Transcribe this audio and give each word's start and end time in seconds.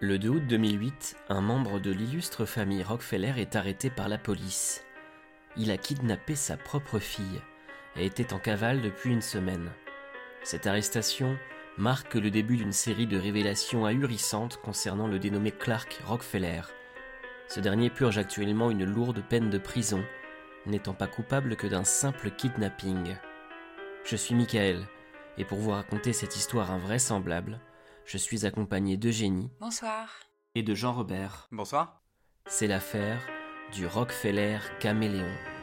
Le 0.00 0.16
2 0.16 0.28
août 0.28 0.46
2008, 0.46 1.16
un 1.28 1.40
membre 1.40 1.80
de 1.80 1.90
l'illustre 1.90 2.44
famille 2.44 2.84
Rockefeller 2.84 3.32
est 3.38 3.56
arrêté 3.56 3.90
par 3.90 4.08
la 4.08 4.16
police. 4.16 4.84
Il 5.56 5.72
a 5.72 5.76
kidnappé 5.76 6.36
sa 6.36 6.56
propre 6.56 7.00
fille 7.00 7.42
et 7.96 8.06
était 8.06 8.32
en 8.32 8.38
cavale 8.38 8.80
depuis 8.80 9.10
une 9.10 9.22
semaine. 9.22 9.72
Cette 10.44 10.68
arrestation 10.68 11.36
marque 11.78 12.14
le 12.14 12.30
début 12.30 12.56
d'une 12.56 12.70
série 12.70 13.08
de 13.08 13.18
révélations 13.18 13.86
ahurissantes 13.86 14.60
concernant 14.62 15.08
le 15.08 15.18
dénommé 15.18 15.50
Clark 15.50 16.00
Rockefeller. 16.06 16.62
Ce 17.48 17.58
dernier 17.58 17.90
purge 17.90 18.18
actuellement 18.18 18.70
une 18.70 18.84
lourde 18.84 19.24
peine 19.28 19.50
de 19.50 19.58
prison, 19.58 20.04
n'étant 20.64 20.94
pas 20.94 21.08
coupable 21.08 21.56
que 21.56 21.66
d'un 21.66 21.82
simple 21.82 22.30
kidnapping. 22.30 23.16
Je 24.04 24.14
suis 24.14 24.36
Michael, 24.36 24.86
et 25.38 25.44
pour 25.44 25.58
vous 25.58 25.70
raconter 25.70 26.12
cette 26.12 26.36
histoire 26.36 26.70
invraisemblable, 26.70 27.58
je 28.08 28.16
suis 28.16 28.46
accompagné 28.46 28.96
d'Eugénie. 28.96 29.50
Bonsoir. 29.60 30.20
Et 30.54 30.62
de 30.62 30.74
Jean 30.74 30.94
Robert. 30.94 31.46
Bonsoir. 31.52 32.02
C'est 32.46 32.66
l'affaire 32.66 33.20
du 33.74 33.86
Rockefeller 33.86 34.58
Caméléon. 34.80 35.57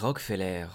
Rockefeller. 0.00 0.66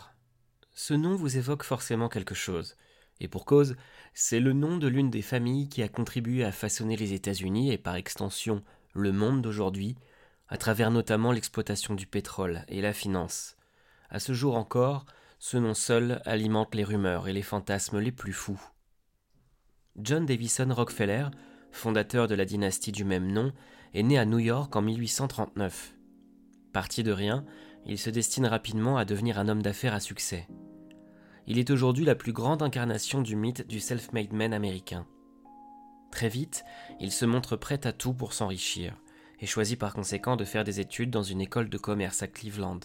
Ce 0.75 0.93
nom 0.93 1.15
vous 1.15 1.37
évoque 1.37 1.63
forcément 1.63 2.09
quelque 2.09 2.35
chose. 2.35 2.75
Et 3.19 3.27
pour 3.27 3.45
cause, 3.45 3.75
c'est 4.13 4.39
le 4.39 4.53
nom 4.53 4.77
de 4.77 4.87
l'une 4.87 5.09
des 5.09 5.23
familles 5.23 5.67
qui 5.67 5.81
a 5.81 5.87
contribué 5.87 6.43
à 6.43 6.51
façonner 6.51 6.95
les 6.95 7.13
États-Unis 7.13 7.71
et 7.71 7.79
par 7.79 7.95
extension 7.95 8.63
le 8.93 9.11
monde 9.11 9.41
d'aujourd'hui, 9.41 9.95
à 10.47 10.57
travers 10.57 10.91
notamment 10.91 11.31
l'exploitation 11.31 11.95
du 11.95 12.05
pétrole 12.05 12.65
et 12.67 12.81
la 12.81 12.93
finance. 12.93 13.57
À 14.11 14.19
ce 14.19 14.33
jour 14.33 14.55
encore, 14.55 15.07
ce 15.39 15.57
nom 15.57 15.73
seul 15.73 16.21
alimente 16.25 16.75
les 16.75 16.83
rumeurs 16.83 17.27
et 17.27 17.33
les 17.33 17.41
fantasmes 17.41 17.99
les 17.99 18.11
plus 18.11 18.33
fous. 18.33 18.61
John 19.97 20.27
Davison 20.27 20.71
Rockefeller, 20.71 21.29
fondateur 21.71 22.27
de 22.27 22.35
la 22.35 22.45
dynastie 22.45 22.91
du 22.91 23.05
même 23.05 23.31
nom, 23.31 23.53
est 23.95 24.03
né 24.03 24.19
à 24.19 24.25
New 24.25 24.39
York 24.39 24.75
en 24.75 24.83
1839. 24.83 25.95
Parti 26.73 27.01
de 27.01 27.11
rien, 27.11 27.43
il 27.85 27.97
se 27.97 28.09
destine 28.09 28.45
rapidement 28.45 28.97
à 28.97 29.05
devenir 29.05 29.39
un 29.39 29.47
homme 29.47 29.61
d'affaires 29.61 29.93
à 29.93 29.99
succès. 29.99 30.47
Il 31.47 31.59
est 31.59 31.69
aujourd'hui 31.69 32.05
la 32.05 32.15
plus 32.15 32.33
grande 32.33 32.63
incarnation 32.63 33.21
du 33.21 33.35
mythe 33.35 33.67
du 33.67 33.79
self-made 33.79 34.33
man 34.33 34.53
américain. 34.53 35.05
Très 36.11 36.29
vite, 36.29 36.65
il 36.99 37.11
se 37.11 37.25
montre 37.25 37.55
prêt 37.55 37.85
à 37.85 37.91
tout 37.91 38.13
pour 38.13 38.33
s'enrichir, 38.33 38.95
et 39.39 39.45
choisit 39.45 39.77
par 39.77 39.93
conséquent 39.93 40.35
de 40.35 40.45
faire 40.45 40.63
des 40.63 40.79
études 40.79 41.11
dans 41.11 41.23
une 41.23 41.41
école 41.41 41.69
de 41.69 41.77
commerce 41.77 42.23
à 42.23 42.27
Cleveland. 42.27 42.79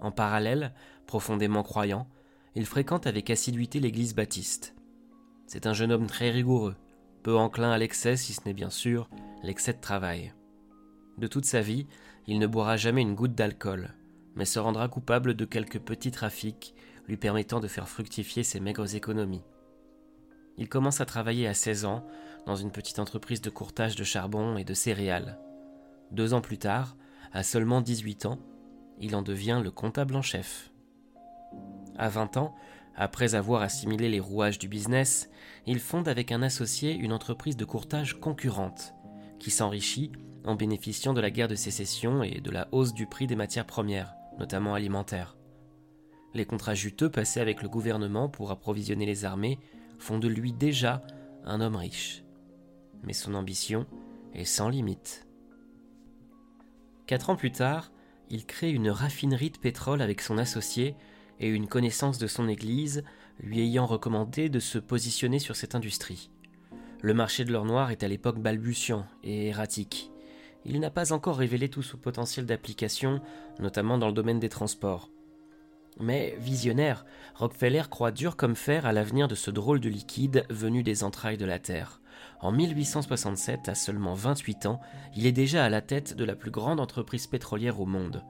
En 0.00 0.12
parallèle, 0.12 0.72
profondément 1.06 1.62
croyant, 1.62 2.08
il 2.54 2.64
fréquente 2.64 3.06
avec 3.06 3.28
assiduité 3.30 3.80
l'église 3.80 4.14
baptiste. 4.14 4.74
C'est 5.46 5.66
un 5.66 5.74
jeune 5.74 5.92
homme 5.92 6.06
très 6.06 6.30
rigoureux, 6.30 6.76
peu 7.22 7.36
enclin 7.36 7.70
à 7.70 7.78
l'excès 7.78 8.16
si 8.16 8.32
ce 8.32 8.42
n'est 8.46 8.54
bien 8.54 8.70
sûr 8.70 9.10
l'excès 9.42 9.72
de 9.72 9.80
travail. 9.80 10.32
De 11.18 11.26
toute 11.26 11.44
sa 11.44 11.60
vie, 11.60 11.86
il 12.28 12.38
ne 12.38 12.46
boira 12.46 12.76
jamais 12.76 13.00
une 13.00 13.14
goutte 13.14 13.34
d'alcool, 13.34 13.94
mais 14.36 14.44
se 14.44 14.58
rendra 14.58 14.86
coupable 14.88 15.32
de 15.32 15.46
quelques 15.46 15.80
petits 15.80 16.10
trafics 16.10 16.74
lui 17.06 17.16
permettant 17.16 17.58
de 17.58 17.68
faire 17.68 17.88
fructifier 17.88 18.42
ses 18.42 18.60
maigres 18.60 18.94
économies. 18.94 19.42
Il 20.58 20.68
commence 20.68 21.00
à 21.00 21.06
travailler 21.06 21.48
à 21.48 21.54
16 21.54 21.86
ans 21.86 22.04
dans 22.44 22.54
une 22.54 22.70
petite 22.70 22.98
entreprise 22.98 23.40
de 23.40 23.48
courtage 23.48 23.96
de 23.96 24.04
charbon 24.04 24.58
et 24.58 24.64
de 24.64 24.74
céréales. 24.74 25.38
Deux 26.10 26.34
ans 26.34 26.42
plus 26.42 26.58
tard, 26.58 26.96
à 27.32 27.42
seulement 27.42 27.80
18 27.80 28.26
ans, 28.26 28.38
il 29.00 29.16
en 29.16 29.22
devient 29.22 29.62
le 29.64 29.70
comptable 29.70 30.14
en 30.14 30.22
chef. 30.22 30.70
À 31.96 32.10
20 32.10 32.36
ans, 32.36 32.54
après 32.94 33.36
avoir 33.36 33.62
assimilé 33.62 34.10
les 34.10 34.20
rouages 34.20 34.58
du 34.58 34.68
business, 34.68 35.30
il 35.66 35.78
fonde 35.78 36.08
avec 36.08 36.30
un 36.30 36.42
associé 36.42 36.94
une 36.94 37.14
entreprise 37.14 37.56
de 37.56 37.64
courtage 37.64 38.20
concurrente, 38.20 38.92
qui 39.38 39.50
s'enrichit 39.50 40.12
en 40.48 40.54
bénéficiant 40.54 41.12
de 41.12 41.20
la 41.20 41.30
guerre 41.30 41.46
de 41.46 41.54
sécession 41.54 42.22
et 42.22 42.40
de 42.40 42.50
la 42.50 42.68
hausse 42.72 42.94
du 42.94 43.06
prix 43.06 43.26
des 43.26 43.36
matières 43.36 43.66
premières, 43.66 44.14
notamment 44.38 44.72
alimentaires. 44.72 45.36
Les 46.32 46.46
contrats 46.46 46.74
juteux 46.74 47.10
passés 47.10 47.40
avec 47.40 47.62
le 47.62 47.68
gouvernement 47.68 48.30
pour 48.30 48.50
approvisionner 48.50 49.04
les 49.04 49.26
armées 49.26 49.58
font 49.98 50.18
de 50.18 50.26
lui 50.26 50.54
déjà 50.54 51.02
un 51.44 51.60
homme 51.60 51.76
riche. 51.76 52.24
Mais 53.02 53.12
son 53.12 53.34
ambition 53.34 53.86
est 54.32 54.46
sans 54.46 54.70
limite. 54.70 55.26
Quatre 57.06 57.28
ans 57.28 57.36
plus 57.36 57.52
tard, 57.52 57.92
il 58.30 58.46
crée 58.46 58.70
une 58.70 58.88
raffinerie 58.88 59.50
de 59.50 59.58
pétrole 59.58 60.00
avec 60.00 60.22
son 60.22 60.38
associé 60.38 60.96
et 61.40 61.48
une 61.48 61.68
connaissance 61.68 62.16
de 62.16 62.26
son 62.26 62.48
église 62.48 63.04
lui 63.38 63.60
ayant 63.60 63.86
recommandé 63.86 64.48
de 64.48 64.60
se 64.60 64.78
positionner 64.78 65.40
sur 65.40 65.56
cette 65.56 65.74
industrie. 65.74 66.30
Le 67.02 67.12
marché 67.12 67.44
de 67.44 67.52
l'or 67.52 67.66
noir 67.66 67.90
est 67.90 68.02
à 68.02 68.08
l'époque 68.08 68.38
balbutiant 68.38 69.06
et 69.22 69.48
erratique. 69.48 70.10
Il 70.64 70.80
n'a 70.80 70.90
pas 70.90 71.12
encore 71.12 71.38
révélé 71.38 71.68
tout 71.68 71.82
son 71.82 71.96
potentiel 71.96 72.46
d'application, 72.46 73.20
notamment 73.58 73.98
dans 73.98 74.08
le 74.08 74.12
domaine 74.12 74.40
des 74.40 74.48
transports. 74.48 75.10
Mais 76.00 76.36
visionnaire, 76.38 77.04
Rockefeller 77.34 77.84
croit 77.90 78.12
dur 78.12 78.36
comme 78.36 78.54
fer 78.54 78.86
à 78.86 78.92
l'avenir 78.92 79.26
de 79.26 79.34
ce 79.34 79.50
drôle 79.50 79.80
de 79.80 79.88
liquide 79.88 80.44
venu 80.48 80.82
des 80.82 81.02
entrailles 81.02 81.38
de 81.38 81.44
la 81.44 81.58
Terre. 81.58 82.00
En 82.40 82.52
1867, 82.52 83.68
à 83.68 83.74
seulement 83.74 84.14
28 84.14 84.66
ans, 84.66 84.80
il 85.16 85.26
est 85.26 85.32
déjà 85.32 85.64
à 85.64 85.68
la 85.68 85.80
tête 85.80 86.14
de 86.14 86.24
la 86.24 86.36
plus 86.36 86.50
grande 86.50 86.78
entreprise 86.78 87.26
pétrolière 87.26 87.80
au 87.80 87.86
monde. 87.86 88.24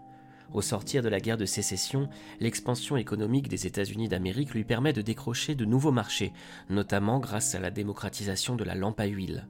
Au 0.55 0.62
sortir 0.62 1.03
de 1.03 1.10
la 1.10 1.21
guerre 1.21 1.37
de 1.37 1.45
sécession, 1.45 2.09
l'expansion 2.41 2.97
économique 2.97 3.49
des 3.49 3.66
États-Unis 3.66 4.09
d'Amérique 4.09 4.55
lui 4.55 4.65
permet 4.65 4.95
de 4.95 5.03
décrocher 5.03 5.55
de 5.55 5.66
nouveaux 5.66 5.93
marchés, 5.93 6.33
notamment 6.71 7.19
grâce 7.19 7.55
à 7.55 7.60
la 7.60 7.71
démocratisation 7.71 8.56
de 8.56 8.65
la 8.65 8.75
lampe 8.75 9.00
à 9.00 9.06
huile. 9.06 9.47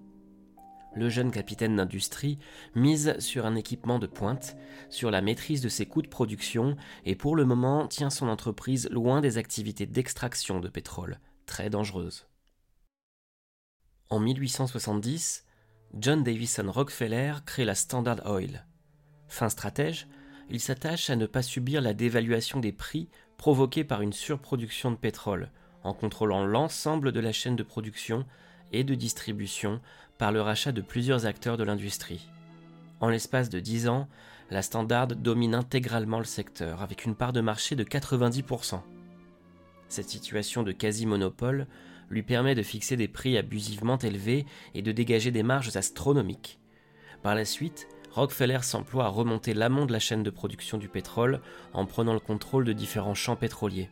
Le 0.99 1.09
jeune 1.09 1.31
capitaine 1.31 1.77
d'industrie 1.77 2.41
mise 2.75 3.17
sur 3.21 3.47
un 3.47 3.55
équipement 3.55 4.01
de 4.01 4.09
pointe, 4.09 4.57
sur 4.91 5.13
la 5.13 5.21
maîtrise 5.21 5.61
de 5.61 5.69
ses 5.69 5.87
coûts 5.87 6.03
de 6.03 6.09
production 6.09 6.77
et 7.05 7.15
pour 7.15 7.37
le 7.37 7.45
moment 7.45 7.87
tient 7.87 8.11
son 8.11 8.27
entreprise 8.27 8.89
loin 8.91 9.21
des 9.21 9.39
activités 9.39 9.87
d'extraction 9.87 10.59
de 10.59 10.69
pétrole, 10.69 11.21
très 11.47 11.71
dangereuses. 11.71 12.27
En 14.11 14.19
1870, 14.19 15.45
John 15.95 16.25
Davison 16.25 16.69
Rockefeller 16.69 17.35
crée 17.47 17.65
la 17.65 17.77
Standard 17.77 18.27
Oil. 18.27 18.67
Fin 19.29 19.51
stratège, 19.51 20.09
il 20.51 20.59
s'attache 20.59 21.11
à 21.11 21.15
ne 21.15 21.27
pas 21.27 21.43
subir 21.43 21.81
la 21.81 21.95
dévaluation 21.95 22.59
des 22.59 22.73
prix 22.73 23.09
provoquée 23.37 23.85
par 23.85 24.03
une 24.03 24.13
surproduction 24.13 24.91
de 24.91 24.97
pétrole, 24.97 25.53
en 25.85 25.95
contrôlant 25.95 26.45
l'ensemble 26.45 27.13
de 27.13 27.21
la 27.21 27.31
chaîne 27.31 27.55
de 27.55 27.63
production 27.63 28.27
et 28.73 28.85
de 28.85 28.95
distribution 28.95 29.81
par 30.19 30.33
le 30.33 30.43
rachat 30.43 30.73
de 30.73 30.81
plusieurs 30.81 31.27
acteurs 31.27 31.57
de 31.57 31.65
l'industrie. 31.65 32.29
En 33.01 33.09
l'espace 33.09 33.49
de 33.49 33.61
10 33.61 33.89
ans, 33.89 34.09
la 34.51 34.63
Standard 34.63 35.09
domine 35.09 35.55
intégralement 35.55 36.19
le 36.19 36.25
secteur, 36.25 36.83
avec 36.83 37.05
une 37.05 37.15
part 37.15 37.33
de 37.33 37.41
marché 37.41 37.77
de 37.77 37.85
90%. 37.85 38.81
Cette 39.89 40.09
situation 40.09 40.63
de 40.63 40.73
quasi-monopole 40.73 41.67
lui 42.11 42.23
permet 42.23 42.55
de 42.55 42.63
fixer 42.63 42.97
des 42.97 43.09
prix 43.09 43.39
abusivement 43.39 43.99
élevés 43.99 44.47
et 44.75 44.83
de 44.83 44.93
dégager 44.93 45.31
des 45.31 45.43
marges 45.43 45.77
astronomiques. 45.77 46.59
Par 47.23 47.35
la 47.35 47.45
suite, 47.45 47.87
Rockefeller 48.11 48.61
s'emploie 48.63 49.05
à 49.05 49.09
remonter 49.09 49.55
l'amont 49.55 49.87
de 49.87 49.93
la 49.93 49.99
chaîne 49.99 50.23
de 50.23 50.31
production 50.31 50.79
du 50.79 50.89
pétrole 50.89 51.41
en 51.73 51.85
prenant 51.87 52.15
le 52.15 52.21
contrôle 52.21 52.65
de 52.65 52.73
différents 52.73 53.15
champs 53.15 53.37
pétroliers. 53.37 53.91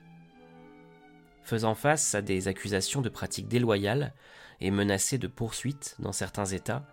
Faisant 1.43 1.75
face 1.75 2.15
à 2.15 2.23
des 2.23 2.49
accusations 2.49 3.03
de 3.03 3.09
pratiques 3.09 3.49
déloyales 3.49 4.15
et 4.61 4.71
menacé 4.71 5.19
de 5.19 5.27
poursuites 5.27 5.97
dans 5.99 6.13
certains 6.13 6.47
États, 6.47 6.87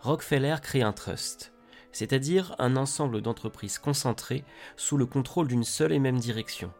Rockefeller 0.00 0.56
crée 0.62 0.82
un 0.82 0.92
trust, 0.92 1.52
c'est-à-dire 1.92 2.56
un 2.58 2.76
ensemble 2.76 3.20
d'entreprises 3.20 3.78
concentrées 3.78 4.44
sous 4.76 4.96
le 4.96 5.06
contrôle 5.06 5.48
d'une 5.48 5.64
seule 5.64 5.92
et 5.92 5.98
même 5.98 6.18
direction. 6.18 6.72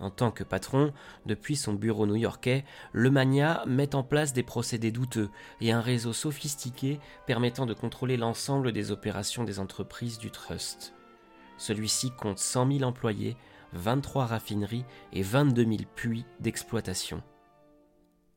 En 0.00 0.10
tant 0.10 0.30
que 0.30 0.44
patron, 0.44 0.92
depuis 1.26 1.56
son 1.56 1.74
bureau 1.74 2.06
new-yorkais, 2.06 2.64
le 2.92 3.10
mania 3.10 3.62
met 3.66 3.94
en 3.94 4.02
place 4.02 4.32
des 4.32 4.42
procédés 4.42 4.92
douteux 4.92 5.28
et 5.60 5.72
un 5.72 5.82
réseau 5.82 6.14
sophistiqué 6.14 6.98
permettant 7.26 7.66
de 7.66 7.74
contrôler 7.74 8.16
l'ensemble 8.16 8.72
des 8.72 8.92
opérations 8.92 9.44
des 9.44 9.60
entreprises 9.60 10.18
du 10.18 10.30
trust. 10.30 10.94
Celui-ci 11.58 12.10
compte 12.12 12.38
100 12.38 12.78
000 12.78 12.82
employés, 12.84 13.36
23 13.74 14.24
raffineries 14.24 14.86
et 15.12 15.22
22 15.22 15.64
000 15.64 15.76
puits 15.94 16.24
d'exploitation. 16.40 17.22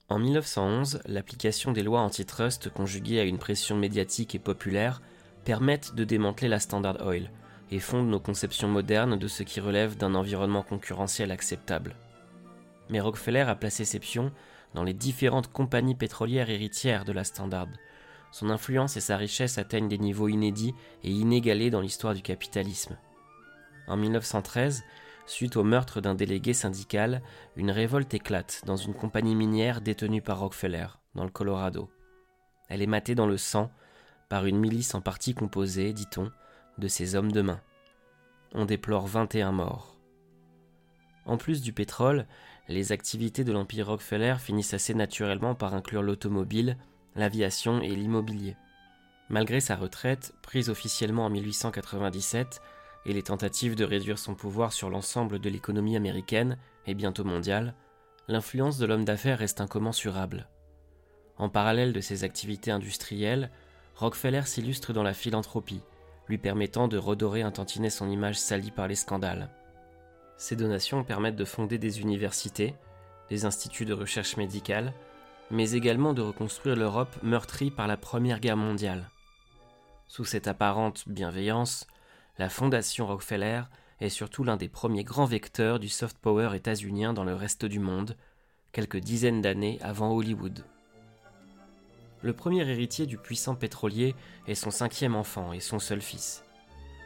En 0.10 0.20
1911, 0.20 1.02
l'application 1.06 1.72
des 1.72 1.82
lois 1.82 2.02
antitrust 2.02 2.70
conjuguée 2.70 3.20
à 3.20 3.24
une 3.24 3.38
pression 3.38 3.78
médiatique 3.78 4.36
et 4.36 4.40
populaire 4.40 5.02
permettent 5.46 5.96
de 5.96 6.04
démanteler 6.04 6.50
la 6.50 6.60
Standard 6.60 7.06
Oil 7.06 7.32
et 7.72 7.80
fondent 7.80 8.10
nos 8.10 8.20
conceptions 8.20 8.68
modernes 8.68 9.18
de 9.18 9.28
ce 9.28 9.44
qui 9.44 9.60
relève 9.60 9.98
d'un 9.98 10.14
environnement 10.14 10.62
concurrentiel 10.62 11.32
acceptable. 11.32 11.96
Mais 12.90 13.00
Rockefeller 13.00 13.46
a 13.48 13.56
placé 13.56 13.86
ses 13.86 14.00
pions 14.00 14.32
dans 14.74 14.84
les 14.84 14.94
différentes 14.94 15.52
compagnies 15.52 15.96
pétrolières 15.96 16.50
héritières 16.50 17.06
de 17.06 17.14
la 17.14 17.24
Standard. 17.24 17.70
Son 18.32 18.50
influence 18.50 18.98
et 18.98 19.02
sa 19.02 19.16
richesse 19.16 19.58
atteignent 19.58 19.88
des 19.88 19.98
niveaux 19.98 20.28
inédits 20.28 20.74
et 21.04 21.12
inégalés 21.12 21.70
dans 21.70 21.82
l'histoire 21.82 22.14
du 22.14 22.22
capitalisme. 22.22 22.98
En 23.88 23.96
1913, 23.96 24.84
suite 25.26 25.56
au 25.56 25.64
meurtre 25.64 26.02
d'un 26.02 26.16
délégué 26.16 26.54
syndical, 26.54 27.22
une 27.56 27.72
révolte 27.72 28.14
éclate 28.14 28.62
dans 28.66 28.76
une 28.76 28.94
compagnie 28.94 29.36
minière 29.36 29.82
détenue 29.82 30.22
par 30.22 30.40
Rockefeller, 30.40 30.88
dans 31.16 31.24
le 31.24 31.30
Colorado. 31.30 31.90
Elle 32.70 32.82
est 32.82 32.88
matée 32.88 33.16
dans 33.16 33.28
le 33.28 33.38
sang 33.38 33.72
par 34.30 34.46
une 34.46 34.60
milice 34.60 34.96
en 34.96 35.02
partie 35.02 35.34
composée, 35.34 35.94
dit-on, 35.94 36.32
de 36.78 36.88
ces 36.88 37.16
hommes 37.16 37.32
de 37.32 37.42
main. 37.42 37.62
On 38.54 38.66
déplore 38.66 39.08
21 39.08 39.52
morts. 39.52 39.98
En 41.26 41.38
plus 41.38 41.62
du 41.62 41.74
pétrole, 41.74 42.28
les 42.68 42.92
activités 42.92 43.44
de 43.44 43.52
l'Empire 43.52 43.88
Rockefeller 43.88 44.36
finissent 44.40 44.74
assez 44.74 44.94
naturellement 44.94 45.56
par 45.56 45.74
inclure 45.74 46.02
l'automobile, 46.02 46.78
l'aviation 47.16 47.82
et 47.82 47.96
l'immobilier. 47.96 48.56
Malgré 49.30 49.60
sa 49.60 49.76
retraite, 49.76 50.34
prise 50.42 50.70
officiellement 50.70 51.26
en 51.26 51.30
1897, 51.30 52.62
et 53.06 53.14
les 53.14 53.24
tentatives 53.24 53.76
de 53.76 53.84
réduire 53.84 54.20
son 54.20 54.36
pouvoir 54.36 54.74
sur 54.74 54.90
l'ensemble 54.90 55.40
de 55.40 55.50
l'économie 55.50 55.96
américaine 55.96 56.58
et 56.86 56.94
bientôt 56.94 57.24
mondiale, 57.24 57.76
l'influence 58.28 58.78
de 58.78 58.86
l'homme 58.86 59.06
d'affaires 59.06 59.40
reste 59.40 59.62
incommensurable. 59.62 60.48
En 61.38 61.50
parallèle 61.50 61.94
de 61.94 62.02
ses 62.02 62.24
activités 62.24 62.72
industrielles, 62.72 63.50
Rockefeller 63.96 64.44
s'illustre 64.46 64.94
dans 64.94 65.04
la 65.04 65.14
philanthropie, 65.14 65.82
lui 66.28 66.38
permettant 66.38 66.88
de 66.88 66.98
redorer 66.98 67.42
un 67.42 67.52
tantinet 67.52 67.90
son 67.90 68.10
image 68.10 68.40
salie 68.40 68.72
par 68.72 68.88
les 68.88 68.96
scandales. 68.96 69.50
Ces 70.38 70.56
donations 70.56 71.04
permettent 71.04 71.36
de 71.36 71.46
fonder 71.46 71.78
des 71.78 72.02
universités, 72.02 72.76
des 73.30 73.46
instituts 73.46 73.86
de 73.86 73.94
recherche 73.94 74.38
médicale, 74.38 74.94
mais 75.52 75.72
également 75.72 76.14
de 76.14 76.22
reconstruire 76.22 76.76
l'Europe 76.76 77.16
meurtrie 77.22 77.72
par 77.72 77.88
la 77.88 77.98
Première 77.98 78.40
Guerre 78.40 78.58
mondiale. 78.58 79.10
Sous 80.08 80.26
cette 80.26 80.48
apparente 80.48 81.04
bienveillance, 81.08 81.88
la 82.40 82.50
Fondation 82.50 83.06
Rockefeller 83.06 83.62
est 84.00 84.10
surtout 84.10 84.44
l'un 84.44 84.58
des 84.58 84.68
premiers 84.68 85.04
grands 85.04 85.26
vecteurs 85.26 85.80
du 85.80 85.88
soft 85.88 86.18
power 86.18 86.56
états-unien 86.56 87.14
dans 87.14 87.24
le 87.24 87.36
reste 87.36 87.64
du 87.66 87.78
monde, 87.78 88.18
quelques 88.72 88.98
dizaines 88.98 89.42
d'années 89.42 89.78
avant 89.82 90.12
Hollywood. 90.12 90.66
Le 92.24 92.34
premier 92.34 92.68
héritier 92.68 93.06
du 93.06 93.18
puissant 93.18 93.54
pétrolier 93.54 94.16
est 94.48 94.56
son 94.56 94.72
cinquième 94.72 95.16
enfant 95.16 95.54
et 95.54 95.60
son 95.60 95.78
seul 95.78 96.02
fils. 96.02 96.44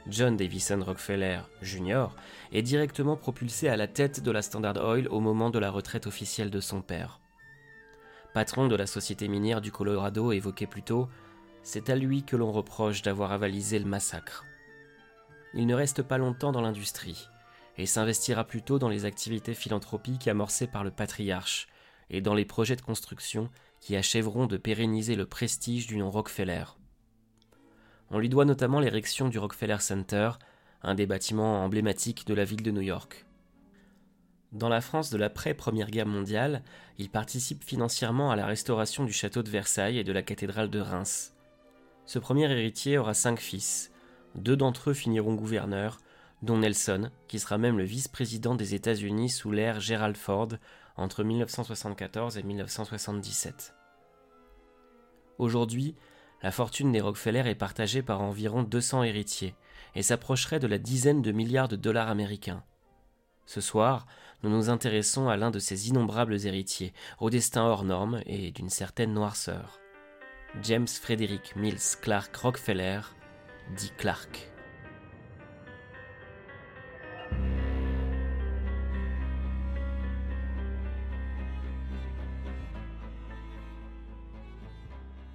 John 0.07 0.37
Davison 0.37 0.81
Rockefeller 0.81 1.39
Jr. 1.61 2.07
est 2.53 2.61
directement 2.61 3.17
propulsé 3.17 3.67
à 3.67 3.75
la 3.75 3.87
tête 3.87 4.23
de 4.23 4.31
la 4.31 4.41
Standard 4.41 4.77
Oil 4.77 5.09
au 5.09 5.19
moment 5.19 5.49
de 5.49 5.59
la 5.59 5.71
retraite 5.71 6.07
officielle 6.07 6.51
de 6.51 6.61
son 6.61 6.81
père. 6.81 7.19
Patron 8.33 8.67
de 8.67 8.75
la 8.77 8.87
société 8.87 9.27
minière 9.27 9.59
du 9.59 9.73
Colorado 9.73 10.31
évoquée 10.31 10.67
plus 10.67 10.83
tôt, 10.83 11.09
c'est 11.63 11.89
à 11.89 11.97
lui 11.97 12.23
que 12.23 12.37
l'on 12.37 12.53
reproche 12.53 13.01
d'avoir 13.01 13.33
avalisé 13.33 13.77
le 13.79 13.85
massacre 13.85 14.46
il 15.53 15.67
ne 15.67 15.75
reste 15.75 16.01
pas 16.01 16.17
longtemps 16.17 16.51
dans 16.51 16.61
l'industrie, 16.61 17.27
et 17.77 17.85
s'investira 17.85 18.43
plutôt 18.43 18.79
dans 18.79 18.89
les 18.89 19.05
activités 19.05 19.53
philanthropiques 19.53 20.27
amorcées 20.27 20.67
par 20.67 20.83
le 20.83 20.91
patriarche, 20.91 21.67
et 22.09 22.21
dans 22.21 22.33
les 22.33 22.45
projets 22.45 22.75
de 22.75 22.81
construction 22.81 23.49
qui 23.79 23.95
achèveront 23.95 24.47
de 24.47 24.57
pérenniser 24.57 25.15
le 25.15 25.25
prestige 25.25 25.87
du 25.87 25.97
nom 25.97 26.09
Rockefeller. 26.09 26.63
On 28.09 28.19
lui 28.19 28.29
doit 28.29 28.45
notamment 28.45 28.79
l'érection 28.79 29.27
du 29.27 29.37
Rockefeller 29.37 29.79
Center, 29.79 30.31
un 30.81 30.95
des 30.95 31.05
bâtiments 31.05 31.63
emblématiques 31.63 32.25
de 32.25 32.33
la 32.33 32.45
ville 32.45 32.63
de 32.63 32.71
New 32.71 32.81
York. 32.81 33.25
Dans 34.53 34.69
la 34.69 34.79
France 34.79 35.09
de 35.09 35.17
l'après-Première 35.17 35.91
Guerre 35.91 36.07
mondiale, 36.07 36.63
il 36.97 37.09
participe 37.09 37.65
financièrement 37.65 38.31
à 38.31 38.37
la 38.37 38.45
restauration 38.45 39.03
du 39.03 39.11
château 39.11 39.43
de 39.43 39.49
Versailles 39.49 39.97
et 39.97 40.05
de 40.05 40.13
la 40.13 40.23
cathédrale 40.23 40.69
de 40.69 40.79
Reims. 40.79 41.33
Ce 42.05 42.17
premier 42.17 42.49
héritier 42.49 42.97
aura 42.97 43.13
cinq 43.13 43.39
fils, 43.39 43.91
deux 44.35 44.55
d'entre 44.55 44.91
eux 44.91 44.93
finiront 44.93 45.33
gouverneurs, 45.33 45.99
dont 46.41 46.57
Nelson, 46.57 47.09
qui 47.27 47.39
sera 47.39 47.57
même 47.57 47.77
le 47.77 47.83
vice-président 47.83 48.55
des 48.55 48.75
États-Unis 48.75 49.29
sous 49.29 49.51
l'ère 49.51 49.79
Gerald 49.79 50.17
Ford 50.17 50.49
entre 50.95 51.23
1974 51.23 52.37
et 52.37 52.43
1977. 52.43 53.75
Aujourd'hui, 55.37 55.95
la 56.43 56.51
fortune 56.51 56.91
des 56.91 57.01
Rockefeller 57.01 57.47
est 57.47 57.55
partagée 57.55 58.03
par 58.03 58.21
environ 58.21 58.63
200 58.63 59.03
héritiers 59.03 59.55
et 59.95 60.03
s'approcherait 60.03 60.59
de 60.59 60.67
la 60.67 60.77
dizaine 60.77 61.21
de 61.21 61.31
milliards 61.31 61.67
de 61.67 61.75
dollars 61.75 62.09
américains. 62.09 62.63
Ce 63.45 63.61
soir, 63.61 64.05
nous 64.43 64.49
nous 64.49 64.69
intéressons 64.69 65.29
à 65.29 65.37
l'un 65.37 65.51
de 65.51 65.59
ces 65.59 65.89
innombrables 65.89 66.45
héritiers, 66.45 66.93
au 67.19 67.29
destin 67.29 67.63
hors 67.63 67.83
norme 67.83 68.21
et 68.25 68.51
d'une 68.51 68.69
certaine 68.69 69.13
noirceur. 69.13 69.79
James 70.61 70.87
Frederick 70.87 71.55
Mills 71.55 71.97
Clark 72.01 72.35
Rockefeller, 72.35 73.01
dit 73.75 73.91
Clark. 73.97 74.51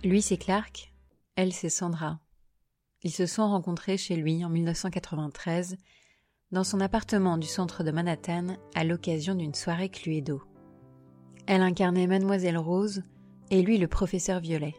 Lui, 0.05 0.21
c'est 0.21 0.37
Clark, 0.37 0.93
elle, 1.37 1.53
c'est 1.53 1.69
Sandra. 1.69 2.19
Ils 3.05 3.13
se 3.13 3.27
sont 3.27 3.49
rencontrés 3.49 3.97
chez 3.97 4.17
lui 4.17 4.45
en 4.45 4.49
1993, 4.49 5.77
dans 6.51 6.65
son 6.65 6.81
appartement 6.81 7.39
du 7.39 7.47
centre 7.47 7.85
de 7.85 7.93
Manhattan, 7.93 8.57
à 8.75 8.85
l'occasion 8.85 9.35
d'une 9.35 9.55
soirée 9.55 9.89
Cluedo. 9.89 10.43
Elle 11.47 11.63
incarnait 11.63 12.07
Mademoiselle 12.07 12.59
Rose 12.59 13.03
et 13.51 13.63
lui 13.63 13.79
le 13.79 13.89
professeur 13.89 14.41
Violet. 14.41 14.75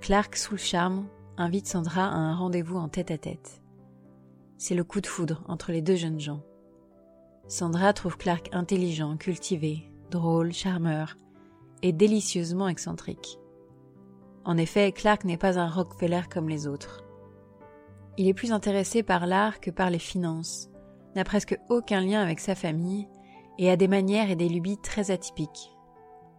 Clark, 0.00 0.36
sous 0.36 0.52
le 0.52 0.58
charme, 0.58 1.08
invite 1.42 1.66
Sandra 1.66 2.06
à 2.06 2.16
un 2.16 2.34
rendez-vous 2.34 2.76
en 2.76 2.88
tête-à-tête. 2.88 3.60
C'est 4.58 4.76
le 4.76 4.84
coup 4.84 5.00
de 5.00 5.06
foudre 5.06 5.42
entre 5.48 5.72
les 5.72 5.82
deux 5.82 5.96
jeunes 5.96 6.20
gens. 6.20 6.42
Sandra 7.48 7.92
trouve 7.92 8.16
Clark 8.16 8.48
intelligent, 8.52 9.16
cultivé, 9.16 9.90
drôle, 10.10 10.52
charmeur 10.52 11.16
et 11.82 11.92
délicieusement 11.92 12.68
excentrique. 12.68 13.38
En 14.44 14.56
effet, 14.56 14.92
Clark 14.92 15.24
n'est 15.24 15.36
pas 15.36 15.58
un 15.58 15.68
Rockefeller 15.68 16.22
comme 16.32 16.48
les 16.48 16.68
autres. 16.68 17.04
Il 18.18 18.28
est 18.28 18.34
plus 18.34 18.52
intéressé 18.52 19.02
par 19.02 19.26
l'art 19.26 19.60
que 19.60 19.70
par 19.70 19.90
les 19.90 19.98
finances, 19.98 20.70
n'a 21.16 21.24
presque 21.24 21.58
aucun 21.68 22.00
lien 22.00 22.22
avec 22.22 22.38
sa 22.38 22.54
famille 22.54 23.08
et 23.58 23.70
a 23.70 23.76
des 23.76 23.88
manières 23.88 24.30
et 24.30 24.36
des 24.36 24.48
lubies 24.48 24.78
très 24.80 25.10
atypiques. 25.10 25.76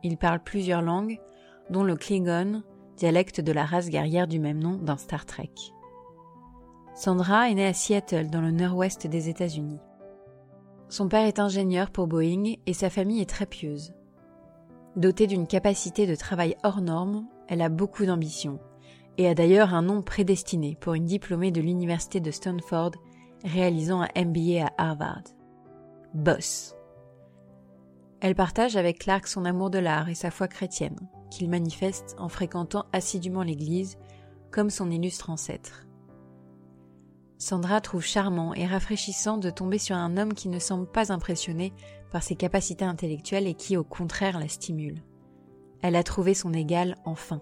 Il 0.01 0.17
parle 0.17 0.41
plusieurs 0.41 0.81
langues, 0.81 1.19
dont 1.69 1.83
le 1.83 1.95
Klingon, 1.95 2.63
dialecte 2.97 3.41
de 3.41 3.51
la 3.51 3.65
race 3.65 3.89
guerrière 3.89 4.27
du 4.27 4.39
même 4.39 4.59
nom 4.59 4.77
dans 4.77 4.97
Star 4.97 5.25
Trek. 5.25 5.51
Sandra 6.95 7.49
est 7.49 7.55
née 7.55 7.65
à 7.65 7.73
Seattle, 7.73 8.29
dans 8.29 8.41
le 8.41 8.51
nord-ouest 8.51 9.07
des 9.07 9.29
États-Unis. 9.29 9.79
Son 10.89 11.07
père 11.07 11.25
est 11.25 11.39
ingénieur 11.39 11.89
pour 11.89 12.07
Boeing 12.07 12.53
et 12.67 12.73
sa 12.73 12.89
famille 12.89 13.21
est 13.21 13.29
très 13.29 13.47
pieuse. 13.47 13.93
Dotée 14.95 15.25
d'une 15.25 15.47
capacité 15.47 16.05
de 16.05 16.13
travail 16.13 16.55
hors 16.63 16.81
norme, 16.81 17.25
elle 17.47 17.63
a 17.63 17.69
beaucoup 17.69 18.05
d'ambition 18.05 18.59
et 19.17 19.27
a 19.27 19.33
d'ailleurs 19.33 19.73
un 19.73 19.81
nom 19.81 20.01
prédestiné 20.01 20.77
pour 20.79 20.93
une 20.93 21.05
diplômée 21.05 21.51
de 21.51 21.61
l'université 21.61 22.19
de 22.19 22.29
Stanford 22.29 22.91
réalisant 23.43 24.01
un 24.01 24.25
MBA 24.25 24.65
à 24.65 24.71
Harvard. 24.77 25.23
Boss. 26.13 26.75
Elle 28.21 28.35
partage 28.35 28.77
avec 28.77 28.99
Clark 28.99 29.27
son 29.27 29.45
amour 29.45 29.69
de 29.69 29.79
l'art 29.79 30.09
et 30.09 30.15
sa 30.15 30.31
foi 30.31 30.47
chrétienne, 30.47 30.97
qu'il 31.33 31.49
manifeste 31.49 32.15
en 32.19 32.29
fréquentant 32.29 32.85
assidûment 32.93 33.43
l'Église, 33.43 33.97
comme 34.51 34.69
son 34.69 34.91
illustre 34.91 35.29
ancêtre. 35.29 35.87
Sandra 37.39 37.81
trouve 37.81 38.05
charmant 38.05 38.53
et 38.53 38.65
rafraîchissant 38.65 39.37
de 39.37 39.49
tomber 39.49 39.77
sur 39.77 39.95
un 39.95 40.15
homme 40.15 40.33
qui 40.33 40.47
ne 40.47 40.59
semble 40.59 40.87
pas 40.87 41.11
impressionné 41.11 41.73
par 42.11 42.23
ses 42.23 42.35
capacités 42.35 42.85
intellectuelles 42.85 43.47
et 43.47 43.55
qui 43.55 43.75
au 43.75 43.83
contraire 43.83 44.39
la 44.39 44.47
stimule. 44.47 45.03
Elle 45.81 45.95
a 45.95 46.03
trouvé 46.03 46.35
son 46.35 46.53
égal 46.53 46.95
enfin. 47.03 47.41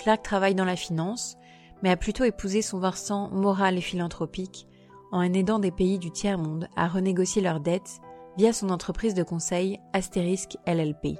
Clark 0.00 0.22
travaille 0.22 0.54
dans 0.54 0.64
la 0.64 0.76
finance, 0.76 1.36
mais 1.82 1.90
a 1.90 1.96
plutôt 1.96 2.24
épousé 2.24 2.62
son 2.62 2.80
versant 2.80 3.30
moral 3.30 3.76
et 3.78 3.82
philanthropique 3.82 4.66
en 5.12 5.22
aidant 5.22 5.58
des 5.58 5.70
pays 5.70 5.98
du 5.98 6.10
tiers-monde 6.10 6.68
à 6.74 6.88
renégocier 6.88 7.42
leurs 7.42 7.60
dettes 7.60 8.00
via 8.36 8.52
son 8.52 8.70
entreprise 8.70 9.14
de 9.14 9.22
conseil 9.22 9.78
Asterisk 9.92 10.56
LLP. 10.66 11.18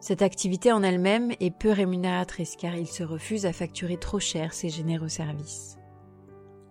Cette 0.00 0.22
activité 0.22 0.72
en 0.72 0.82
elle-même 0.82 1.32
est 1.40 1.50
peu 1.50 1.70
rémunératrice 1.70 2.56
car 2.56 2.74
il 2.74 2.86
se 2.86 3.02
refuse 3.02 3.44
à 3.44 3.52
facturer 3.52 3.98
trop 3.98 4.18
cher 4.18 4.54
ses 4.54 4.70
généreux 4.70 5.08
services. 5.08 5.76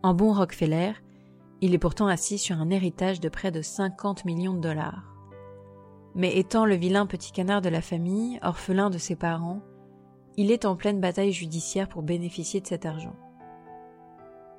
En 0.02 0.16
bon 0.16 0.34
Rockefeller, 0.34 0.94
il 1.62 1.76
est 1.76 1.80
pourtant 1.80 2.08
assis 2.08 2.40
sur 2.40 2.58
un 2.58 2.72
héritage 2.72 3.20
de 3.20 3.30
près 3.30 3.52
de 3.52 3.62
50 3.62 4.26
millions 4.26 4.54
de 4.54 4.62
dollars. 4.62 5.04
Mais 6.16 6.38
étant 6.38 6.66
le 6.66 6.76
vilain 6.76 7.06
petit 7.06 7.32
canard 7.32 7.62
de 7.62 7.70
la 7.70 7.82
famille, 7.82 8.40
orphelin 8.42 8.90
de 8.90 8.98
ses 8.98 9.16
parents, 9.16 9.62
il 10.36 10.52
est 10.52 10.66
en 10.66 10.76
pleine 10.76 11.00
bataille 11.00 11.34
judiciaire 11.34 11.88
pour 11.88 12.02
bénéficier 12.02 12.62
de 12.62 12.68
cet 12.68 12.86
argent. 12.86 13.16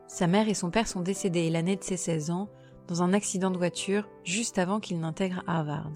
Sa 0.06 0.28
mère 0.28 0.48
et 0.48 0.54
son 0.54 0.70
père 0.70 0.86
sont 0.86 1.00
décédés 1.00 1.50
l'année 1.50 1.76
de 1.76 1.82
ses 1.82 1.96
16 1.96 2.30
ans 2.30 2.48
dans 2.86 3.02
un 3.02 3.12
accident 3.12 3.50
de 3.50 3.58
voiture 3.58 4.08
juste 4.22 4.58
avant 4.58 4.78
qu'il 4.78 5.00
n'intègre 5.00 5.42
Harvard. 5.46 5.92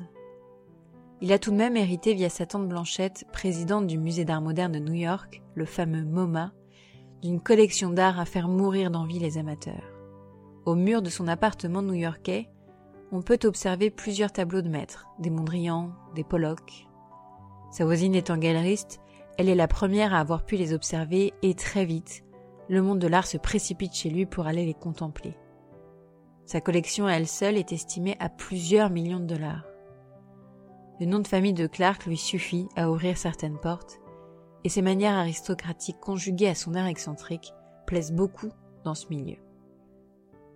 Il 1.24 1.32
a 1.32 1.38
tout 1.38 1.52
de 1.52 1.56
même 1.56 1.78
hérité 1.78 2.12
via 2.12 2.28
sa 2.28 2.44
tante 2.44 2.68
Blanchette, 2.68 3.24
présidente 3.32 3.86
du 3.86 3.96
musée 3.96 4.26
d'art 4.26 4.42
moderne 4.42 4.72
de 4.72 4.78
New 4.78 4.92
York, 4.92 5.40
le 5.54 5.64
fameux 5.64 6.04
MoMA, 6.04 6.52
d'une 7.22 7.40
collection 7.40 7.88
d'art 7.88 8.20
à 8.20 8.26
faire 8.26 8.46
mourir 8.46 8.90
d'envie 8.90 9.20
les 9.20 9.38
amateurs. 9.38 9.90
Au 10.66 10.74
mur 10.74 11.00
de 11.00 11.08
son 11.08 11.26
appartement 11.26 11.80
new-yorkais, 11.80 12.50
on 13.10 13.22
peut 13.22 13.38
observer 13.44 13.88
plusieurs 13.88 14.32
tableaux 14.32 14.60
de 14.60 14.68
maîtres, 14.68 15.06
des 15.18 15.30
Mondrian, 15.30 15.92
des 16.14 16.24
Pollock. 16.24 16.86
Sa 17.70 17.86
voisine 17.86 18.14
étant 18.14 18.36
galeriste, 18.36 19.00
elle 19.38 19.48
est 19.48 19.54
la 19.54 19.66
première 19.66 20.12
à 20.12 20.20
avoir 20.20 20.44
pu 20.44 20.56
les 20.56 20.74
observer 20.74 21.32
et 21.40 21.54
très 21.54 21.86
vite, 21.86 22.22
le 22.68 22.82
monde 22.82 22.98
de 22.98 23.08
l'art 23.08 23.26
se 23.26 23.38
précipite 23.38 23.94
chez 23.94 24.10
lui 24.10 24.26
pour 24.26 24.46
aller 24.46 24.66
les 24.66 24.74
contempler. 24.74 25.38
Sa 26.44 26.60
collection 26.60 27.06
à 27.06 27.12
elle 27.12 27.28
seule 27.28 27.56
est 27.56 27.72
estimée 27.72 28.16
à 28.20 28.28
plusieurs 28.28 28.90
millions 28.90 29.20
de 29.20 29.24
dollars. 29.24 29.64
Le 31.00 31.06
nom 31.06 31.18
de 31.18 31.26
famille 31.26 31.54
de 31.54 31.66
Clark 31.66 32.06
lui 32.06 32.16
suffit 32.16 32.68
à 32.76 32.90
ouvrir 32.90 33.18
certaines 33.18 33.58
portes, 33.58 34.00
et 34.62 34.68
ses 34.68 34.82
manières 34.82 35.14
aristocratiques 35.14 35.98
conjuguées 36.00 36.48
à 36.48 36.54
son 36.54 36.74
air 36.74 36.86
excentrique 36.86 37.52
plaisent 37.86 38.12
beaucoup 38.12 38.50
dans 38.84 38.94
ce 38.94 39.08
milieu. 39.08 39.36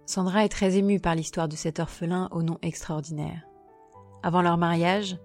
Sandra 0.06 0.44
est 0.44 0.48
très 0.48 0.78
émue 0.78 1.00
par 1.00 1.14
l'histoire 1.14 1.48
de 1.48 1.56
cet 1.56 1.80
orphelin 1.80 2.28
au 2.30 2.42
nom 2.42 2.58
extraordinaire. 2.62 3.42
Avant 4.22 4.40
leur 4.40 4.56
mariage, 4.56 5.18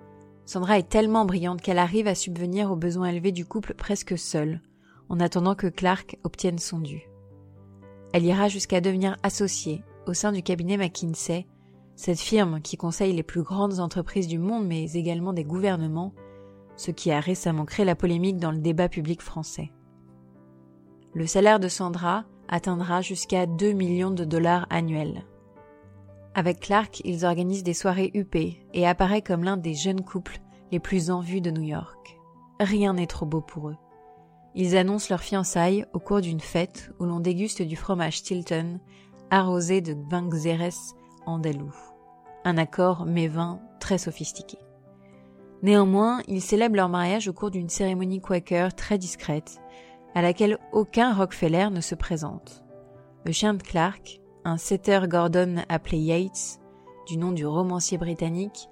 Sandra 0.45 0.77
est 0.79 0.89
tellement 0.89 1.25
brillante 1.25 1.61
qu'elle 1.61 1.79
arrive 1.79 2.07
à 2.07 2.15
subvenir 2.15 2.71
aux 2.71 2.75
besoins 2.75 3.09
élevés 3.09 3.31
du 3.31 3.45
couple 3.45 3.75
presque 3.75 4.17
seule, 4.17 4.61
en 5.09 5.19
attendant 5.19 5.55
que 5.55 5.67
Clark 5.67 6.17
obtienne 6.23 6.57
son 6.57 6.79
dû. 6.79 7.03
Elle 8.13 8.25
ira 8.25 8.49
jusqu'à 8.49 8.81
devenir 8.81 9.15
associée 9.23 9.83
au 10.05 10.13
sein 10.13 10.31
du 10.31 10.43
cabinet 10.43 10.77
McKinsey, 10.77 11.47
cette 11.95 12.19
firme 12.19 12.61
qui 12.61 12.77
conseille 12.77 13.13
les 13.13 13.23
plus 13.23 13.43
grandes 13.43 13.79
entreprises 13.79 14.27
du 14.27 14.39
monde 14.39 14.65
mais 14.65 14.91
également 14.93 15.33
des 15.33 15.43
gouvernements, 15.43 16.13
ce 16.75 16.91
qui 16.91 17.11
a 17.11 17.19
récemment 17.19 17.65
créé 17.65 17.85
la 17.85 17.95
polémique 17.95 18.37
dans 18.37 18.51
le 18.51 18.59
débat 18.59 18.89
public 18.89 19.21
français. 19.21 19.71
Le 21.13 21.27
salaire 21.27 21.59
de 21.59 21.67
Sandra 21.67 22.25
atteindra 22.47 23.01
jusqu'à 23.01 23.45
2 23.45 23.71
millions 23.73 24.11
de 24.11 24.25
dollars 24.25 24.65
annuels. 24.69 25.25
Avec 26.35 26.61
Clark, 26.61 27.01
ils 27.05 27.25
organisent 27.25 27.63
des 27.63 27.75
soirées 27.75 28.11
UP 28.15 28.35
et 28.35 28.87
apparaît 28.87 29.21
comme 29.21 29.43
l'un 29.43 29.57
des 29.57 29.75
jeunes 29.75 30.03
couples 30.03 30.39
les 30.71 30.79
plus 30.79 31.11
en 31.11 31.19
vue 31.19 31.41
de 31.41 31.51
New 31.51 31.61
York. 31.61 32.19
Rien 32.59 32.93
n'est 32.93 33.07
trop 33.07 33.27
beau 33.27 33.41
pour 33.41 33.69
eux. 33.69 33.77
Ils 34.55 34.75
annoncent 34.75 35.07
leur 35.09 35.21
fiançailles 35.21 35.85
au 35.93 35.99
cours 35.99 36.21
d'une 36.21 36.39
fête 36.39 36.91
où 36.99 37.05
l'on 37.05 37.19
déguste 37.19 37.61
du 37.61 37.75
fromage 37.75 38.23
Tilton 38.23 38.79
arrosé 39.29 39.81
de 39.81 39.95
vin 40.09 40.27
xérès 40.29 40.95
andalou. 41.25 41.73
Un 42.45 42.57
accord 42.57 43.05
mévin 43.05 43.59
très 43.79 43.97
sophistiqué. 43.97 44.57
Néanmoins, 45.61 46.21
ils 46.27 46.41
célèbrent 46.41 46.75
leur 46.75 46.89
mariage 46.89 47.27
au 47.27 47.33
cours 47.33 47.51
d'une 47.51 47.69
cérémonie 47.69 48.19
quaker 48.19 48.75
très 48.75 48.97
discrète, 48.97 49.61
à 50.13 50.21
laquelle 50.21 50.57
aucun 50.71 51.13
Rockefeller 51.13 51.69
ne 51.71 51.81
se 51.81 51.95
présente. 51.95 52.63
Le 53.25 53.31
chien 53.31 53.53
de 53.53 53.63
Clark, 53.63 54.19
un 54.43 54.57
setter 54.57 55.01
Gordon 55.07 55.63
appelé 55.69 55.97
Yates, 55.99 56.59
du 57.07 57.17
nom 57.17 57.31
du 57.31 57.45
romancier 57.45 57.97
britannique, 57.97 58.69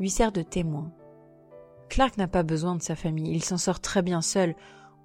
lui 0.00 0.10
sert 0.10 0.32
de 0.32 0.42
témoin. 0.42 0.90
Clark 1.88 2.16
n'a 2.16 2.28
pas 2.28 2.42
besoin 2.42 2.74
de 2.74 2.82
sa 2.82 2.96
famille, 2.96 3.32
il 3.32 3.44
s'en 3.44 3.58
sort 3.58 3.80
très 3.80 4.02
bien 4.02 4.22
seul, 4.22 4.54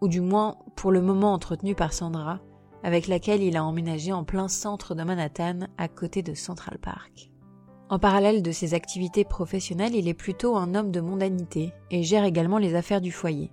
ou 0.01 0.07
du 0.07 0.21
moins 0.21 0.57
pour 0.75 0.91
le 0.91 1.01
moment 1.01 1.33
entretenu 1.33 1.75
par 1.75 1.93
Sandra, 1.93 2.39
avec 2.85 3.07
laquelle 3.07 3.41
il 3.41 3.57
a 3.57 3.65
emménagé 3.65 4.13
en 4.13 4.23
plein 4.23 4.47
centre 4.47 4.93
de 4.93 5.01
Manhattan, 5.01 5.61
à 5.79 5.87
côté 5.87 6.21
de 6.21 6.35
Central 6.35 6.77
Park. 6.77 7.31
En 7.89 7.97
parallèle 7.97 8.43
de 8.43 8.51
ses 8.51 8.75
activités 8.75 9.25
professionnelles, 9.25 9.95
il 9.95 10.07
est 10.07 10.13
plutôt 10.13 10.55
un 10.55 10.75
homme 10.75 10.91
de 10.91 11.01
mondanité 11.01 11.73
et 11.89 12.03
gère 12.03 12.25
également 12.25 12.59
les 12.59 12.75
affaires 12.75 13.01
du 13.01 13.11
foyer. 13.11 13.51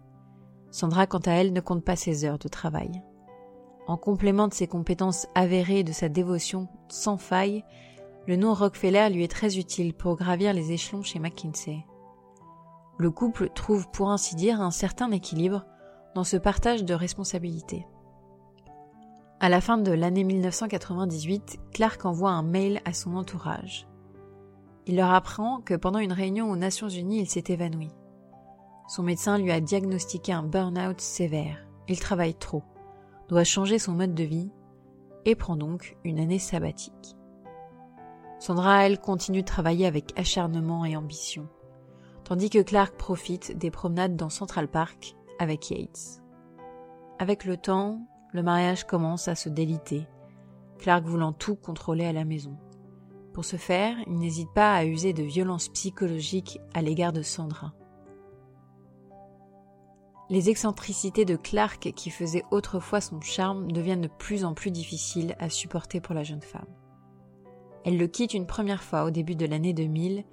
Sandra, 0.70 1.06
quant 1.06 1.20
à 1.20 1.30
elle, 1.30 1.54
ne 1.54 1.62
compte 1.62 1.82
pas 1.82 1.96
ses 1.96 2.26
heures 2.26 2.38
de 2.38 2.48
travail. 2.48 2.90
En 3.86 3.96
complément 3.96 4.48
de 4.48 4.54
ses 4.54 4.66
compétences 4.66 5.26
avérées 5.34 5.78
et 5.78 5.84
de 5.84 5.92
sa 5.92 6.10
dévotion 6.10 6.68
sans 6.88 7.16
faille, 7.16 7.64
le 8.26 8.36
nom 8.36 8.52
Rockefeller 8.52 9.08
lui 9.08 9.24
est 9.24 9.32
très 9.32 9.56
utile 9.56 9.94
pour 9.94 10.16
gravir 10.16 10.52
les 10.52 10.72
échelons 10.72 11.02
chez 11.02 11.18
McKinsey. 11.18 11.86
Le 12.98 13.10
couple 13.10 13.48
trouve 13.54 13.88
pour 13.92 14.10
ainsi 14.10 14.36
dire 14.36 14.60
un 14.60 14.70
certain 14.70 15.10
équilibre 15.10 15.64
dans 16.14 16.24
ce 16.24 16.36
partage 16.36 16.84
de 16.84 16.92
responsabilités. 16.92 17.86
À 19.42 19.48
la 19.48 19.60
fin 19.60 19.76
de 19.76 19.90
l'année 19.90 20.22
1998, 20.22 21.58
Clark 21.72 22.04
envoie 22.04 22.30
un 22.30 22.44
mail 22.44 22.80
à 22.84 22.92
son 22.92 23.16
entourage. 23.16 23.88
Il 24.86 24.94
leur 24.94 25.10
apprend 25.10 25.60
que 25.60 25.74
pendant 25.74 25.98
une 25.98 26.12
réunion 26.12 26.48
aux 26.48 26.54
Nations 26.54 26.88
Unies, 26.88 27.22
il 27.22 27.28
s'est 27.28 27.46
évanoui. 27.48 27.90
Son 28.86 29.02
médecin 29.02 29.38
lui 29.38 29.50
a 29.50 29.60
diagnostiqué 29.60 30.32
un 30.32 30.44
burn-out 30.44 31.00
sévère. 31.00 31.58
Il 31.88 31.98
travaille 31.98 32.36
trop, 32.36 32.62
doit 33.28 33.42
changer 33.42 33.80
son 33.80 33.94
mode 33.94 34.14
de 34.14 34.22
vie 34.22 34.52
et 35.24 35.34
prend 35.34 35.56
donc 35.56 35.96
une 36.04 36.20
année 36.20 36.38
sabbatique. 36.38 37.16
Sandra, 38.38 38.86
elle, 38.86 39.00
continue 39.00 39.40
de 39.42 39.46
travailler 39.46 39.86
avec 39.86 40.16
acharnement 40.16 40.84
et 40.84 40.96
ambition, 40.96 41.48
tandis 42.22 42.48
que 42.48 42.62
Clark 42.62 42.94
profite 42.94 43.58
des 43.58 43.72
promenades 43.72 44.14
dans 44.14 44.30
Central 44.30 44.68
Park 44.68 45.16
avec 45.40 45.68
Yates. 45.72 46.22
Avec 47.18 47.44
le 47.44 47.56
temps, 47.56 48.06
le 48.32 48.42
mariage 48.42 48.84
commence 48.84 49.28
à 49.28 49.34
se 49.34 49.48
déliter, 49.48 50.06
Clark 50.78 51.04
voulant 51.04 51.32
tout 51.32 51.54
contrôler 51.54 52.04
à 52.04 52.12
la 52.12 52.24
maison. 52.24 52.56
Pour 53.32 53.44
ce 53.44 53.56
faire, 53.56 53.96
il 54.06 54.18
n'hésite 54.18 54.52
pas 54.52 54.74
à 54.74 54.84
user 54.84 55.12
de 55.12 55.22
violences 55.22 55.68
psychologiques 55.68 56.60
à 56.74 56.82
l'égard 56.82 57.12
de 57.12 57.22
Sandra. 57.22 57.72
Les 60.28 60.50
excentricités 60.50 61.24
de 61.24 61.36
Clark 61.36 61.92
qui 61.94 62.10
faisaient 62.10 62.44
autrefois 62.50 63.00
son 63.00 63.20
charme 63.20 63.70
deviennent 63.70 64.00
de 64.00 64.08
plus 64.08 64.44
en 64.44 64.54
plus 64.54 64.70
difficiles 64.70 65.36
à 65.38 65.48
supporter 65.50 66.00
pour 66.00 66.14
la 66.14 66.24
jeune 66.24 66.42
femme. 66.42 66.66
Elle 67.84 67.98
le 67.98 68.06
quitte 68.06 68.34
une 68.34 68.46
première 68.46 68.82
fois 68.82 69.04
au 69.04 69.10
début 69.10 69.34
de 69.34 69.46
l'année 69.46 69.74
2000, 69.74 70.24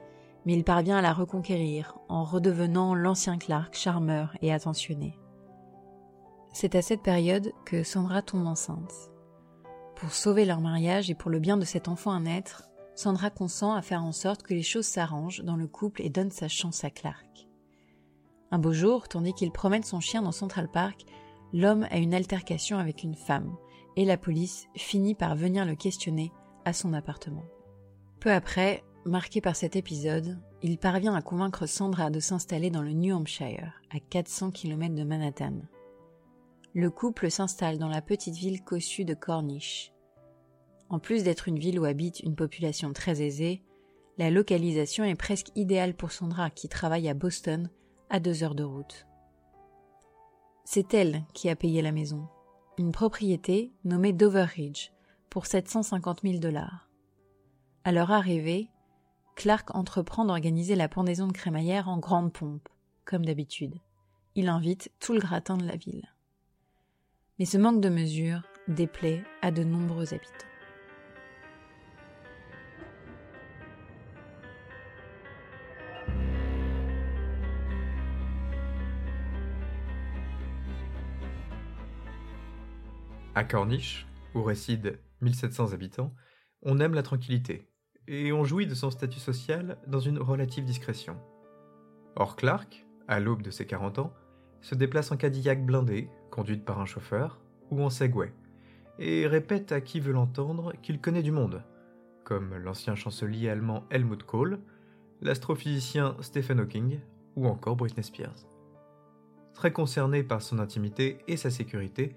mais 0.45 0.53
il 0.53 0.63
parvient 0.63 0.97
à 0.97 1.01
la 1.01 1.13
reconquérir 1.13 1.97
en 2.07 2.23
redevenant 2.23 2.95
l'ancien 2.95 3.37
Clark 3.37 3.75
charmeur 3.75 4.35
et 4.41 4.53
attentionné. 4.53 5.19
C'est 6.51 6.75
à 6.75 6.81
cette 6.81 7.03
période 7.03 7.51
que 7.65 7.83
Sandra 7.83 8.21
tombe 8.21 8.47
enceinte. 8.47 8.93
Pour 9.95 10.13
sauver 10.13 10.45
leur 10.45 10.61
mariage 10.61 11.09
et 11.09 11.15
pour 11.15 11.29
le 11.29 11.39
bien 11.39 11.57
de 11.57 11.65
cet 11.65 11.87
enfant 11.87 12.11
à 12.11 12.19
naître, 12.19 12.63
Sandra 12.95 13.29
consent 13.29 13.73
à 13.73 13.81
faire 13.81 14.03
en 14.03 14.11
sorte 14.11 14.43
que 14.43 14.53
les 14.53 14.63
choses 14.63 14.85
s'arrangent 14.85 15.41
dans 15.43 15.55
le 15.55 15.67
couple 15.67 16.01
et 16.01 16.09
donne 16.09 16.31
sa 16.31 16.47
chance 16.47 16.83
à 16.83 16.89
Clark. 16.89 17.47
Un 18.51 18.59
beau 18.59 18.73
jour, 18.73 19.07
tandis 19.07 19.33
qu'il 19.33 19.51
promène 19.51 19.83
son 19.83 19.99
chien 19.99 20.21
dans 20.21 20.31
Central 20.31 20.69
Park, 20.69 21.05
l'homme 21.53 21.87
a 21.91 21.97
une 21.97 22.13
altercation 22.13 22.77
avec 22.77 23.03
une 23.03 23.15
femme, 23.15 23.55
et 23.95 24.05
la 24.05 24.17
police 24.17 24.67
finit 24.75 25.15
par 25.15 25.35
venir 25.35 25.65
le 25.65 25.75
questionner 25.75 26.31
à 26.65 26.73
son 26.73 26.93
appartement. 26.93 27.45
Peu 28.19 28.31
après, 28.31 28.83
marqué 29.05 29.39
par 29.39 29.55
cet 29.55 29.75
épisode, 29.75 30.39
il 30.61 30.77
parvient 30.77 31.15
à 31.15 31.21
convaincre 31.21 31.67
Sandra 31.67 32.09
de 32.09 32.19
s'installer 32.19 32.69
dans 32.69 32.81
le 32.81 32.91
New 32.91 33.15
Hampshire, 33.15 33.73
à 33.91 33.99
400 33.99 34.51
km 34.51 34.95
de 34.95 35.03
Manhattan. 35.03 35.53
Le 36.75 36.91
couple 36.91 37.31
s'installe 37.31 37.79
dans 37.79 37.87
la 37.87 38.01
petite 38.01 38.35
ville 38.35 38.63
cossue 38.63 39.03
de 39.03 39.15
Corniche. 39.15 39.91
En 40.89 40.99
plus 40.99 41.23
d'être 41.23 41.47
une 41.47 41.57
ville 41.57 41.79
où 41.79 41.85
habite 41.85 42.19
une 42.19 42.35
population 42.35 42.93
très 42.93 43.23
aisée, 43.23 43.63
la 44.19 44.29
localisation 44.29 45.03
est 45.03 45.15
presque 45.15 45.49
idéale 45.55 45.95
pour 45.95 46.11
Sandra 46.11 46.51
qui 46.51 46.69
travaille 46.69 47.09
à 47.09 47.15
Boston 47.15 47.69
à 48.11 48.19
deux 48.19 48.43
heures 48.43 48.53
de 48.53 48.63
route. 48.63 49.07
C'est 50.63 50.93
elle 50.93 51.23
qui 51.33 51.49
a 51.49 51.55
payé 51.55 51.81
la 51.81 51.91
maison, 51.91 52.27
une 52.77 52.91
propriété 52.91 53.73
nommée 53.83 54.13
Doveridge, 54.13 54.91
pour 55.31 55.47
750 55.47 56.21
000 56.21 56.37
dollars. 56.37 56.87
À 57.83 57.91
leur 57.91 58.11
arrivée, 58.11 58.69
Clark 59.35 59.73
entreprend 59.73 60.25
d'organiser 60.25 60.75
la 60.75 60.89
pendaison 60.89 61.25
de 61.25 61.33
crémaillère 61.33 61.89
en 61.89 61.97
grande 61.97 62.31
pompe, 62.31 62.69
comme 63.05 63.25
d'habitude. 63.25 63.79
Il 64.35 64.49
invite 64.49 64.91
tout 64.99 65.13
le 65.13 65.19
gratin 65.19 65.57
de 65.57 65.65
la 65.65 65.75
ville. 65.75 66.07
Mais 67.39 67.45
ce 67.45 67.57
manque 67.57 67.79
de 67.79 67.87
mesure 67.87 68.41
déplaît 68.67 69.23
à 69.41 69.49
de 69.49 69.63
nombreux 69.63 70.13
habitants. 70.13 70.45
À 83.35 83.45
Corniche, 83.45 84.05
où 84.35 84.43
résident 84.43 84.97
1700 85.21 85.71
habitants, 85.71 86.13
on 86.61 86.81
aime 86.81 86.93
la 86.93 87.03
tranquillité, 87.03 87.69
et 88.09 88.33
on 88.33 88.43
jouit 88.43 88.67
de 88.67 88.75
son 88.75 88.91
statut 88.91 89.19
social 89.19 89.77
dans 89.87 90.01
une 90.01 90.19
relative 90.19 90.65
discrétion. 90.65 91.17
Or 92.17 92.35
Clark, 92.35 92.85
à 93.07 93.21
l'aube 93.21 93.43
de 93.43 93.49
ses 93.49 93.65
40 93.65 93.99
ans, 93.99 94.13
se 94.59 94.75
déplace 94.75 95.13
en 95.13 95.15
Cadillac 95.15 95.65
blindé, 95.65 96.09
conduite 96.39 96.63
par 96.63 96.79
un 96.79 96.85
chauffeur, 96.85 97.37
ou 97.69 97.83
en 97.83 97.89
Segway, 97.89 98.31
et 98.97 99.27
répète 99.27 99.73
à 99.73 99.81
qui 99.81 99.99
veut 99.99 100.13
l'entendre 100.13 100.71
qu'il 100.81 101.01
connaît 101.01 101.21
du 101.21 101.33
monde, 101.33 101.61
comme 102.23 102.55
l'ancien 102.55 102.95
chancelier 102.95 103.49
allemand 103.49 103.83
Helmut 103.89 104.23
Kohl, 104.23 104.59
l'astrophysicien 105.19 106.15
Stephen 106.21 106.61
Hawking 106.61 107.01
ou 107.35 107.45
encore 107.45 107.75
Britney 107.75 108.05
Spears. 108.05 108.47
Très 109.53 109.73
concerné 109.73 110.23
par 110.23 110.41
son 110.41 110.59
intimité 110.59 111.17
et 111.27 111.35
sa 111.35 111.49
sécurité, 111.49 112.15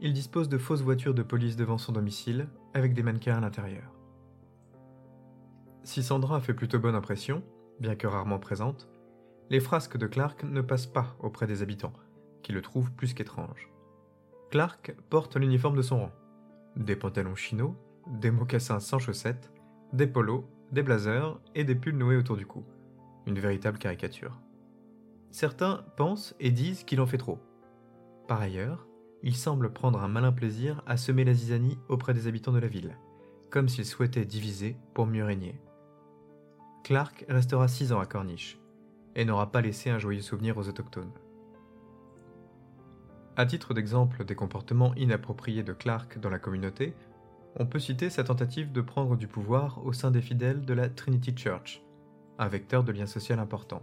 il 0.00 0.12
dispose 0.12 0.50
de 0.50 0.58
fausses 0.58 0.82
voitures 0.82 1.14
de 1.14 1.22
police 1.22 1.56
devant 1.56 1.78
son 1.78 1.92
domicile, 1.92 2.48
avec 2.74 2.92
des 2.92 3.02
mannequins 3.02 3.38
à 3.38 3.40
l'intérieur. 3.40 3.90
Si 5.82 6.02
Sandra 6.02 6.42
fait 6.42 6.52
plutôt 6.52 6.78
bonne 6.78 6.94
impression, 6.94 7.42
bien 7.80 7.96
que 7.96 8.06
rarement 8.06 8.38
présente, 8.38 8.86
les 9.48 9.60
frasques 9.60 9.96
de 9.96 10.06
Clark 10.06 10.44
ne 10.44 10.60
passent 10.60 10.84
pas 10.84 11.16
auprès 11.20 11.46
des 11.46 11.62
habitants, 11.62 11.94
qui 12.42 12.52
le 12.52 12.62
trouvent 12.62 12.92
plus 12.92 13.14
qu'étrange. 13.14 13.68
Clark 14.50 14.94
porte 15.08 15.36
l'uniforme 15.36 15.76
de 15.76 15.82
son 15.82 16.00
rang. 16.00 16.12
Des 16.76 16.96
pantalons 16.96 17.34
chino, 17.34 17.76
des 18.06 18.30
mocassins 18.30 18.80
sans 18.80 18.98
chaussettes, 18.98 19.50
des 19.92 20.06
polos, 20.06 20.44
des 20.72 20.82
blazers 20.82 21.38
et 21.54 21.64
des 21.64 21.74
pulls 21.74 21.96
noués 21.96 22.16
autour 22.16 22.36
du 22.36 22.46
cou. 22.46 22.64
Une 23.26 23.38
véritable 23.38 23.78
caricature. 23.78 24.38
Certains 25.30 25.84
pensent 25.96 26.34
et 26.40 26.50
disent 26.50 26.84
qu'il 26.84 27.00
en 27.00 27.06
fait 27.06 27.18
trop. 27.18 27.38
Par 28.28 28.40
ailleurs, 28.40 28.86
il 29.22 29.36
semble 29.36 29.72
prendre 29.72 30.02
un 30.02 30.08
malin 30.08 30.32
plaisir 30.32 30.82
à 30.86 30.96
semer 30.96 31.24
la 31.24 31.34
zizanie 31.34 31.78
auprès 31.88 32.12
des 32.12 32.26
habitants 32.26 32.52
de 32.52 32.58
la 32.58 32.68
ville, 32.68 32.98
comme 33.50 33.68
s'il 33.68 33.86
souhaitait 33.86 34.24
diviser 34.24 34.76
pour 34.94 35.06
mieux 35.06 35.24
régner. 35.24 35.60
Clark 36.84 37.24
restera 37.28 37.68
six 37.68 37.92
ans 37.92 38.00
à 38.00 38.06
Corniche 38.06 38.58
et 39.14 39.24
n'aura 39.24 39.52
pas 39.52 39.60
laissé 39.60 39.90
un 39.90 39.98
joyeux 39.98 40.20
souvenir 40.20 40.58
aux 40.58 40.68
autochtones. 40.68 41.12
À 43.34 43.46
titre 43.46 43.72
d'exemple 43.72 44.26
des 44.26 44.34
comportements 44.34 44.94
inappropriés 44.94 45.62
de 45.62 45.72
Clark 45.72 46.18
dans 46.18 46.28
la 46.28 46.38
communauté, 46.38 46.94
on 47.56 47.64
peut 47.64 47.78
citer 47.78 48.10
sa 48.10 48.24
tentative 48.24 48.72
de 48.72 48.80
prendre 48.82 49.16
du 49.16 49.26
pouvoir 49.26 49.84
au 49.86 49.94
sein 49.94 50.10
des 50.10 50.20
fidèles 50.20 50.66
de 50.66 50.74
la 50.74 50.90
Trinity 50.90 51.34
Church, 51.34 51.82
un 52.38 52.48
vecteur 52.48 52.84
de 52.84 52.92
lien 52.92 53.06
social 53.06 53.38
important. 53.38 53.82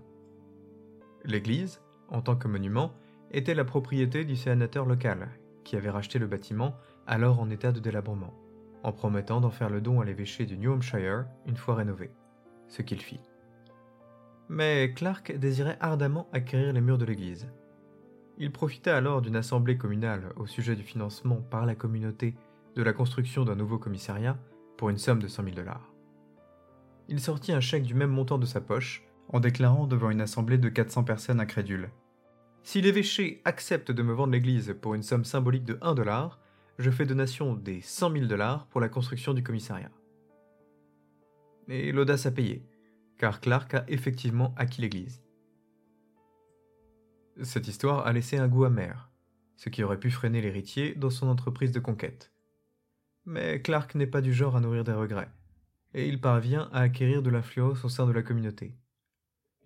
L'église, 1.25 1.81
en 2.09 2.21
tant 2.21 2.35
que 2.35 2.47
monument, 2.47 2.93
était 3.31 3.55
la 3.55 3.65
propriété 3.65 4.23
du 4.23 4.35
sénateur 4.35 4.85
local, 4.85 5.29
qui 5.63 5.75
avait 5.75 5.89
racheté 5.89 6.19
le 6.19 6.27
bâtiment, 6.27 6.75
alors 7.07 7.39
en 7.39 7.49
état 7.49 7.71
de 7.71 7.79
délabrement, 7.79 8.35
en 8.83 8.91
promettant 8.91 9.41
d'en 9.41 9.51
faire 9.51 9.69
le 9.71 9.81
don 9.81 9.99
à 9.99 10.05
l'évêché 10.05 10.45
du 10.45 10.59
New 10.59 10.71
Hampshire 10.71 11.25
une 11.47 11.57
fois 11.57 11.73
rénové, 11.73 12.11
ce 12.67 12.83
qu'il 12.83 13.01
fit. 13.01 13.19
Mais 14.47 14.93
Clark 14.95 15.35
désirait 15.37 15.77
ardemment 15.79 16.27
acquérir 16.33 16.71
les 16.71 16.81
murs 16.81 16.99
de 16.99 17.05
l'église. 17.05 17.47
Il 18.41 18.51
profita 18.51 18.95
alors 18.95 19.21
d'une 19.21 19.35
assemblée 19.35 19.77
communale 19.77 20.31
au 20.37 20.47
sujet 20.47 20.77
du 20.77 20.83
financement 20.83 21.41
par 21.51 21.65
la 21.65 21.75
communauté 21.75 22.35
de 22.75 22.81
la 22.81 22.93
construction 22.93 23.43
d'un 23.43 23.55
nouveau 23.55 23.77
commissariat 23.77 24.39
pour 24.77 24.89
une 24.89 24.97
somme 24.97 25.21
de 25.21 25.27
100 25.27 25.43
000 25.43 25.55
dollars. 25.57 25.93
Il 27.09 27.19
sortit 27.19 27.51
un 27.51 27.59
chèque 27.59 27.83
du 27.83 27.95
même 27.95 28.11
montant 28.11 28.37
de 28.37 28.45
sa 28.45 28.61
poche 28.61 29.03
en 29.27 29.41
déclarant 29.41 29.87
devant 29.87 30.09
une 30.09 30.21
assemblée 30.21 30.57
de 30.57 30.69
400 30.69 31.03
personnes 31.03 31.41
incrédules. 31.41 31.89
Si 32.63 32.81
l'évêché 32.81 33.41
accepte 33.43 33.91
de 33.91 34.03
me 34.03 34.13
vendre 34.13 34.31
l'église 34.31 34.73
pour 34.81 34.93
une 34.93 35.03
somme 35.03 35.25
symbolique 35.25 35.65
de 35.65 35.77
1 35.81 35.93
dollar, 35.95 36.39
je 36.77 36.91
fais 36.91 37.05
donation 37.05 37.55
des 37.55 37.81
100 37.81 38.11
000 38.13 38.25
dollars 38.27 38.67
pour 38.67 38.79
la 38.79 38.87
construction 38.87 39.33
du 39.33 39.43
commissariat. 39.43 39.91
Et 41.67 41.91
l'audace 41.91 42.25
a 42.25 42.31
payé, 42.31 42.63
car 43.17 43.41
Clark 43.41 43.73
a 43.73 43.83
effectivement 43.89 44.53
acquis 44.55 44.81
l'église. 44.81 45.21
Cette 47.41 47.67
histoire 47.69 48.05
a 48.05 48.11
laissé 48.11 48.37
un 48.37 48.49
goût 48.49 48.65
amer, 48.65 49.09
ce 49.55 49.69
qui 49.69 49.83
aurait 49.83 49.99
pu 49.99 50.11
freiner 50.11 50.41
l'héritier 50.41 50.93
dans 50.95 51.09
son 51.09 51.27
entreprise 51.27 51.71
de 51.71 51.79
conquête. 51.79 52.33
Mais 53.25 53.61
Clark 53.61 53.95
n'est 53.95 54.07
pas 54.07 54.21
du 54.21 54.33
genre 54.33 54.57
à 54.57 54.59
nourrir 54.59 54.83
des 54.83 54.91
regrets, 54.91 55.31
et 55.93 56.07
il 56.07 56.19
parvient 56.19 56.69
à 56.73 56.81
acquérir 56.81 57.21
de 57.21 57.29
l'influence 57.29 57.85
au 57.85 57.89
sein 57.89 58.05
de 58.07 58.11
la 58.11 58.23
communauté. 58.23 58.75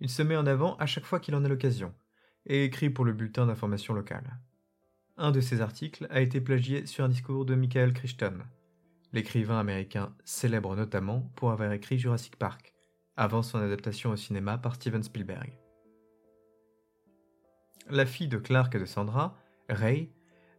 Il 0.00 0.08
se 0.08 0.22
met 0.22 0.36
en 0.36 0.46
avant 0.46 0.76
à 0.76 0.86
chaque 0.86 1.04
fois 1.04 1.18
qu'il 1.18 1.34
en 1.34 1.44
a 1.44 1.48
l'occasion, 1.48 1.92
et 2.46 2.64
écrit 2.64 2.90
pour 2.90 3.04
le 3.04 3.12
bulletin 3.12 3.46
d'information 3.46 3.92
local. 3.92 4.38
Un 5.16 5.32
de 5.32 5.40
ses 5.40 5.60
articles 5.60 6.06
a 6.10 6.20
été 6.20 6.40
plagié 6.40 6.86
sur 6.86 7.04
un 7.04 7.08
discours 7.08 7.44
de 7.44 7.56
Michael 7.56 7.92
Crichton, 7.92 8.38
l'écrivain 9.12 9.58
américain 9.58 10.14
célèbre 10.24 10.76
notamment 10.76 11.32
pour 11.34 11.50
avoir 11.50 11.72
écrit 11.72 11.98
Jurassic 11.98 12.36
Park, 12.36 12.72
avant 13.16 13.42
son 13.42 13.58
adaptation 13.58 14.10
au 14.10 14.16
cinéma 14.16 14.58
par 14.58 14.76
Steven 14.76 15.02
Spielberg. 15.02 15.63
La 17.90 18.06
fille 18.06 18.28
de 18.28 18.38
Clark 18.38 18.74
et 18.74 18.78
de 18.78 18.86
Sandra, 18.86 19.36
Ray, 19.68 20.10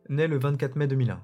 naît 0.09 0.27
le 0.27 0.37
24 0.37 0.75
mai 0.75 0.87
2001. 0.87 1.23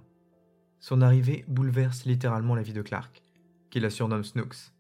Son 0.79 0.99
arrivée 0.99 1.45
bouleverse 1.47 2.05
littéralement 2.05 2.55
la 2.55 2.63
vie 2.63 2.73
de 2.73 2.81
Clark, 2.81 3.21
qui 3.69 3.79
la 3.79 3.91
surnomme 3.91 4.23
Snooks. 4.23 4.73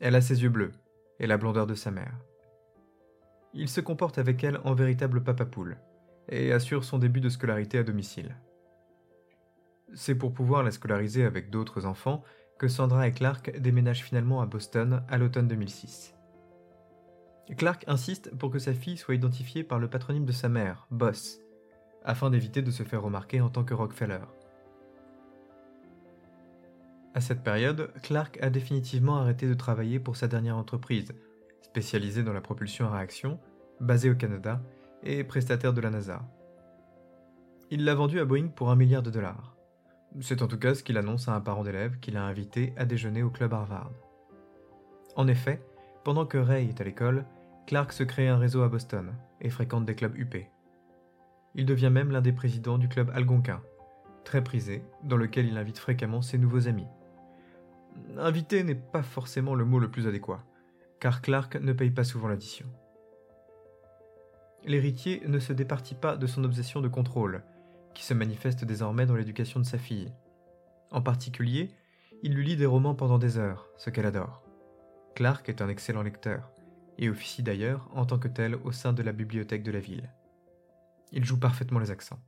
Elle 0.00 0.14
a 0.14 0.20
ses 0.20 0.42
yeux 0.42 0.50
bleus 0.50 0.72
et 1.20 1.26
la 1.26 1.38
blondeur 1.38 1.66
de 1.66 1.74
sa 1.74 1.90
mère. 1.90 2.14
Il 3.54 3.66
se 3.70 3.80
comporte 3.80 4.18
avec 4.18 4.44
elle 4.44 4.60
en 4.64 4.74
véritable 4.74 5.24
papa 5.24 5.46
poule 5.46 5.78
et 6.28 6.52
assure 6.52 6.84
son 6.84 6.98
début 6.98 7.20
de 7.22 7.30
scolarité 7.30 7.78
à 7.78 7.82
domicile. 7.82 8.36
C'est 9.94 10.16
pour 10.16 10.34
pouvoir 10.34 10.62
la 10.62 10.70
scolariser 10.70 11.24
avec 11.24 11.48
d'autres 11.48 11.86
enfants 11.86 12.22
que 12.58 12.68
Sandra 12.68 13.08
et 13.08 13.12
Clark 13.12 13.58
déménagent 13.58 14.04
finalement 14.04 14.42
à 14.42 14.46
Boston 14.46 15.02
à 15.08 15.16
l'automne 15.16 15.48
2006. 15.48 16.13
Clark 17.52 17.84
insiste 17.86 18.34
pour 18.36 18.50
que 18.50 18.58
sa 18.58 18.72
fille 18.72 18.96
soit 18.96 19.14
identifiée 19.14 19.64
par 19.64 19.78
le 19.78 19.88
patronyme 19.88 20.24
de 20.24 20.32
sa 20.32 20.48
mère, 20.48 20.86
Boss, 20.90 21.40
afin 22.02 22.30
d'éviter 22.30 22.62
de 22.62 22.70
se 22.70 22.82
faire 22.82 23.02
remarquer 23.02 23.40
en 23.40 23.50
tant 23.50 23.64
que 23.64 23.74
Rockefeller. 23.74 24.20
À 27.12 27.20
cette 27.20 27.44
période, 27.44 27.92
Clark 28.02 28.38
a 28.42 28.50
définitivement 28.50 29.18
arrêté 29.18 29.46
de 29.46 29.54
travailler 29.54 30.00
pour 30.00 30.16
sa 30.16 30.26
dernière 30.26 30.56
entreprise, 30.56 31.12
spécialisée 31.62 32.24
dans 32.24 32.32
la 32.32 32.40
propulsion 32.40 32.86
à 32.86 32.96
réaction, 32.96 33.38
basée 33.78 34.10
au 34.10 34.14
Canada 34.14 34.60
et 35.02 35.22
prestataire 35.22 35.72
de 35.72 35.80
la 35.80 35.90
NASA. 35.90 36.22
Il 37.70 37.84
l'a 37.84 37.94
vendue 37.94 38.20
à 38.20 38.24
Boeing 38.24 38.48
pour 38.48 38.70
un 38.70 38.76
milliard 38.76 39.02
de 39.02 39.10
dollars. 39.10 39.54
C'est 40.20 40.42
en 40.42 40.48
tout 40.48 40.58
cas 40.58 40.74
ce 40.74 40.82
qu'il 40.82 40.96
annonce 40.96 41.28
à 41.28 41.34
un 41.34 41.40
parent 41.40 41.62
d'élève 41.62 41.98
qu'il 42.00 42.16
a 42.16 42.24
invité 42.24 42.72
à 42.76 42.84
déjeuner 42.84 43.22
au 43.22 43.30
club 43.30 43.52
Harvard. 43.52 43.92
En 45.16 45.28
effet, 45.28 45.62
pendant 46.04 46.26
que 46.26 46.38
Ray 46.38 46.68
est 46.68 46.80
à 46.80 46.84
l'école, 46.84 47.24
Clark 47.66 47.92
se 47.92 48.02
crée 48.02 48.28
un 48.28 48.36
réseau 48.36 48.62
à 48.62 48.68
Boston 48.68 49.14
et 49.40 49.48
fréquente 49.48 49.86
des 49.86 49.94
clubs 49.94 50.16
UP. 50.18 50.36
Il 51.54 51.64
devient 51.64 51.90
même 51.90 52.10
l'un 52.10 52.20
des 52.20 52.32
présidents 52.32 52.78
du 52.78 52.88
club 52.88 53.10
Algonquin, 53.14 53.62
très 54.24 54.44
prisé, 54.44 54.84
dans 55.02 55.16
lequel 55.16 55.46
il 55.46 55.56
invite 55.56 55.78
fréquemment 55.78 56.20
ses 56.20 56.36
nouveaux 56.36 56.68
amis. 56.68 56.88
Invité 58.18 58.64
n'est 58.64 58.74
pas 58.74 59.02
forcément 59.02 59.54
le 59.54 59.64
mot 59.64 59.78
le 59.78 59.90
plus 59.90 60.06
adéquat, 60.06 60.44
car 61.00 61.22
Clark 61.22 61.56
ne 61.56 61.72
paye 61.72 61.90
pas 61.90 62.04
souvent 62.04 62.28
l'addition. 62.28 62.66
L'héritier 64.64 65.22
ne 65.26 65.38
se 65.38 65.52
départit 65.52 65.94
pas 65.94 66.16
de 66.16 66.26
son 66.26 66.44
obsession 66.44 66.80
de 66.80 66.88
contrôle, 66.88 67.42
qui 67.94 68.04
se 68.04 68.14
manifeste 68.14 68.64
désormais 68.64 69.06
dans 69.06 69.14
l'éducation 69.14 69.60
de 69.60 69.64
sa 69.64 69.78
fille. 69.78 70.12
En 70.90 71.00
particulier, 71.00 71.70
il 72.22 72.34
lui 72.34 72.44
lit 72.44 72.56
des 72.56 72.66
romans 72.66 72.94
pendant 72.94 73.18
des 73.18 73.38
heures, 73.38 73.68
ce 73.76 73.90
qu'elle 73.90 74.06
adore. 74.06 74.42
Clark 75.14 75.48
est 75.48 75.62
un 75.62 75.68
excellent 75.68 76.02
lecteur, 76.02 76.50
et 76.98 77.08
officie 77.08 77.42
d'ailleurs 77.42 77.88
en 77.94 78.06
tant 78.06 78.18
que 78.18 78.28
tel 78.28 78.56
au 78.64 78.72
sein 78.72 78.92
de 78.92 79.02
la 79.02 79.12
bibliothèque 79.12 79.62
de 79.62 79.72
la 79.72 79.80
ville. 79.80 80.10
Il 81.12 81.24
joue 81.24 81.38
parfaitement 81.38 81.78
les 81.78 81.90
accents. 81.90 82.20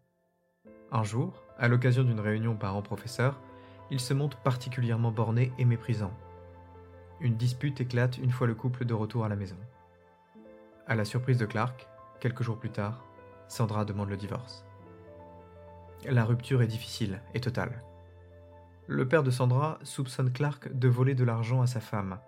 Un 0.93 1.03
jour, 1.03 1.43
à 1.59 1.69
l'occasion 1.69 2.05
d'une 2.05 2.21
réunion 2.21 2.57
parents-professeurs, 2.57 3.41
il 3.91 4.01
se 4.01 4.15
montre 4.15 4.39
particulièrement 4.39 5.11
borné 5.11 5.53
et 5.59 5.65
méprisant. 5.65 6.13
Une 7.21 7.37
dispute 7.37 7.81
éclate 7.81 8.19
une 8.19 8.31
fois 8.31 8.47
le 8.47 8.55
couple 8.55 8.85
de 8.85 8.95
retour 8.95 9.25
à 9.25 9.29
la 9.29 9.37
maison. 9.37 9.57
À 10.87 10.95
la 10.95 11.05
surprise 11.05 11.39
de 11.39 11.47
Clark, 11.47 11.89
quelques 12.21 12.43
jours 12.43 12.59
plus 12.59 12.71
tard, 12.71 13.05
Sandra 13.49 13.85
demande 13.85 14.11
le 14.11 14.17
divorce. 14.17 14.65
La 16.05 16.25
rupture 16.25 16.63
est 16.63 16.67
difficile 16.67 17.21
et 17.35 17.41
totale. 17.41 17.83
Le 18.87 19.09
père 19.09 19.23
de 19.23 19.31
Sandra 19.31 19.79
soupçonne 19.83 20.33
Clark 20.33 20.73
de 20.73 20.89
voler 20.89 21.15
de 21.15 21.25
l'argent 21.25 21.63
à 21.63 21.67
sa 21.67 21.81
femme, 21.81 22.19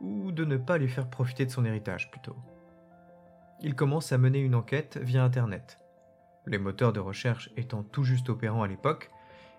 ou 0.00 0.32
de 0.32 0.44
ne 0.44 0.56
pas 0.56 0.78
lui 0.78 0.88
faire 0.88 1.08
profiter 1.08 1.46
de 1.46 1.50
son 1.50 1.64
héritage 1.64 2.10
plutôt. 2.10 2.36
Il 3.60 3.74
commence 3.74 4.12
à 4.12 4.18
mener 4.18 4.38
une 4.38 4.54
enquête 4.54 4.98
via 4.98 5.22
Internet, 5.22 5.78
les 6.46 6.58
moteurs 6.58 6.92
de 6.92 7.00
recherche 7.00 7.50
étant 7.56 7.82
tout 7.82 8.04
juste 8.04 8.30
opérants 8.30 8.62
à 8.62 8.68
l'époque, 8.68 9.10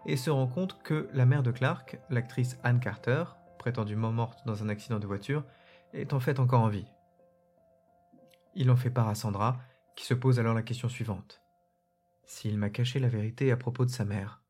et 0.06 0.18
se 0.18 0.32
rend 0.32 0.48
compte 0.48 0.82
que 0.82 1.08
la 1.14 1.26
mère 1.26 1.44
de 1.44 1.52
Clark, 1.52 2.00
l'actrice 2.10 2.58
Anne 2.64 2.80
Carter, 2.80 3.24
prétendument 3.60 4.12
morte 4.12 4.40
dans 4.48 4.64
un 4.64 4.70
accident 4.70 4.98
de 4.98 5.06
voiture, 5.06 5.44
est 5.94 6.14
en 6.14 6.20
fait 6.20 6.40
encore 6.40 6.62
en 6.62 6.70
vie. 6.70 6.88
Il 8.56 8.72
en 8.72 8.76
fait 8.76 8.90
part 8.90 9.08
à 9.08 9.16
Sandra, 9.16 9.60
qui 9.96 10.06
se 10.06 10.14
pose 10.14 10.40
alors 10.40 10.56
la 10.56 10.64
question 10.64 10.90
suivante. 10.90 11.42
S'il 12.26 12.58
m'a 12.58 12.70
caché 12.70 13.00
la 13.00 13.10
vérité 13.10 13.52
à 13.52 13.58
propos 13.58 13.86
de 13.86 13.92
sa 13.92 14.06
mère, 14.06 14.42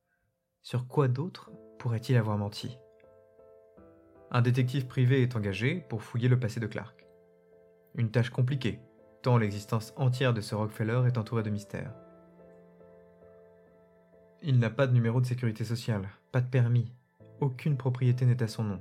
sur 0.62 0.88
quoi 0.88 1.08
d'autre 1.08 1.52
pourrait-il 1.80 2.16
avoir 2.16 2.38
menti? 2.38 2.78
Un 4.32 4.42
détective 4.42 4.88
privé 4.88 5.22
est 5.22 5.36
engagé 5.36 5.86
pour 5.90 6.02
fouiller 6.02 6.30
le 6.30 6.40
passé 6.40 6.62
de 6.62 6.68
Clark. 6.68 7.06
Une 7.96 8.12
tâche 8.12 8.30
compliquée, 8.30 8.80
tant 9.22 9.38
l'existence 9.38 9.94
entière 9.98 10.34
de 10.34 10.40
ce 10.40 10.56
Rockefeller 10.56 11.04
est 11.06 11.18
entourée 11.18 11.44
de 11.44 11.50
mystères. 11.50 11.94
Il 14.42 14.58
n'a 14.58 14.70
pas 14.70 14.88
de 14.88 14.94
numéro 14.94 15.20
de 15.20 15.26
sécurité 15.26 15.66
sociale, 15.66 16.08
pas 16.32 16.40
de 16.40 16.48
permis, 16.48 16.94
aucune 17.42 17.76
propriété 17.76 18.26
n'est 18.26 18.42
à 18.42 18.48
son 18.48 18.64
nom. 18.64 18.80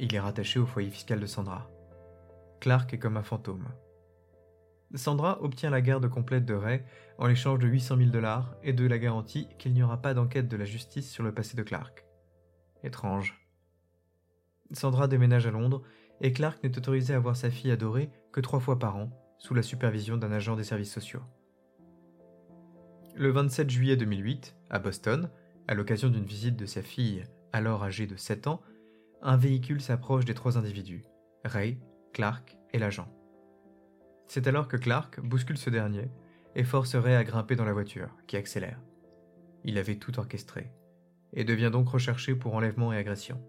Il 0.00 0.14
est 0.14 0.20
rattaché 0.20 0.58
au 0.58 0.66
foyer 0.66 0.90
fiscal 0.90 1.20
de 1.20 1.26
Sandra. 1.26 1.70
Clark 2.60 2.92
est 2.92 2.98
comme 2.98 3.16
un 3.16 3.22
fantôme. 3.22 3.68
Sandra 4.94 5.40
obtient 5.42 5.70
la 5.70 5.80
garde 5.80 6.08
complète 6.08 6.44
de 6.44 6.54
Ray 6.54 6.82
en 7.18 7.28
échange 7.28 7.60
de 7.60 7.68
800 7.68 7.96
000 7.98 8.10
dollars 8.10 8.56
et 8.62 8.72
de 8.72 8.86
la 8.86 8.98
garantie 8.98 9.48
qu'il 9.58 9.72
n'y 9.74 9.82
aura 9.82 10.02
pas 10.02 10.12
d'enquête 10.12 10.48
de 10.48 10.56
la 10.56 10.64
justice 10.64 11.08
sur 11.08 11.22
le 11.22 11.32
passé 11.32 11.56
de 11.56 11.62
Clark. 11.62 12.04
Étrange. 12.82 13.41
Sandra 14.72 15.08
déménage 15.08 15.46
à 15.46 15.50
Londres 15.50 15.82
et 16.20 16.32
Clark 16.32 16.62
n'est 16.62 16.76
autorisé 16.76 17.14
à 17.14 17.18
voir 17.18 17.36
sa 17.36 17.50
fille 17.50 17.70
adorée 17.70 18.10
que 18.32 18.40
trois 18.40 18.60
fois 18.60 18.78
par 18.78 18.96
an, 18.96 19.10
sous 19.38 19.54
la 19.54 19.62
supervision 19.62 20.16
d'un 20.16 20.32
agent 20.32 20.56
des 20.56 20.64
services 20.64 20.92
sociaux. 20.92 21.22
Le 23.14 23.30
27 23.30 23.68
juillet 23.68 23.96
2008, 23.96 24.56
à 24.70 24.78
Boston, 24.78 25.30
à 25.68 25.74
l'occasion 25.74 26.08
d'une 26.08 26.24
visite 26.24 26.56
de 26.56 26.66
sa 26.66 26.80
fille, 26.80 27.24
alors 27.52 27.82
âgée 27.82 28.06
de 28.06 28.16
7 28.16 28.46
ans, 28.46 28.62
un 29.20 29.36
véhicule 29.36 29.80
s'approche 29.80 30.24
des 30.24 30.34
trois 30.34 30.56
individus, 30.58 31.04
Ray, 31.44 31.78
Clark 32.12 32.56
et 32.72 32.78
l'agent. 32.78 33.08
C'est 34.26 34.46
alors 34.46 34.68
que 34.68 34.76
Clark 34.76 35.20
bouscule 35.20 35.58
ce 35.58 35.70
dernier 35.70 36.10
et 36.54 36.64
force 36.64 36.94
Ray 36.94 37.14
à 37.14 37.24
grimper 37.24 37.56
dans 37.56 37.64
la 37.64 37.72
voiture, 37.72 38.16
qui 38.26 38.36
accélère. 38.36 38.80
Il 39.64 39.78
avait 39.78 39.96
tout 39.96 40.18
orchestré, 40.18 40.72
et 41.32 41.44
devient 41.44 41.70
donc 41.72 41.88
recherché 41.88 42.34
pour 42.34 42.54
enlèvement 42.54 42.92
et 42.92 42.96
agression. 42.96 43.42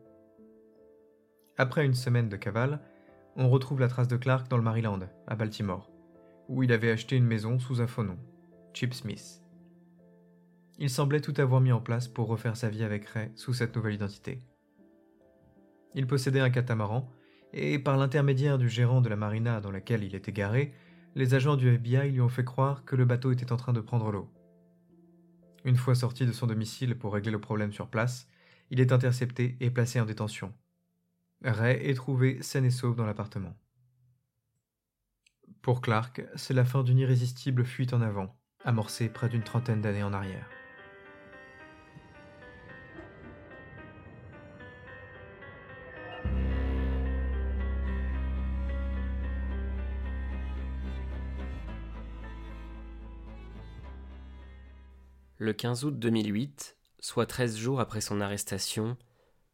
Après 1.57 1.85
une 1.85 1.93
semaine 1.93 2.29
de 2.29 2.35
cavale, 2.35 2.79
on 3.35 3.47
retrouve 3.47 3.79
la 3.79 3.87
trace 3.87 4.07
de 4.07 4.17
Clark 4.17 4.49
dans 4.49 4.57
le 4.57 4.63
Maryland, 4.63 5.01
à 5.27 5.35
Baltimore, 5.35 5.91
où 6.49 6.63
il 6.63 6.71
avait 6.71 6.89
acheté 6.89 7.15
une 7.15 7.27
maison 7.27 7.59
sous 7.59 7.79
un 7.79 7.85
faux 7.85 8.03
nom, 8.03 8.17
Chip 8.73 8.93
Smith. 8.95 9.43
Il 10.79 10.89
semblait 10.89 11.21
tout 11.21 11.35
avoir 11.37 11.61
mis 11.61 11.71
en 11.71 11.79
place 11.79 12.07
pour 12.07 12.27
refaire 12.27 12.57
sa 12.57 12.69
vie 12.69 12.83
avec 12.83 13.05
Ray 13.05 13.31
sous 13.35 13.53
cette 13.53 13.75
nouvelle 13.75 13.93
identité. 13.93 14.39
Il 15.93 16.07
possédait 16.07 16.39
un 16.39 16.49
catamaran, 16.49 17.07
et 17.53 17.77
par 17.77 17.97
l'intermédiaire 17.97 18.57
du 18.57 18.67
gérant 18.67 19.01
de 19.01 19.09
la 19.09 19.15
marina 19.15 19.61
dans 19.61 19.69
laquelle 19.69 20.03
il 20.03 20.15
était 20.15 20.31
garé, 20.31 20.73
les 21.13 21.35
agents 21.35 21.55
du 21.55 21.69
FBI 21.69 22.09
lui 22.09 22.21
ont 22.21 22.29
fait 22.29 22.43
croire 22.43 22.83
que 22.83 22.95
le 22.95 23.05
bateau 23.05 23.31
était 23.31 23.51
en 23.51 23.57
train 23.57 23.73
de 23.73 23.79
prendre 23.79 24.11
l'eau. 24.11 24.27
Une 25.65 25.77
fois 25.77 25.93
sorti 25.93 26.25
de 26.25 26.31
son 26.31 26.47
domicile 26.47 26.97
pour 26.97 27.13
régler 27.13 27.31
le 27.31 27.39
problème 27.39 27.71
sur 27.71 27.89
place, 27.89 28.27
il 28.71 28.79
est 28.79 28.91
intercepté 28.91 29.55
et 29.59 29.69
placé 29.69 29.99
en 29.99 30.05
détention. 30.05 30.51
Ray 31.43 31.89
est 31.89 31.95
trouvé 31.95 32.41
sain 32.41 32.63
et 32.63 32.69
sauve 32.69 32.95
dans 32.95 33.05
l'appartement. 33.05 33.53
Pour 35.61 35.81
Clark, 35.81 36.23
c'est 36.35 36.53
la 36.53 36.63
fin 36.63 36.83
d'une 36.83 36.99
irrésistible 36.99 37.65
fuite 37.65 37.93
en 37.93 38.01
avant, 38.01 38.33
amorcée 38.63 39.09
près 39.09 39.27
d'une 39.27 39.43
trentaine 39.43 39.81
d'années 39.81 40.03
en 40.03 40.13
arrière. 40.13 40.49
Le 55.37 55.51
15 55.51 55.83
août 55.83 55.99
2008, 55.99 56.77
soit 56.99 57.25
13 57.25 57.57
jours 57.57 57.81
après 57.81 57.99
son 57.99 58.21
arrestation, 58.21 58.97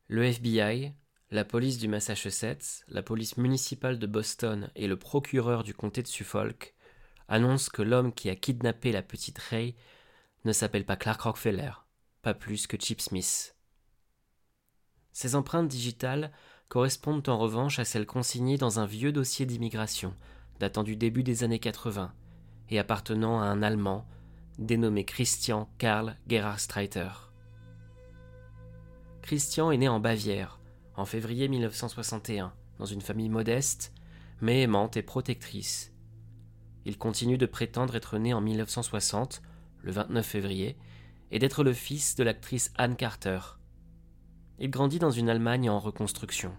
le 0.08 0.24
FBI, 0.24 0.94
la 1.32 1.46
police 1.46 1.78
du 1.78 1.88
Massachusetts, 1.88 2.84
la 2.88 3.04
police 3.04 3.38
municipale 3.38 4.00
de 4.00 4.08
Boston 4.08 4.72
et 4.76 4.88
le 4.88 4.98
procureur 4.98 5.64
du 5.64 5.76
comté 5.76 6.02
de 6.02 6.08
Suffolk 6.08 6.74
annoncent 7.28 7.70
que 7.72 7.84
l'homme 7.84 8.14
qui 8.14 8.30
a 8.30 8.36
kidnappé 8.36 8.92
la 8.92 9.04
petite 9.04 9.38
Ray 9.38 9.76
ne 10.46 10.52
s'appelle 10.52 10.86
pas 10.86 10.96
Clark 10.96 11.22
Rockefeller, 11.22 11.72
pas 12.24 12.34
plus 12.34 12.66
que 12.66 12.78
Chip 12.80 13.00
Smith. 13.00 13.56
Ces 15.12 15.36
empreintes 15.36 15.68
digitales 15.68 16.32
correspondent 16.68 17.30
en 17.30 17.38
revanche 17.38 17.78
à 17.78 17.86
celles 17.86 18.08
consignées 18.08 18.58
dans 18.58 18.80
un 18.80 18.86
vieux 18.88 19.12
dossier 19.12 19.46
d'immigration 19.46 20.16
datant 20.60 20.84
du 20.84 20.96
début 20.96 21.24
des 21.24 21.44
années 21.44 21.60
80 21.60 22.12
et 22.70 22.80
appartenant 22.80 23.40
à 23.40 23.46
un 23.46 23.62
Allemand 23.62 24.08
dénommé 24.58 25.06
Christian 25.06 25.70
Karl 25.78 26.18
Gerhard 26.28 26.60
Streiter. 26.60 27.10
Christian 29.22 29.72
est 29.72 29.78
né 29.78 29.88
en 29.88 30.00
Bavière, 30.00 30.59
en 31.00 31.06
février 31.06 31.48
1961, 31.48 32.52
dans 32.78 32.86
une 32.86 33.00
famille 33.00 33.30
modeste, 33.30 33.94
mais 34.42 34.64
aimante 34.64 34.98
et 34.98 35.02
protectrice. 35.02 35.94
Il 36.84 36.98
continue 36.98 37.38
de 37.38 37.46
prétendre 37.46 37.96
être 37.96 38.18
né 38.18 38.34
en 38.34 38.42
1960, 38.42 39.42
le 39.82 39.94
29 39.94 40.26
février, 40.26 40.78
et 41.32 41.40
d'être 41.40 41.64
le 41.64 41.72
fils 41.72 42.16
de 42.16 42.24
l'actrice 42.24 42.74
Anne 42.78 42.98
Carter. 42.98 43.40
Il 44.60 44.70
grandit 44.70 45.00
dans 45.00 45.10
une 45.10 45.30
Allemagne 45.30 45.70
en 45.70 45.80
reconstruction, 45.80 46.52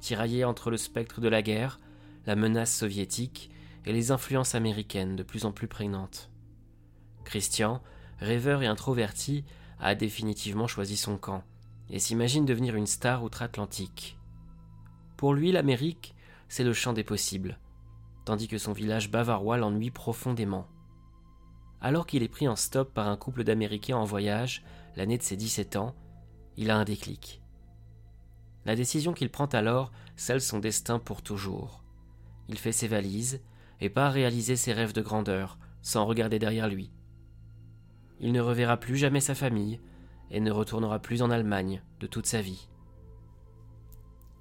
tiraillé 0.00 0.46
entre 0.46 0.70
le 0.70 0.78
spectre 0.78 1.20
de 1.20 1.28
la 1.28 1.42
guerre, 1.42 1.78
la 2.24 2.34
menace 2.34 2.74
soviétique 2.74 3.50
et 3.84 3.92
les 3.92 4.10
influences 4.10 4.54
américaines 4.54 5.16
de 5.16 5.22
plus 5.22 5.44
en 5.44 5.52
plus 5.52 5.68
prégnantes. 5.68 6.30
Christian, 7.24 7.82
rêveur 8.20 8.62
et 8.62 8.66
introverti, 8.66 9.44
a 9.80 9.94
définitivement 9.94 10.66
choisi 10.66 10.96
son 10.96 11.18
camp 11.18 11.44
et 11.90 11.98
s'imagine 11.98 12.44
devenir 12.44 12.76
une 12.76 12.86
star 12.86 13.22
outre-Atlantique. 13.22 14.18
Pour 15.16 15.34
lui, 15.34 15.52
l'Amérique, 15.52 16.14
c'est 16.48 16.64
le 16.64 16.72
champ 16.72 16.92
des 16.92 17.04
possibles, 17.04 17.58
tandis 18.24 18.48
que 18.48 18.58
son 18.58 18.72
village 18.72 19.10
bavarois 19.10 19.56
l'ennuie 19.56 19.90
profondément. 19.90 20.66
Alors 21.80 22.06
qu'il 22.06 22.22
est 22.22 22.28
pris 22.28 22.48
en 22.48 22.56
stop 22.56 22.92
par 22.92 23.08
un 23.08 23.16
couple 23.16 23.44
d'Américains 23.44 23.96
en 23.96 24.04
voyage, 24.04 24.62
l'année 24.96 25.18
de 25.18 25.22
ses 25.22 25.36
17 25.36 25.76
ans, 25.76 25.94
il 26.56 26.70
a 26.70 26.76
un 26.76 26.84
déclic. 26.84 27.40
La 28.64 28.76
décision 28.76 29.12
qu'il 29.12 29.30
prend 29.30 29.46
alors 29.46 29.90
scelle 30.16 30.40
son 30.40 30.58
destin 30.60 30.98
pour 30.98 31.22
toujours. 31.22 31.82
Il 32.48 32.58
fait 32.58 32.72
ses 32.72 32.88
valises 32.88 33.40
et 33.80 33.88
part 33.88 34.12
réaliser 34.12 34.56
ses 34.56 34.72
rêves 34.72 34.92
de 34.92 35.02
grandeur, 35.02 35.58
sans 35.80 36.06
regarder 36.06 36.38
derrière 36.38 36.68
lui. 36.68 36.92
Il 38.20 38.32
ne 38.32 38.40
reverra 38.40 38.76
plus 38.76 38.96
jamais 38.96 39.20
sa 39.20 39.34
famille 39.34 39.80
et 40.32 40.40
ne 40.40 40.50
retournera 40.50 40.98
plus 40.98 41.22
en 41.22 41.30
Allemagne 41.30 41.82
de 42.00 42.06
toute 42.08 42.26
sa 42.26 42.40
vie. 42.40 42.68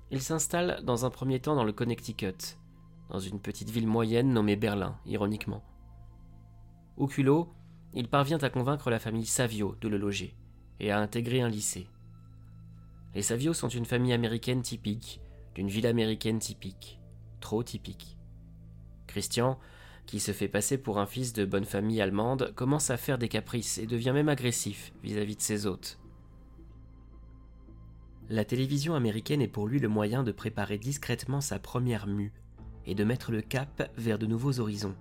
Il 0.10 0.22
s'installe 0.22 0.82
dans 0.84 1.06
un 1.06 1.10
premier 1.10 1.40
temps 1.40 1.56
dans 1.56 1.64
le 1.64 1.74
Connecticut, 1.74 2.58
dans 3.10 3.20
une 3.20 3.40
petite 3.40 3.70
ville 3.70 3.88
moyenne 3.88 4.34
nommée 4.34 4.56
Berlin, 4.56 4.98
ironiquement. 5.06 5.64
Au 6.98 7.08
culot, 7.08 7.54
il 7.94 8.08
parvient 8.08 8.38
à 8.40 8.50
convaincre 8.50 8.90
la 8.90 9.00
famille 9.00 9.26
Savio 9.26 9.76
de 9.82 9.90
le 9.90 9.98
loger 9.98 10.36
et 10.80 10.92
à 10.92 11.00
intégrer 11.00 11.42
un 11.42 11.50
lycée. 11.50 11.88
Les 13.14 13.22
Savio 13.22 13.54
sont 13.54 13.68
une 13.68 13.86
famille 13.86 14.14
américaine 14.14 14.62
typique, 14.62 15.22
d'une 15.56 15.68
ville 15.68 15.88
américaine 15.88 16.40
typique, 16.40 17.00
trop 17.42 17.64
typique. 17.64 18.18
Christian 19.08 19.60
qui 20.12 20.20
se 20.20 20.34
fait 20.34 20.50
passer 20.50 20.78
pour 20.78 21.00
un 21.00 21.06
fils 21.06 21.32
de 21.32 21.46
bonne 21.46 21.64
famille 21.64 22.02
allemande, 22.02 22.52
commence 22.54 22.90
à 22.90 22.98
faire 22.98 23.18
des 23.18 23.30
caprices 23.30 23.78
et 23.78 23.88
devient 23.88 24.12
même 24.12 24.28
agressif 24.28 24.92
vis-à-vis 25.04 25.38
de 25.38 25.42
ses 25.42 25.66
hôtes. 25.66 26.00
La 28.28 28.44
télévision 28.44 28.94
américaine 28.94 29.42
est 29.42 29.48
pour 29.48 29.70
lui 29.70 29.80
le 29.80 29.88
moyen 29.88 30.24
de 30.24 30.34
préparer 30.34 30.78
discrètement 30.78 31.40
sa 31.40 31.60
première 31.60 32.08
mue 32.08 32.34
et 32.86 32.94
de 32.94 33.06
mettre 33.06 33.32
le 33.32 33.42
cap 33.42 33.90
vers 33.96 34.20
de 34.20 34.26
nouveaux 34.26 34.60
horizons. 34.60 34.98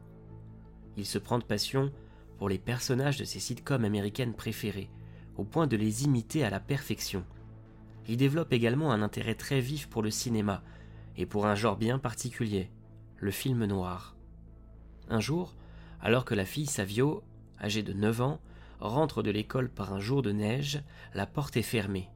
Il 0.96 1.07
se 1.07 1.18
prend 1.18 1.40
de 1.40 1.44
passion 1.44 1.90
pour 2.38 2.49
les 2.49 2.59
personnages 2.59 3.18
de 3.18 3.25
ses 3.25 3.40
sitcoms 3.40 3.85
américaines 3.85 4.35
préférées, 4.35 4.90
au 5.37 5.42
point 5.42 5.66
de 5.66 5.77
les 5.77 6.05
imiter 6.05 6.44
à 6.44 6.51
la 6.51 6.61
perfection. 6.61 7.25
Il 8.07 8.16
développe 8.16 8.53
également 8.53 8.92
un 8.92 9.03
intérêt 9.03 9.35
très 9.35 9.61
vif 9.61 9.88
pour 9.88 10.03
le 10.03 10.11
cinéma, 10.12 10.62
et 11.16 11.27
pour 11.27 11.46
un 11.46 11.57
genre 11.57 11.77
bien 11.77 11.99
particulier, 11.99 12.70
le 13.18 13.33
film 13.33 13.64
noir. 13.64 14.14
Un 15.11 15.18
jour, 15.18 15.57
alors 16.01 16.25
que 16.25 16.37
la 16.37 16.44
fille 16.44 16.66
Savio, 16.66 17.25
âgée 17.61 17.83
de 17.83 17.92
9 17.92 18.20
ans, 18.20 18.40
rentre 18.79 19.25
de 19.25 19.31
l'école 19.33 19.68
par 19.68 19.92
un 19.92 19.99
jour 19.99 20.23
de 20.23 20.31
neige, 20.31 20.83
la 21.14 21.27
porte 21.27 21.57
est 21.57 21.62
fermée. 21.62 22.09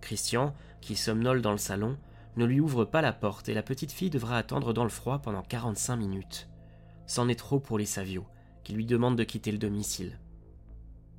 Christian, 0.00 0.54
qui 0.80 0.94
somnole 0.94 1.42
dans 1.42 1.50
le 1.50 1.58
salon, 1.58 1.98
ne 2.36 2.44
lui 2.44 2.60
ouvre 2.60 2.84
pas 2.84 3.02
la 3.02 3.12
porte 3.12 3.48
et 3.48 3.54
la 3.54 3.62
petite 3.62 3.90
fille 3.90 4.08
devra 4.08 4.38
attendre 4.38 4.72
dans 4.72 4.84
le 4.84 4.88
froid 4.88 5.18
pendant 5.18 5.42
45 5.42 5.96
minutes. 5.96 6.48
C'en 7.06 7.28
est 7.28 7.38
trop 7.38 7.58
pour 7.58 7.76
les 7.76 7.86
Savio, 7.86 8.24
qui 8.62 8.72
lui 8.72 8.86
demandent 8.86 9.18
de 9.18 9.24
quitter 9.24 9.50
le 9.50 9.58
domicile. 9.58 10.20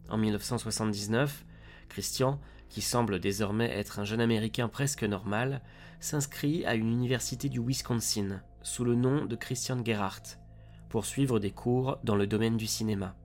En 0.09 0.17
1979, 0.17 1.45
Christian, 1.89 2.39
qui 2.69 2.81
semble 2.81 3.19
désormais 3.19 3.69
être 3.69 3.99
un 3.99 4.05
jeune 4.05 4.21
Américain 4.21 4.69
presque 4.69 5.03
normal, 5.03 5.61
s'inscrit 5.99 6.65
à 6.65 6.75
une 6.75 6.89
université 6.89 7.49
du 7.49 7.59
Wisconsin 7.59 8.41
sous 8.61 8.85
le 8.85 8.95
nom 8.95 9.25
de 9.25 9.35
Christian 9.35 9.83
Gerhardt 9.83 10.39
pour 10.93 11.07
suivre 11.07 11.39
des 11.39 11.49
cours 11.49 11.97
dans 12.03 12.15
le 12.15 12.27
domaine 12.27 12.55
du 12.55 12.67
cinéma. 12.67 13.15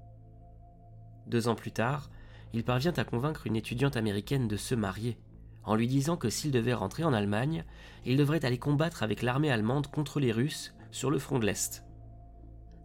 Deux 1.27 1.49
ans 1.49 1.55
plus 1.55 1.71
tard, 1.71 2.09
il 2.55 2.65
parvient 2.65 2.95
à 2.97 3.05
convaincre 3.05 3.47
une 3.47 3.57
étudiante 3.57 3.99
américaine 3.99 4.49
de 4.49 4.57
se 4.57 4.75
marier, 4.75 5.19
en 5.65 5.75
lui 5.75 5.87
disant 5.87 6.17
que 6.17 6.31
s'il 6.31 6.51
devait 6.51 6.73
rentrer 6.73 7.05
en 7.05 7.13
Allemagne, 7.13 7.67
il 8.07 8.17
devrait 8.17 8.47
aller 8.47 8.57
combattre 8.57 9.03
avec 9.03 9.21
l'armée 9.21 9.51
allemande 9.51 9.89
contre 9.89 10.19
les 10.19 10.33
Russes 10.33 10.75
sur 10.93 11.11
le 11.11 11.19
front 11.19 11.39
de 11.39 11.45
l'Est. 11.45 11.85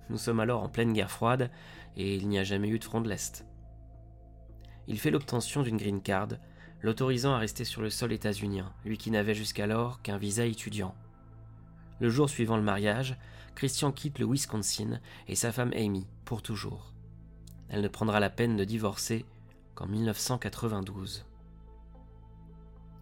Nous 0.10 0.18
sommes 0.18 0.42
alors 0.42 0.62
en 0.62 0.68
pleine 0.68 0.92
guerre 0.92 1.12
froide 1.12 1.50
et 1.96 2.18
il 2.18 2.28
n'y 2.28 2.38
a 2.38 2.44
jamais 2.44 2.68
eu 2.68 2.78
de 2.78 2.84
front 2.84 3.00
de 3.00 3.08
l'Est. 3.08 3.46
Il 4.88 5.00
fait 5.00 5.12
l'obtention 5.12 5.64
d'une 5.64 5.78
green 5.78 6.02
card, 6.02 6.28
l'autorisant 6.82 7.34
à 7.34 7.38
rester 7.38 7.64
sur 7.64 7.82
le 7.82 7.90
sol 7.90 8.12
états-unien, 8.12 8.74
lui 8.84 8.98
qui 8.98 9.12
n'avait 9.12 9.34
jusqu'alors 9.34 10.02
qu'un 10.02 10.18
visa 10.18 10.44
étudiant. 10.44 10.94
Le 12.04 12.10
jour 12.10 12.30
suivant 12.30 12.58
le 12.58 12.64
mariage, 12.64 13.16
Christian 13.56 13.94
quitte 13.94 14.20
le 14.20 14.26
Wisconsin 14.26 15.00
et 15.30 15.36
sa 15.36 15.54
femme 15.54 15.72
Amy 15.74 16.06
pour 16.26 16.42
toujours. 16.42 16.92
Elle 17.70 17.80
ne 17.80 17.88
prendra 17.88 18.20
la 18.20 18.30
peine 18.30 18.58
de 18.58 18.66
divorcer 18.66 19.26
qu'en 19.74 19.88
1992. 19.88 21.26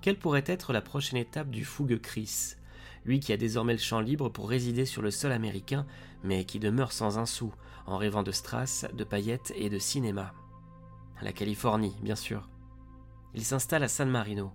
Quelle 0.01 0.19
pourrait 0.19 0.43
être 0.45 0.71
la 0.71 0.83
prochaine 0.83 1.17
étape 1.17 1.49
du 1.49 1.65
fougueux 1.65 1.97
Chris, 1.97 2.53
lui 3.03 3.19
qui 3.19 3.33
a 3.33 3.37
désormais 3.37 3.73
le 3.73 3.79
champ 3.79 4.01
libre 4.01 4.29
pour 4.29 4.47
résider 4.47 4.85
sur 4.85 5.01
le 5.01 5.09
sol 5.09 5.31
américain, 5.31 5.87
mais 6.23 6.45
qui 6.45 6.59
demeure 6.59 6.91
sans 6.91 7.17
un 7.17 7.25
sou, 7.25 7.51
en 7.87 7.97
rêvant 7.97 8.21
de 8.21 8.31
strass, 8.31 8.85
de 8.93 9.03
paillettes 9.03 9.51
et 9.55 9.71
de 9.71 9.79
cinéma? 9.79 10.31
La 11.23 11.33
Californie, 11.33 11.97
bien 12.03 12.15
sûr. 12.15 12.51
Il 13.33 13.43
s'installe 13.43 13.81
à 13.81 13.87
San 13.87 14.11
Marino, 14.11 14.51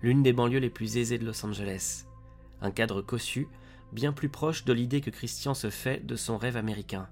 l'une 0.00 0.22
des 0.22 0.32
banlieues 0.32 0.60
les 0.60 0.70
plus 0.70 0.96
aisées 0.96 1.18
de 1.18 1.26
Los 1.26 1.44
Angeles. 1.44 2.04
Un 2.62 2.70
cadre 2.70 3.02
cossu, 3.02 3.48
bien 3.92 4.12
plus 4.12 4.28
proche 4.28 4.64
de 4.64 4.72
l'idée 4.72 5.00
que 5.00 5.10
Christian 5.10 5.54
se 5.54 5.70
fait 5.70 6.04
de 6.04 6.16
son 6.16 6.36
rêve 6.38 6.56
américain. 6.56 7.08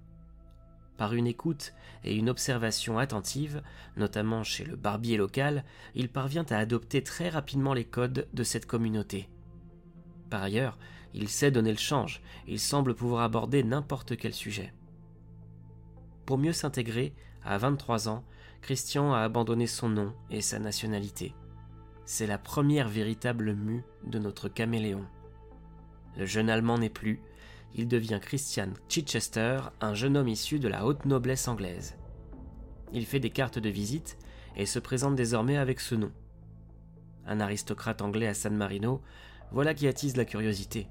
Par 0.96 1.14
une 1.14 1.26
écoute 1.26 1.74
et 2.04 2.16
une 2.16 2.28
observation 2.28 2.98
attentive, 2.98 3.62
notamment 3.96 4.42
chez 4.42 4.64
le 4.64 4.76
barbier 4.76 5.16
local, 5.16 5.64
il 5.94 6.08
parvient 6.08 6.44
à 6.50 6.58
adopter 6.58 7.02
très 7.02 7.28
rapidement 7.28 7.72
les 7.72 7.84
codes 7.84 8.28
de 8.32 8.42
cette 8.42 8.66
communauté. 8.66 9.28
Par 10.28 10.42
ailleurs, 10.42 10.76
il 11.14 11.28
sait 11.28 11.50
donner 11.50 11.70
le 11.70 11.78
change, 11.78 12.20
il 12.46 12.58
semble 12.60 12.94
pouvoir 12.94 13.22
aborder 13.22 13.62
n'importe 13.62 14.16
quel 14.16 14.34
sujet. 14.34 14.74
Pour 16.26 16.36
mieux 16.36 16.52
s'intégrer, 16.52 17.14
à 17.44 17.56
23 17.58 18.08
ans, 18.08 18.24
Christian 18.60 19.14
a 19.14 19.20
abandonné 19.20 19.66
son 19.66 19.88
nom 19.88 20.12
et 20.30 20.40
sa 20.40 20.58
nationalité. 20.58 21.34
C'est 22.04 22.26
la 22.26 22.38
première 22.38 22.88
véritable 22.88 23.54
mue 23.54 23.84
de 24.04 24.18
notre 24.18 24.48
caméléon. 24.48 25.06
Le 26.18 26.26
jeune 26.26 26.50
Allemand 26.50 26.78
n'est 26.78 26.90
plus, 26.90 27.22
il 27.76 27.87
devient 27.87 28.18
Christian 28.20 28.70
Chichester, 28.88 29.61
un 29.81 29.94
jeune 29.94 30.16
homme 30.16 30.26
issu 30.26 30.59
de 30.59 30.66
la 30.66 30.85
haute 30.85 31.04
noblesse 31.04 31.46
anglaise. 31.46 31.96
Il 32.92 33.07
fait 33.07 33.20
des 33.20 33.31
cartes 33.31 33.61
de 33.61 33.68
visite 33.68 34.18
et 34.57 34.66
se 34.66 34.81
présente 34.81 35.14
désormais 35.14 35.57
avec 35.57 35.78
ce 35.78 35.94
nom. 35.94 36.11
Un 37.24 37.38
aristocrate 37.38 38.02
anglais 38.02 38.26
à 38.26 38.35
San 38.35 38.57
Marino, 38.57 39.00
voilà 39.52 39.74
qui 39.74 39.87
attise 39.87 40.16
la 40.16 40.24
curiosité. 40.24 40.88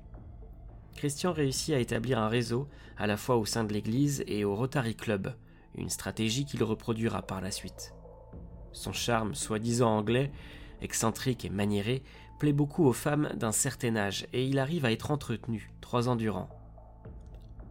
Christian 0.96 1.34
réussit 1.34 1.76
à 1.76 1.80
établir 1.80 2.20
un 2.20 2.30
réseau 2.30 2.70
à 2.96 3.06
la 3.06 3.18
fois 3.18 3.36
au 3.36 3.46
sein 3.46 3.66
de 3.66 3.74
l'Église 3.74 4.24
et 4.28 4.46
au 4.46 4.56
Rotary 4.56 4.96
Club, 4.96 5.36
une 5.76 5.90
stratégie 5.90 6.46
qu'il 6.46 6.64
reproduira 6.64 7.22
par 7.22 7.42
la 7.42 7.52
suite. 7.52 7.94
Son 8.72 8.94
charme, 8.94 9.36
soi-disant 9.36 9.98
anglais, 9.98 10.32
excentrique 10.82 11.44
et 11.44 11.50
maniéré, 11.50 12.04
plaît 12.38 12.54
beaucoup 12.54 12.86
aux 12.86 12.94
femmes 12.94 13.30
d'un 13.36 13.52
certain 13.52 13.96
âge 13.96 14.28
et 14.34 14.46
il 14.46 14.60
arrive 14.60 14.86
à 14.86 14.92
être 14.92 15.12
entretenu 15.12 15.72
trois 15.82 16.10
ans 16.10 16.16
durant. 16.16 16.50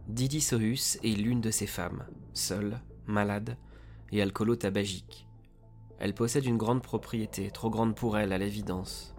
Didi 0.07 0.41
Sohus 0.41 0.97
est 1.03 1.17
l'une 1.17 1.41
de 1.41 1.51
ces 1.51 1.67
femmes, 1.67 2.05
seule, 2.33 2.79
malade 3.05 3.57
et 4.11 4.21
alcoolo-tabagique. 4.21 5.27
Elle 5.99 6.13
possède 6.13 6.45
une 6.45 6.57
grande 6.57 6.83
propriété, 6.83 7.49
trop 7.51 7.69
grande 7.69 7.95
pour 7.95 8.17
elle 8.17 8.31
à 8.31 8.37
l'évidence. 8.37 9.15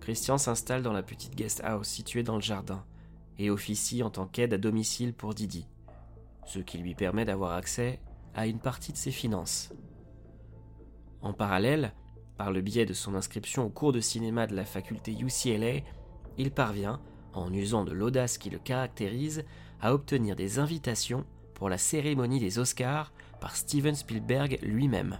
Christian 0.00 0.38
s'installe 0.38 0.82
dans 0.82 0.92
la 0.92 1.02
petite 1.02 1.34
guest 1.34 1.60
house 1.64 1.88
située 1.88 2.22
dans 2.22 2.36
le 2.36 2.42
jardin 2.42 2.84
et 3.38 3.50
officie 3.50 4.02
en 4.02 4.10
tant 4.10 4.26
qu'aide 4.26 4.54
à 4.54 4.58
domicile 4.58 5.12
pour 5.12 5.34
Didi, 5.34 5.66
ce 6.46 6.58
qui 6.58 6.78
lui 6.78 6.94
permet 6.94 7.24
d'avoir 7.24 7.52
accès 7.52 8.00
à 8.34 8.46
une 8.46 8.60
partie 8.60 8.92
de 8.92 8.96
ses 8.96 9.10
finances. 9.10 9.72
En 11.22 11.32
parallèle, 11.32 11.94
par 12.36 12.52
le 12.52 12.60
biais 12.60 12.86
de 12.86 12.92
son 12.92 13.14
inscription 13.14 13.64
au 13.64 13.70
cours 13.70 13.92
de 13.92 14.00
cinéma 14.00 14.46
de 14.46 14.54
la 14.54 14.64
faculté 14.64 15.12
UCLA, 15.12 15.80
il 16.36 16.50
parvient, 16.50 17.00
en 17.32 17.52
usant 17.52 17.84
de 17.84 17.92
l'audace 17.92 18.38
qui 18.38 18.50
le 18.50 18.58
caractérise, 18.58 19.44
à 19.80 19.94
obtenir 19.94 20.36
des 20.36 20.58
invitations 20.58 21.24
pour 21.54 21.68
la 21.68 21.78
cérémonie 21.78 22.40
des 22.40 22.58
Oscars 22.58 23.12
par 23.40 23.56
Steven 23.56 23.94
Spielberg 23.94 24.58
lui-même. 24.62 25.18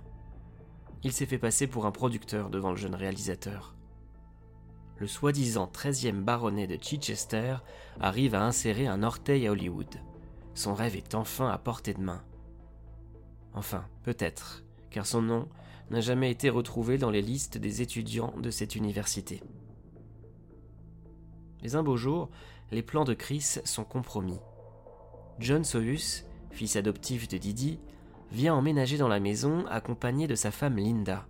Il 1.03 1.13
s'est 1.13 1.27
fait 1.27 1.39
passer 1.39 1.67
pour 1.67 1.87
un 1.87 1.93
producteur 1.93 2.51
devant 2.51 2.71
le 2.71 2.77
jeune 2.77 2.95
réalisateur. 2.95 3.75
Le 4.97 5.07
soi-disant 5.07 5.71
13e 5.73 6.23
baronnet 6.23 6.67
de 6.67 6.79
Chichester 6.81 7.57
arrive 8.01 8.35
à 8.35 8.45
insérer 8.45 8.87
un 8.87 9.03
orteil 9.03 9.47
à 9.47 9.51
Hollywood. 9.51 10.01
Son 10.55 10.73
rêve 10.73 10.97
est 10.97 11.15
enfin 11.15 11.51
à 11.51 11.59
portée 11.59 11.95
de 11.95 12.01
main. 12.01 12.23
Enfin, 13.55 13.85
peut-être, 14.03 14.65
car 14.91 15.05
son 15.05 15.23
nom 15.23 15.49
n'a 15.91 16.01
jamais 16.01 16.31
été 16.31 16.51
retrouvé 16.51 16.99
dans 16.99 17.11
les 17.11 17.23
listes 17.23 17.59
des 17.59 17.83
étudiants 17.83 18.35
de 18.39 18.51
cette 18.51 18.77
université. 18.77 19.43
Mais 21.63 21.77
un 21.77 21.83
beau 21.83 21.97
jour, 21.97 22.31
les 22.73 22.83
plans 22.83 23.05
de 23.05 23.15
Chris 23.15 23.59
sont 23.65 23.85
compromis. 23.85 24.39
John 25.39 25.65
Sohus, 25.65 26.25
fils 26.51 26.77
adoptif 26.77 27.29
de 27.29 27.39
Didi, 27.39 27.79
vient 28.31 28.55
emménager 28.55 28.99
dans 28.99 29.09
la 29.09 29.21
maison 29.21 29.67
accompagné 29.67 30.27
de 30.27 30.35
sa 30.35 30.51
femme 30.51 30.77
Linda. 30.77 31.27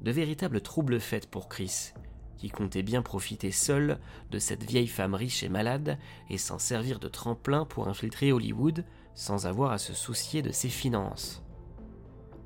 De 0.00 0.10
véritables 0.10 0.60
troubles 0.60 1.00
faits 1.00 1.30
pour 1.30 1.48
Chris, 1.48 1.92
qui 2.36 2.50
comptait 2.50 2.82
bien 2.82 3.02
profiter 3.02 3.50
seul 3.50 3.98
de 4.30 4.38
cette 4.38 4.64
vieille 4.64 4.86
femme 4.86 5.14
riche 5.14 5.42
et 5.42 5.48
malade 5.48 5.98
et 6.30 6.38
s'en 6.38 6.58
servir 6.58 6.98
de 6.98 7.08
tremplin 7.08 7.64
pour 7.64 7.88
infiltrer 7.88 8.32
Hollywood 8.32 8.84
sans 9.14 9.46
avoir 9.46 9.72
à 9.72 9.78
se 9.78 9.94
soucier 9.94 10.42
de 10.42 10.52
ses 10.52 10.68
finances. 10.68 11.42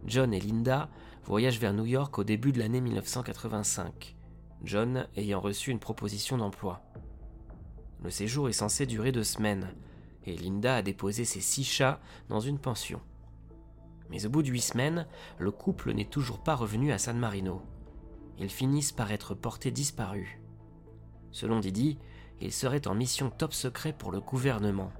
John 0.06 0.32
et 0.32 0.40
Linda 0.40 0.88
voyagent 1.24 1.58
vers 1.58 1.72
New 1.72 1.86
York 1.86 2.18
au 2.18 2.24
début 2.24 2.52
de 2.52 2.58
l'année 2.58 2.80
1985, 2.80 4.16
John 4.64 5.06
ayant 5.16 5.40
reçu 5.40 5.70
une 5.70 5.78
proposition 5.78 6.38
d'emploi. 6.38 6.82
Le 8.02 8.10
séjour 8.10 8.48
est 8.48 8.52
censé 8.52 8.86
durer 8.86 9.12
deux 9.12 9.24
semaines, 9.24 9.74
et 10.24 10.36
Linda 10.36 10.76
a 10.76 10.82
déposé 10.82 11.24
ses 11.24 11.40
six 11.40 11.64
chats 11.64 12.00
dans 12.28 12.40
une 12.40 12.58
pension. 12.58 13.00
Mais 14.10 14.26
au 14.26 14.30
bout 14.30 14.42
de 14.42 14.48
huit 14.48 14.60
semaines, 14.60 15.06
le 15.38 15.50
couple 15.50 15.92
n'est 15.92 16.04
toujours 16.04 16.40
pas 16.40 16.54
revenu 16.56 16.92
à 16.92 16.98
San 16.98 17.18
Marino. 17.18 17.62
Ils 18.38 18.50
finissent 18.50 18.92
par 18.92 19.12
être 19.12 19.34
portés 19.34 19.70
disparus. 19.70 20.28
Selon 21.30 21.60
Didi, 21.60 21.98
ils 22.40 22.52
seraient 22.52 22.88
en 22.88 22.94
mission 22.94 23.30
top 23.30 23.52
secret 23.52 23.92
pour 23.92 24.10
le 24.10 24.20
gouvernement. 24.20 24.92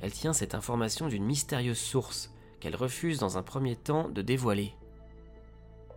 Elle 0.00 0.12
tient 0.12 0.32
cette 0.32 0.54
information 0.54 1.08
d'une 1.08 1.24
mystérieuse 1.24 1.78
source 1.78 2.32
qu'elle 2.60 2.76
refuse 2.76 3.18
dans 3.18 3.38
un 3.38 3.42
premier 3.42 3.76
temps 3.76 4.08
de 4.08 4.22
dévoiler. 4.22 4.74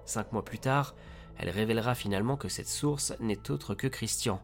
Cinq 0.09 0.31
mois 0.31 0.43
plus 0.43 0.57
tard, 0.57 0.95
elle 1.37 1.51
révélera 1.51 1.93
finalement 1.93 2.35
que 2.35 2.49
cette 2.49 2.67
source 2.67 3.13
n'est 3.19 3.51
autre 3.51 3.75
que 3.75 3.85
Christian, 3.85 4.41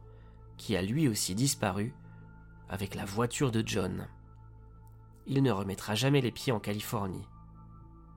qui 0.57 0.77
a 0.77 0.83
lui 0.83 1.07
aussi 1.07 1.33
disparu 1.33 1.95
avec 2.69 2.93
la 2.93 3.03
voiture 3.03 3.49
de 3.49 3.63
John. 3.65 4.07
Il 5.25 5.41
ne 5.41 5.49
remettra 5.49 5.95
jamais 5.95 6.21
les 6.21 6.31
pieds 6.31 6.53
en 6.53 6.59
Californie. 6.59 7.27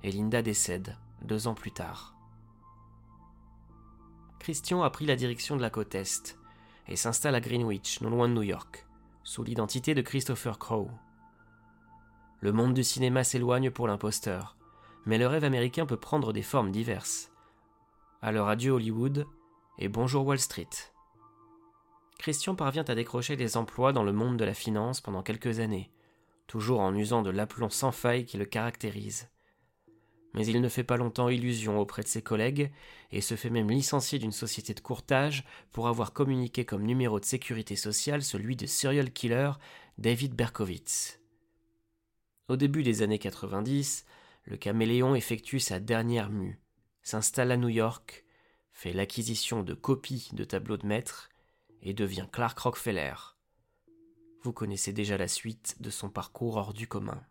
Et 0.02 0.12
Linda 0.12 0.42
décède 0.42 0.98
deux 1.22 1.48
ans 1.48 1.54
plus 1.54 1.72
tard. 1.72 2.14
Christian 4.40 4.82
a 4.82 4.90
pris 4.90 5.06
la 5.06 5.16
direction 5.16 5.56
de 5.56 5.62
la 5.62 5.70
côte 5.70 5.94
Est 5.94 6.38
et 6.86 6.96
s'installe 6.96 7.34
à 7.34 7.40
Greenwich, 7.40 8.02
non 8.02 8.10
loin 8.10 8.28
de 8.28 8.34
New 8.34 8.42
York, 8.42 8.86
sous 9.24 9.42
l'identité 9.42 9.94
de 9.94 10.02
Christopher 10.02 10.58
Crowe. 10.58 10.90
Le 12.40 12.52
monde 12.52 12.74
du 12.74 12.84
cinéma 12.84 13.24
s'éloigne 13.24 13.70
pour 13.70 13.88
l'imposteur, 13.88 14.58
mais 15.06 15.16
le 15.16 15.26
rêve 15.26 15.44
américain 15.44 15.86
peut 15.86 15.96
prendre 15.96 16.34
des 16.34 16.42
formes 16.42 16.70
diverses. 16.70 17.32
Alors 18.20 18.48
adieu 18.48 18.72
Hollywood 18.72 19.28
et 19.78 19.86
bonjour 19.86 20.26
Wall 20.26 20.40
Street. 20.40 20.68
Christian 22.18 22.56
parvient 22.56 22.82
à 22.82 22.96
décrocher 22.96 23.36
des 23.36 23.56
emplois 23.56 23.92
dans 23.92 24.02
le 24.02 24.12
monde 24.12 24.36
de 24.36 24.44
la 24.44 24.54
finance 24.54 25.00
pendant 25.00 25.22
quelques 25.22 25.60
années, 25.60 25.92
toujours 26.48 26.80
en 26.80 26.92
usant 26.96 27.22
de 27.22 27.30
l'aplomb 27.30 27.70
sans 27.70 27.92
faille 27.92 28.24
qui 28.24 28.36
le 28.36 28.44
caractérise. 28.44 29.28
Mais 30.34 30.44
il 30.44 30.60
ne 30.60 30.68
fait 30.68 30.82
pas 30.82 30.96
longtemps 30.96 31.28
illusion 31.28 31.78
auprès 31.78 32.02
de 32.02 32.08
ses 32.08 32.20
collègues 32.20 32.72
et 33.12 33.20
se 33.20 33.36
fait 33.36 33.50
même 33.50 33.70
licencier 33.70 34.18
d'une 34.18 34.32
société 34.32 34.74
de 34.74 34.80
courtage 34.80 35.44
pour 35.70 35.86
avoir 35.86 36.12
communiqué 36.12 36.64
comme 36.64 36.82
numéro 36.82 37.20
de 37.20 37.24
sécurité 37.24 37.76
sociale 37.76 38.24
celui 38.24 38.56
de 38.56 38.66
serial 38.66 39.12
killer 39.12 39.52
David 39.96 40.34
Berkowitz. 40.34 41.20
Au 42.48 42.56
début 42.56 42.82
des 42.82 43.02
années 43.02 43.20
90, 43.20 44.04
le 44.42 44.56
caméléon 44.56 45.14
effectue 45.14 45.60
sa 45.60 45.78
dernière 45.78 46.30
mue, 46.30 46.58
s'installe 47.08 47.52
à 47.52 47.56
New 47.56 47.70
York, 47.70 48.26
fait 48.70 48.92
l'acquisition 48.92 49.62
de 49.62 49.72
copies 49.72 50.28
de 50.34 50.44
tableaux 50.44 50.76
de 50.76 50.86
maître 50.86 51.30
et 51.80 51.94
devient 51.94 52.26
Clark 52.30 52.58
Rockefeller. 52.58 53.14
Vous 54.42 54.52
connaissez 54.52 54.92
déjà 54.92 55.16
la 55.16 55.26
suite 55.26 55.80
de 55.80 55.88
son 55.88 56.10
parcours 56.10 56.56
hors 56.56 56.74
du 56.74 56.86
commun. 56.86 57.24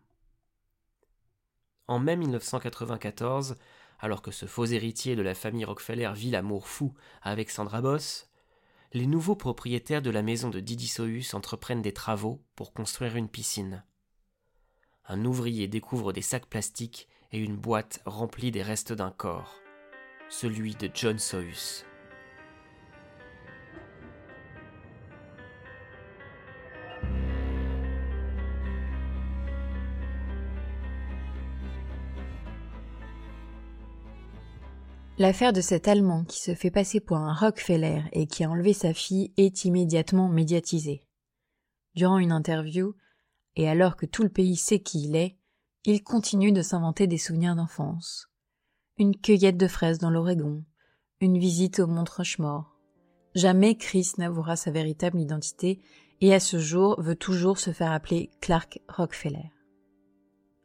En 1.86 2.00
mai 2.00 2.16
1994, 2.16 3.54
alors 4.00 4.20
que 4.20 4.32
ce 4.32 4.46
faux 4.46 4.64
héritier 4.64 5.14
de 5.14 5.22
la 5.22 5.36
famille 5.36 5.64
Rockefeller 5.64 6.10
vit 6.12 6.32
l'amour 6.32 6.66
fou 6.66 6.92
avec 7.22 7.48
Sandra 7.48 7.80
Boss, 7.80 8.28
les 8.94 9.06
nouveaux 9.06 9.36
propriétaires 9.36 10.02
de 10.02 10.10
la 10.10 10.22
maison 10.22 10.50
de 10.50 10.58
Didi 10.58 10.92
entreprennent 11.34 11.82
des 11.82 11.94
travaux 11.94 12.42
pour 12.56 12.72
construire 12.72 13.14
une 13.14 13.28
piscine. 13.28 13.84
un 15.06 15.24
ouvrier 15.24 15.68
découvre 15.68 16.12
des 16.12 16.22
sacs 16.22 16.46
plastiques 16.46 17.06
et 17.30 17.38
une 17.38 17.56
boîte 17.56 18.02
remplie 18.06 18.50
des 18.50 18.62
restes 18.62 18.92
d'un 18.92 19.12
corps, 19.12 19.54
celui 20.28 20.74
de 20.74 20.90
John 20.92 21.18
Sohus. 21.18 21.84
L'affaire 35.20 35.52
de 35.52 35.60
cet 35.60 35.88
Allemand 35.88 36.24
qui 36.24 36.40
se 36.40 36.54
fait 36.54 36.70
passer 36.70 37.00
pour 37.00 37.16
un 37.16 37.34
Rockefeller 37.34 38.04
et 38.12 38.28
qui 38.28 38.44
a 38.44 38.50
enlevé 38.50 38.72
sa 38.72 38.94
fille 38.94 39.32
est 39.36 39.64
immédiatement 39.64 40.28
médiatisée. 40.28 41.04
Durant 41.96 42.18
une 42.18 42.30
interview, 42.30 42.94
et 43.56 43.68
alors 43.68 43.96
que 43.96 44.06
tout 44.06 44.22
le 44.22 44.28
pays 44.28 44.54
sait 44.54 44.78
qui 44.78 45.02
il 45.02 45.16
est, 45.16 45.36
il 45.84 46.04
continue 46.04 46.52
de 46.52 46.62
s'inventer 46.62 47.08
des 47.08 47.18
souvenirs 47.18 47.56
d'enfance. 47.56 48.27
Une 49.00 49.16
cueillette 49.16 49.56
de 49.56 49.68
fraises 49.68 49.98
dans 49.98 50.10
l'Oregon, 50.10 50.64
une 51.20 51.38
visite 51.38 51.78
au 51.78 51.86
Mont 51.86 52.02
Rushmore. 52.10 52.76
Jamais 53.36 53.76
Chris 53.76 54.10
n'avouera 54.18 54.56
sa 54.56 54.72
véritable 54.72 55.20
identité 55.20 55.80
et 56.20 56.34
à 56.34 56.40
ce 56.40 56.58
jour 56.58 57.00
veut 57.00 57.14
toujours 57.14 57.58
se 57.58 57.70
faire 57.70 57.92
appeler 57.92 58.32
Clark 58.40 58.80
Rockefeller. 58.88 59.52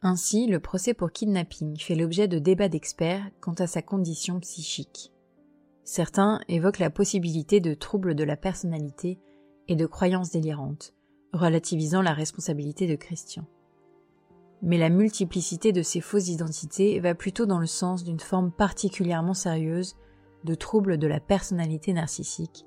Ainsi, 0.02 0.48
le 0.48 0.58
procès 0.58 0.94
pour 0.94 1.12
kidnapping 1.12 1.78
fait 1.78 1.94
l'objet 1.94 2.26
de 2.26 2.40
débats 2.40 2.68
d'experts 2.68 3.24
quant 3.40 3.54
à 3.54 3.68
sa 3.68 3.82
condition 3.82 4.40
psychique. 4.40 5.12
Certains 5.84 6.40
évoquent 6.48 6.80
la 6.80 6.90
possibilité 6.90 7.60
de 7.60 7.72
troubles 7.72 8.16
de 8.16 8.24
la 8.24 8.36
personnalité 8.36 9.20
et 9.68 9.76
de 9.76 9.86
croyances 9.86 10.32
délirantes, 10.32 10.92
relativisant 11.32 12.02
la 12.02 12.12
responsabilité 12.12 12.88
de 12.88 12.96
Christian. 12.96 13.46
Mais 14.66 14.78
la 14.78 14.88
multiplicité 14.88 15.72
de 15.72 15.82
ces 15.82 16.00
fausses 16.00 16.28
identités 16.28 16.98
va 16.98 17.14
plutôt 17.14 17.44
dans 17.44 17.58
le 17.58 17.66
sens 17.66 18.02
d'une 18.02 18.18
forme 18.18 18.50
particulièrement 18.50 19.34
sérieuse 19.34 19.94
de 20.44 20.54
troubles 20.54 20.96
de 20.96 21.06
la 21.06 21.20
personnalité 21.20 21.92
narcissique, 21.92 22.64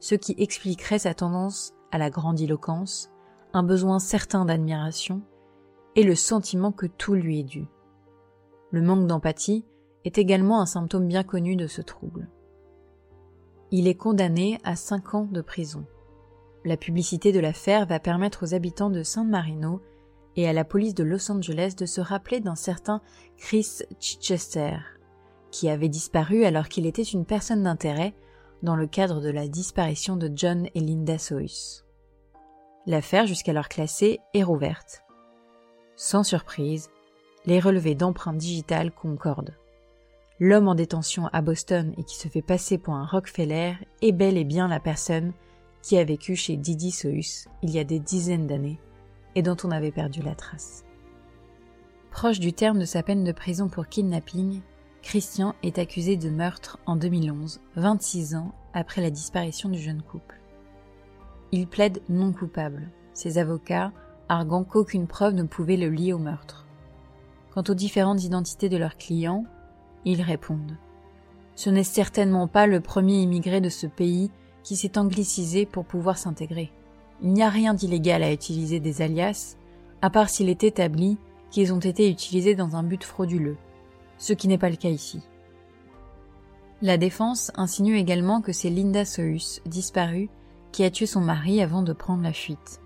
ce 0.00 0.16
qui 0.16 0.34
expliquerait 0.38 0.98
sa 0.98 1.14
tendance 1.14 1.72
à 1.92 1.98
la 1.98 2.10
grandiloquence, 2.10 3.12
un 3.52 3.62
besoin 3.62 4.00
certain 4.00 4.44
d'admiration 4.44 5.22
et 5.94 6.02
le 6.02 6.16
sentiment 6.16 6.72
que 6.72 6.86
tout 6.86 7.14
lui 7.14 7.38
est 7.38 7.44
dû. 7.44 7.68
Le 8.72 8.82
manque 8.82 9.06
d'empathie 9.06 9.64
est 10.04 10.18
également 10.18 10.60
un 10.60 10.66
symptôme 10.66 11.06
bien 11.06 11.22
connu 11.22 11.54
de 11.54 11.68
ce 11.68 11.80
trouble. 11.80 12.28
Il 13.70 13.86
est 13.86 13.94
condamné 13.94 14.58
à 14.64 14.74
cinq 14.74 15.14
ans 15.14 15.28
de 15.30 15.42
prison. 15.42 15.86
La 16.64 16.76
publicité 16.76 17.30
de 17.30 17.38
l'affaire 17.38 17.86
va 17.86 18.00
permettre 18.00 18.44
aux 18.44 18.54
habitants 18.54 18.90
de 18.90 19.04
San 19.04 19.28
Marino 19.28 19.80
et 20.36 20.48
à 20.48 20.52
la 20.52 20.64
police 20.64 20.94
de 20.94 21.04
Los 21.04 21.30
Angeles 21.30 21.74
de 21.76 21.86
se 21.86 22.00
rappeler 22.00 22.40
d'un 22.40 22.54
certain 22.54 23.00
Chris 23.38 23.80
Chichester, 23.98 24.76
qui 25.50 25.68
avait 25.68 25.88
disparu 25.88 26.44
alors 26.44 26.68
qu'il 26.68 26.86
était 26.86 27.02
une 27.02 27.24
personne 27.24 27.62
d'intérêt 27.62 28.14
dans 28.62 28.76
le 28.76 28.86
cadre 28.86 29.20
de 29.20 29.30
la 29.30 29.48
disparition 29.48 30.16
de 30.16 30.30
John 30.34 30.68
et 30.74 30.80
Linda 30.80 31.18
Soyce. 31.18 31.84
L'affaire, 32.86 33.26
jusqu'alors 33.26 33.68
classée, 33.68 34.20
est 34.34 34.42
rouverte. 34.42 35.02
Sans 35.96 36.22
surprise, 36.22 36.90
les 37.46 37.60
relevés 37.60 37.94
d'empreintes 37.94 38.38
digitales 38.38 38.92
concordent. 38.92 39.54
L'homme 40.38 40.68
en 40.68 40.74
détention 40.74 41.28
à 41.32 41.40
Boston 41.40 41.94
et 41.96 42.04
qui 42.04 42.16
se 42.16 42.28
fait 42.28 42.42
passer 42.42 42.76
pour 42.76 42.94
un 42.94 43.06
Rockefeller 43.06 43.74
est 44.02 44.12
bel 44.12 44.36
et 44.36 44.44
bien 44.44 44.68
la 44.68 44.80
personne 44.80 45.32
qui 45.82 45.96
a 45.96 46.04
vécu 46.04 46.36
chez 46.36 46.56
Didi 46.56 46.90
Sohus 46.90 47.48
il 47.62 47.70
y 47.70 47.78
a 47.78 47.84
des 47.84 48.00
dizaines 48.00 48.46
d'années 48.46 48.78
et 49.36 49.42
dont 49.42 49.56
on 49.62 49.70
avait 49.70 49.92
perdu 49.92 50.22
la 50.22 50.34
trace. 50.34 50.84
Proche 52.10 52.40
du 52.40 52.52
terme 52.52 52.80
de 52.80 52.84
sa 52.84 53.04
peine 53.04 53.22
de 53.22 53.32
prison 53.32 53.68
pour 53.68 53.86
kidnapping, 53.86 54.62
Christian 55.02 55.54
est 55.62 55.78
accusé 55.78 56.16
de 56.16 56.30
meurtre 56.30 56.78
en 56.86 56.96
2011, 56.96 57.60
26 57.76 58.34
ans 58.34 58.52
après 58.72 59.02
la 59.02 59.10
disparition 59.10 59.68
du 59.68 59.78
jeune 59.78 60.02
couple. 60.02 60.40
Il 61.52 61.68
plaide 61.68 62.02
non 62.08 62.32
coupable. 62.32 62.88
Ses 63.12 63.38
avocats 63.38 63.92
arguant 64.28 64.64
qu'aucune 64.64 65.06
preuve 65.06 65.34
ne 65.34 65.44
pouvait 65.44 65.76
le 65.76 65.90
lier 65.90 66.12
au 66.12 66.18
meurtre. 66.18 66.66
Quant 67.52 67.62
aux 67.68 67.74
différentes 67.74 68.24
identités 68.24 68.68
de 68.68 68.76
leurs 68.76 68.96
clients, 68.96 69.44
ils 70.04 70.22
répondent. 70.22 70.76
Ce 71.54 71.70
n'est 71.70 71.84
certainement 71.84 72.48
pas 72.48 72.66
le 72.66 72.80
premier 72.80 73.20
immigré 73.20 73.60
de 73.60 73.68
ce 73.68 73.86
pays 73.86 74.30
qui 74.62 74.74
s'est 74.76 74.98
anglicisé 74.98 75.66
pour 75.66 75.84
pouvoir 75.84 76.18
s'intégrer. 76.18 76.72
Il 77.22 77.32
n'y 77.32 77.42
a 77.42 77.48
rien 77.48 77.74
d'illégal 77.74 78.22
à 78.22 78.32
utiliser 78.32 78.80
des 78.80 79.02
alias, 79.02 79.56
à 80.02 80.10
part 80.10 80.28
s'il 80.28 80.48
est 80.48 80.64
établi 80.64 81.18
qu'ils 81.50 81.72
ont 81.72 81.80
été 81.80 82.10
utilisés 82.10 82.54
dans 82.54 82.76
un 82.76 82.82
but 82.82 83.02
frauduleux, 83.02 83.56
ce 84.18 84.32
qui 84.32 84.48
n'est 84.48 84.58
pas 84.58 84.70
le 84.70 84.76
cas 84.76 84.88
ici. 84.88 85.22
La 86.82 86.98
défense 86.98 87.50
insinue 87.54 87.96
également 87.96 88.40
que 88.40 88.52
c'est 88.52 88.70
Linda 88.70 89.04
Sohus, 89.04 89.60
disparue, 89.64 90.28
qui 90.72 90.84
a 90.84 90.90
tué 90.90 91.06
son 91.06 91.22
mari 91.22 91.62
avant 91.62 91.82
de 91.82 91.92
prendre 91.92 92.22
la 92.22 92.32
fuite 92.34 92.80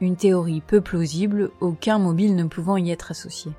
une 0.00 0.16
théorie 0.16 0.62
peu 0.62 0.80
plausible, 0.80 1.50
aucun 1.60 1.98
mobile 1.98 2.34
ne 2.34 2.44
pouvant 2.44 2.78
y 2.78 2.90
être 2.90 3.10
associé. 3.10 3.52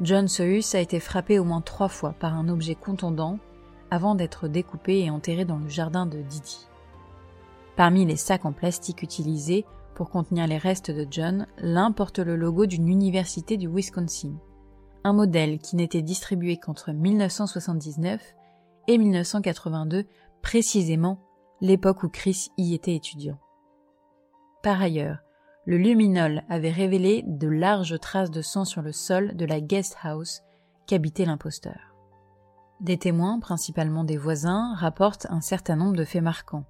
John 0.00 0.26
Sohus 0.26 0.74
a 0.74 0.80
été 0.80 0.98
frappé 0.98 1.38
au 1.38 1.44
moins 1.44 1.60
trois 1.60 1.88
fois 1.88 2.12
par 2.18 2.34
un 2.34 2.48
objet 2.48 2.74
contondant 2.74 3.38
avant 3.90 4.16
d'être 4.16 4.48
découpé 4.48 5.00
et 5.00 5.10
enterré 5.10 5.44
dans 5.44 5.58
le 5.58 5.68
jardin 5.68 6.06
de 6.06 6.18
Didi. 6.18 6.66
Parmi 7.76 8.04
les 8.04 8.16
sacs 8.16 8.44
en 8.44 8.52
plastique 8.52 9.02
utilisés 9.02 9.64
pour 9.94 10.10
contenir 10.10 10.46
les 10.46 10.58
restes 10.58 10.90
de 10.90 11.06
John, 11.10 11.46
l'un 11.58 11.92
porte 11.92 12.18
le 12.18 12.36
logo 12.36 12.66
d'une 12.66 12.88
université 12.88 13.56
du 13.56 13.68
Wisconsin, 13.68 14.34
un 15.04 15.12
modèle 15.12 15.58
qui 15.58 15.76
n'était 15.76 16.02
distribué 16.02 16.56
qu'entre 16.56 16.92
1979 16.92 18.34
et 18.88 18.98
1982, 18.98 20.04
précisément 20.42 21.18
l'époque 21.60 22.02
où 22.02 22.08
Chris 22.08 22.48
y 22.56 22.74
était 22.74 22.94
étudiant. 22.94 23.38
Par 24.62 24.80
ailleurs, 24.80 25.18
le 25.64 25.76
luminol 25.76 26.42
avait 26.48 26.70
révélé 26.70 27.22
de 27.26 27.48
larges 27.48 27.98
traces 28.00 28.30
de 28.30 28.42
sang 28.42 28.64
sur 28.64 28.82
le 28.82 28.92
sol 28.92 29.36
de 29.36 29.44
la 29.44 29.60
guest 29.60 29.96
house 30.02 30.42
qu'habitait 30.86 31.24
l'imposteur. 31.24 31.94
Des 32.80 32.98
témoins, 32.98 33.38
principalement 33.38 34.02
des 34.02 34.16
voisins, 34.16 34.74
rapportent 34.74 35.26
un 35.30 35.40
certain 35.40 35.76
nombre 35.76 35.96
de 35.96 36.04
faits 36.04 36.22
marquants. 36.22 36.64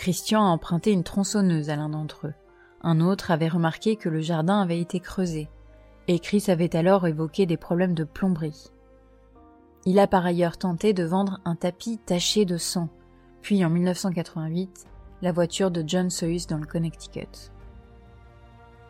Christian 0.00 0.46
a 0.46 0.48
emprunté 0.48 0.92
une 0.92 1.04
tronçonneuse 1.04 1.68
à 1.68 1.76
l'un 1.76 1.90
d'entre 1.90 2.28
eux. 2.28 2.34
Un 2.80 3.02
autre 3.02 3.30
avait 3.30 3.48
remarqué 3.48 3.96
que 3.96 4.08
le 4.08 4.22
jardin 4.22 4.62
avait 4.62 4.80
été 4.80 4.98
creusé, 4.98 5.50
et 6.08 6.18
Chris 6.18 6.44
avait 6.48 6.74
alors 6.74 7.06
évoqué 7.06 7.44
des 7.44 7.58
problèmes 7.58 7.92
de 7.92 8.04
plomberie. 8.04 8.70
Il 9.84 9.98
a 9.98 10.06
par 10.06 10.24
ailleurs 10.24 10.56
tenté 10.56 10.94
de 10.94 11.04
vendre 11.04 11.38
un 11.44 11.54
tapis 11.54 11.98
taché 11.98 12.46
de 12.46 12.56
sang, 12.56 12.88
puis 13.42 13.62
en 13.62 13.68
1988, 13.68 14.86
la 15.20 15.32
voiture 15.32 15.70
de 15.70 15.84
John 15.86 16.08
Sohus 16.08 16.46
dans 16.48 16.56
le 16.56 16.66
Connecticut. 16.66 17.52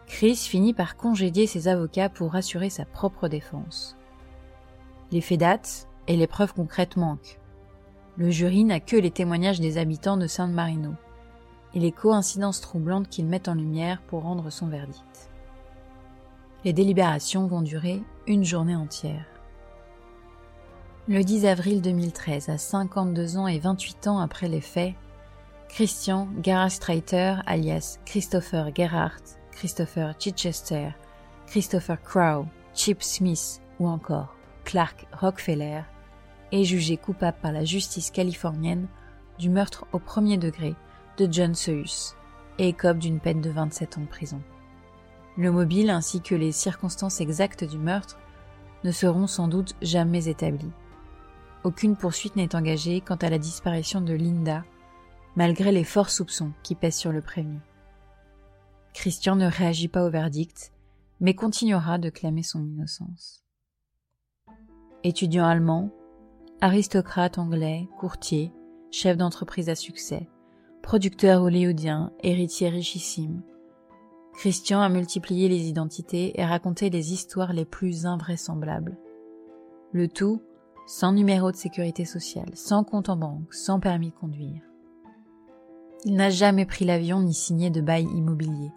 Chris 0.06 0.36
finit 0.36 0.74
par 0.74 0.96
congédier 0.96 1.48
ses 1.48 1.66
avocats 1.66 2.08
pour 2.08 2.36
assurer 2.36 2.70
sa 2.70 2.84
propre 2.84 3.26
défense. 3.26 3.96
Les 5.10 5.20
faits 5.20 5.40
datent 5.40 5.88
et 6.06 6.16
les 6.16 6.28
preuves 6.28 6.54
concrètes 6.54 6.96
manquent. 6.96 7.40
Le 8.20 8.30
jury 8.30 8.64
n'a 8.64 8.80
que 8.80 8.96
les 8.96 9.10
témoignages 9.10 9.60
des 9.60 9.78
habitants 9.78 10.18
de 10.18 10.26
San 10.26 10.52
Marino 10.52 10.92
et 11.72 11.80
les 11.80 11.90
coïncidences 11.90 12.60
troublantes 12.60 13.08
qu'ils 13.08 13.24
mettent 13.24 13.48
en 13.48 13.54
lumière 13.54 14.02
pour 14.02 14.24
rendre 14.24 14.50
son 14.50 14.66
verdict. 14.66 15.30
Les 16.66 16.74
délibérations 16.74 17.46
vont 17.46 17.62
durer 17.62 18.02
une 18.26 18.44
journée 18.44 18.76
entière. 18.76 19.24
Le 21.08 21.24
10 21.24 21.46
avril 21.46 21.80
2013, 21.80 22.50
à 22.50 22.58
52 22.58 23.38
ans 23.38 23.46
et 23.46 23.58
28 23.58 24.08
ans 24.08 24.18
après 24.18 24.48
les 24.48 24.60
faits, 24.60 24.92
Christian 25.70 26.28
Gerhardstreiter 26.42 27.36
alias 27.46 28.00
Christopher 28.04 28.70
Gerhardt, 28.74 29.38
Christopher 29.50 30.14
Chichester, 30.18 30.90
Christopher 31.46 31.96
Crow, 32.02 32.44
Chip 32.74 33.02
Smith 33.02 33.62
ou 33.78 33.88
encore 33.88 34.36
Clark 34.64 35.06
Rockefeller 35.18 35.84
est 36.52 36.64
jugé 36.64 36.96
coupable 36.96 37.38
par 37.40 37.52
la 37.52 37.64
justice 37.64 38.10
californienne 38.10 38.88
du 39.38 39.50
meurtre 39.50 39.86
au 39.92 39.98
premier 39.98 40.38
degré 40.38 40.74
de 41.16 41.28
John 41.30 41.54
Sohus 41.54 42.14
et 42.58 42.68
écope 42.68 42.98
d'une 42.98 43.20
peine 43.20 43.40
de 43.40 43.50
27 43.50 43.98
ans 43.98 44.02
de 44.02 44.06
prison. 44.06 44.42
Le 45.36 45.50
mobile 45.50 45.90
ainsi 45.90 46.20
que 46.20 46.34
les 46.34 46.52
circonstances 46.52 47.20
exactes 47.20 47.64
du 47.64 47.78
meurtre 47.78 48.18
ne 48.84 48.92
seront 48.92 49.26
sans 49.26 49.48
doute 49.48 49.74
jamais 49.80 50.28
établis. 50.28 50.72
Aucune 51.64 51.96
poursuite 51.96 52.36
n'est 52.36 52.54
engagée 52.54 53.00
quant 53.00 53.16
à 53.16 53.30
la 53.30 53.38
disparition 53.38 54.00
de 54.00 54.14
Linda 54.14 54.64
malgré 55.36 55.72
les 55.72 55.84
forts 55.84 56.10
soupçons 56.10 56.52
qui 56.62 56.74
pèsent 56.74 56.96
sur 56.96 57.12
le 57.12 57.22
prévenu. 57.22 57.60
Christian 58.92 59.36
ne 59.36 59.46
réagit 59.46 59.88
pas 59.88 60.04
au 60.04 60.10
verdict, 60.10 60.72
mais 61.20 61.34
continuera 61.34 61.98
de 61.98 62.10
clamer 62.10 62.42
son 62.42 62.64
innocence. 62.64 63.44
Étudiant 65.04 65.46
allemand, 65.46 65.90
aristocrate 66.60 67.38
anglais, 67.38 67.88
courtier, 67.98 68.52
chef 68.90 69.16
d'entreprise 69.16 69.68
à 69.68 69.74
succès, 69.74 70.28
producteur 70.82 71.42
hollywoodien, 71.42 72.12
héritier 72.22 72.68
richissime, 72.68 73.42
Christian 74.34 74.80
a 74.80 74.88
multiplié 74.88 75.48
les 75.48 75.68
identités 75.68 76.38
et 76.40 76.44
raconté 76.44 76.88
les 76.88 77.12
histoires 77.12 77.52
les 77.52 77.64
plus 77.64 78.06
invraisemblables. 78.06 78.96
Le 79.92 80.08
tout 80.08 80.40
sans 80.86 81.12
numéro 81.12 81.52
de 81.52 81.56
sécurité 81.56 82.04
sociale, 82.04 82.50
sans 82.54 82.82
compte 82.82 83.10
en 83.10 83.16
banque, 83.16 83.52
sans 83.52 83.80
permis 83.80 84.10
de 84.10 84.14
conduire. 84.14 84.62
Il 86.04 86.14
n'a 86.14 86.30
jamais 86.30 86.64
pris 86.64 86.84
l'avion 86.84 87.20
ni 87.20 87.34
signé 87.34 87.70
de 87.70 87.80
bail 87.80 88.04
immobilier. 88.04 88.72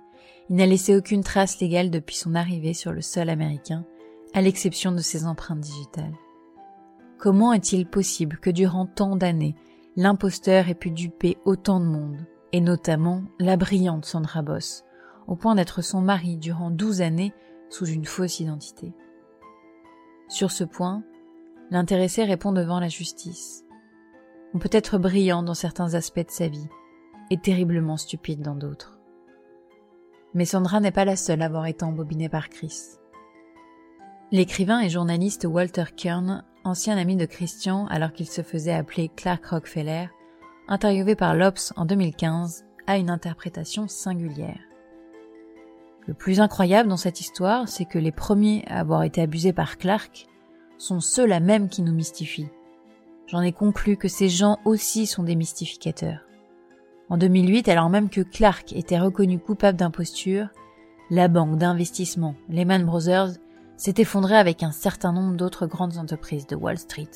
Il 0.50 0.58
n'a 0.58 0.66
laissé 0.66 0.96
aucune 0.96 1.24
trace 1.24 1.60
légale 1.60 1.90
depuis 1.90 2.18
son 2.18 2.36
arrivée 2.36 2.74
sur 2.74 2.92
le 2.92 3.02
sol 3.02 3.30
américain, 3.30 3.86
à 4.34 4.42
l'exception 4.42 4.92
de 4.92 5.00
ses 5.00 5.26
empreintes 5.26 5.62
digitales. 5.62 6.14
Comment 7.24 7.54
est-il 7.54 7.86
possible 7.86 8.38
que 8.38 8.50
durant 8.50 8.86
tant 8.86 9.16
d'années, 9.16 9.56
l'imposteur 9.96 10.68
ait 10.68 10.76
pu 10.76 10.92
duper 10.92 11.38
autant 11.46 11.80
de 11.80 11.86
monde, 11.86 12.28
et 12.52 12.60
notamment 12.60 13.24
la 13.40 13.56
brillante 13.56 14.04
Sandra 14.04 14.42
Boss, 14.42 14.84
au 15.28 15.38
point 15.38 15.56
d'être 15.56 15.82
son 15.82 16.02
mari 16.02 16.36
durant 16.36 16.70
douze 16.70 17.00
années 17.02 17.34
sous 17.70 17.86
une 17.86 18.04
fausse 18.04 18.42
identité? 18.42 18.94
Sur 20.28 20.52
ce 20.52 20.66
point, 20.66 21.02
l'intéressé 21.72 22.26
répond 22.26 22.52
devant 22.52 22.82
la 22.82 22.90
justice. 22.90 23.64
On 24.54 24.60
peut 24.60 24.68
être 24.74 24.98
brillant 24.98 25.44
dans 25.44 25.54
certains 25.54 25.94
aspects 25.94 26.26
de 26.26 26.30
sa 26.30 26.50
vie, 26.50 26.68
et 27.30 27.40
terriblement 27.40 27.96
stupide 27.96 28.42
dans 28.42 28.56
d'autres. 28.56 29.00
Mais 30.34 30.44
Sandra 30.44 30.82
n'est 30.82 30.92
pas 30.92 31.06
la 31.06 31.16
seule 31.16 31.42
à 31.42 31.46
avoir 31.46 31.68
été 31.68 31.86
embobinée 31.86 32.28
par 32.28 32.50
Chris. 32.50 32.98
L'écrivain 34.34 34.82
et 34.82 34.90
journaliste 34.90 35.46
Walter 35.46 35.86
Kern, 35.96 36.44
ancien 36.64 36.98
ami 36.98 37.16
de 37.16 37.26
Christian 37.26 37.88
alors 37.88 38.14
qu'il 38.14 38.28
se 38.28 38.42
faisait 38.42 38.74
appeler 38.74 39.10
Clark 39.16 39.46
Rockefeller, 39.46 40.08
interviewé 40.68 41.16
par 41.16 41.36
l'Obs 41.36 41.74
en 41.76 41.86
2015, 41.86 42.66
a 42.88 42.98
une 42.98 43.10
interprétation 43.10 43.88
singulière. 43.88 44.60
Le 46.06 46.14
plus 46.14 46.42
incroyable 46.42 46.90
dans 46.90 46.98
cette 46.98 47.22
histoire, 47.22 47.68
c'est 47.70 47.86
que 47.86 48.00
les 48.00 48.12
premiers 48.12 48.66
à 48.68 48.80
avoir 48.80 49.04
été 49.04 49.22
abusés 49.22 49.54
par 49.54 49.78
Clark 49.78 50.28
sont 50.78 51.00
ceux-là 51.00 51.40
même 51.40 51.70
qui 51.70 51.82
nous 51.82 51.94
mystifient. 51.94 52.50
J'en 53.28 53.42
ai 53.42 53.54
conclu 53.54 53.96
que 53.96 54.10
ces 54.10 54.28
gens 54.28 54.60
aussi 54.66 55.08
sont 55.08 55.24
des 55.24 55.36
mystificateurs. 55.36 56.28
En 57.10 57.18
2008, 57.18 57.70
alors 57.70 57.90
même 57.90 58.10
que 58.10 58.22
Clark 58.22 58.74
était 58.74 59.00
reconnu 59.00 59.40
coupable 59.40 59.78
d'imposture, 59.78 60.50
la 61.10 61.28
banque 61.28 61.58
d'investissement 61.58 62.36
Lehman 62.50 62.86
Brothers 62.86 63.34
s'est 63.78 63.96
effondrée 63.98 64.38
avec 64.38 64.64
un 64.64 64.72
certain 64.72 65.12
nombre 65.12 65.36
d'autres 65.36 65.68
grandes 65.68 65.98
entreprises 65.98 66.48
de 66.48 66.56
Wall 66.56 66.78
Street. 66.78 67.10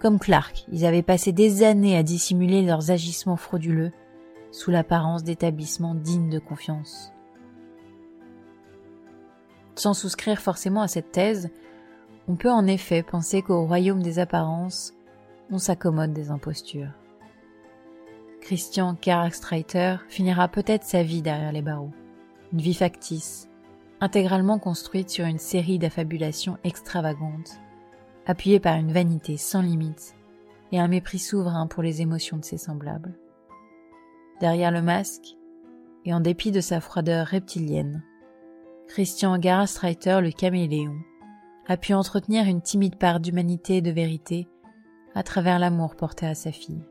Comme 0.00 0.18
Clark, 0.18 0.64
ils 0.72 0.84
avaient 0.84 1.02
passé 1.02 1.32
des 1.32 1.62
années 1.62 1.96
à 1.96 2.02
dissimuler 2.02 2.62
leurs 2.62 2.90
agissements 2.90 3.36
frauduleux 3.36 3.92
sous 4.50 4.70
l'apparence 4.70 5.22
d'établissements 5.22 5.94
dignes 5.94 6.30
de 6.30 6.38
confiance. 6.38 7.12
Sans 9.76 9.94
souscrire 9.94 10.40
forcément 10.40 10.82
à 10.82 10.88
cette 10.88 11.12
thèse, 11.12 11.50
on 12.28 12.36
peut 12.36 12.50
en 12.50 12.66
effet 12.66 13.02
penser 13.02 13.42
qu'au 13.42 13.64
royaume 13.64 14.02
des 14.02 14.18
apparences, 14.18 14.92
on 15.50 15.58
s'accommode 15.58 16.12
des 16.12 16.30
impostures. 16.30 16.90
Christian 18.40 18.96
Karstreiter 18.96 19.96
finira 20.08 20.48
peut-être 20.48 20.84
sa 20.84 21.02
vie 21.02 21.22
derrière 21.22 21.52
les 21.52 21.62
barreaux. 21.62 21.92
Une 22.52 22.60
vie 22.60 22.74
factice, 22.74 23.48
intégralement 24.02 24.58
construite 24.58 25.08
sur 25.08 25.24
une 25.24 25.38
série 25.38 25.78
d'affabulations 25.78 26.58
extravagantes, 26.62 27.58
appuyée 28.26 28.60
par 28.60 28.76
une 28.76 28.92
vanité 28.92 29.38
sans 29.38 29.62
limite 29.62 30.14
et 30.72 30.78
un 30.78 30.88
mépris 30.88 31.18
souverain 31.18 31.66
pour 31.66 31.82
les 31.82 32.02
émotions 32.02 32.36
de 32.36 32.44
ses 32.44 32.58
semblables. 32.58 33.18
Derrière 34.40 34.70
le 34.70 34.82
masque, 34.82 35.38
et 36.04 36.12
en 36.12 36.20
dépit 36.20 36.50
de 36.50 36.60
sa 36.60 36.80
froideur 36.80 37.26
reptilienne, 37.26 38.02
Christian 38.88 39.38
Garastreiter 39.38 40.20
le 40.20 40.32
caméléon 40.32 40.96
a 41.66 41.78
pu 41.78 41.94
entretenir 41.94 42.44
une 42.44 42.60
timide 42.60 42.96
part 42.96 43.20
d'humanité 43.20 43.78
et 43.78 43.82
de 43.82 43.90
vérité 43.90 44.48
à 45.14 45.22
travers 45.22 45.58
l'amour 45.58 45.96
porté 45.96 46.26
à 46.26 46.34
sa 46.34 46.52
fille 46.52 46.84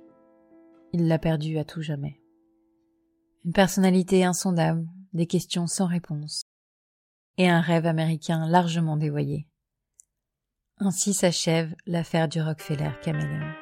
il 0.94 1.08
l'a 1.08 1.20
perdu 1.20 1.58
à 1.58 1.64
tout 1.64 1.82
jamais. 1.82 2.20
Une 3.46 3.54
personnalité 3.54 4.24
insondable, 4.24 4.88
des 5.14 5.26
questions 5.26 5.68
sans 5.68 5.88
réponse, 5.88 6.44
et 7.38 7.50
un 7.50 7.62
rêve 7.62 7.86
américain 7.86 8.48
largement 8.48 8.98
dévoyé. 8.98 9.48
Ainsi 10.78 11.14
s'achève 11.14 11.76
l'affaire 11.86 12.28
du 12.28 12.42
Rockefeller 12.42 12.92
Caméléon. 13.04 13.61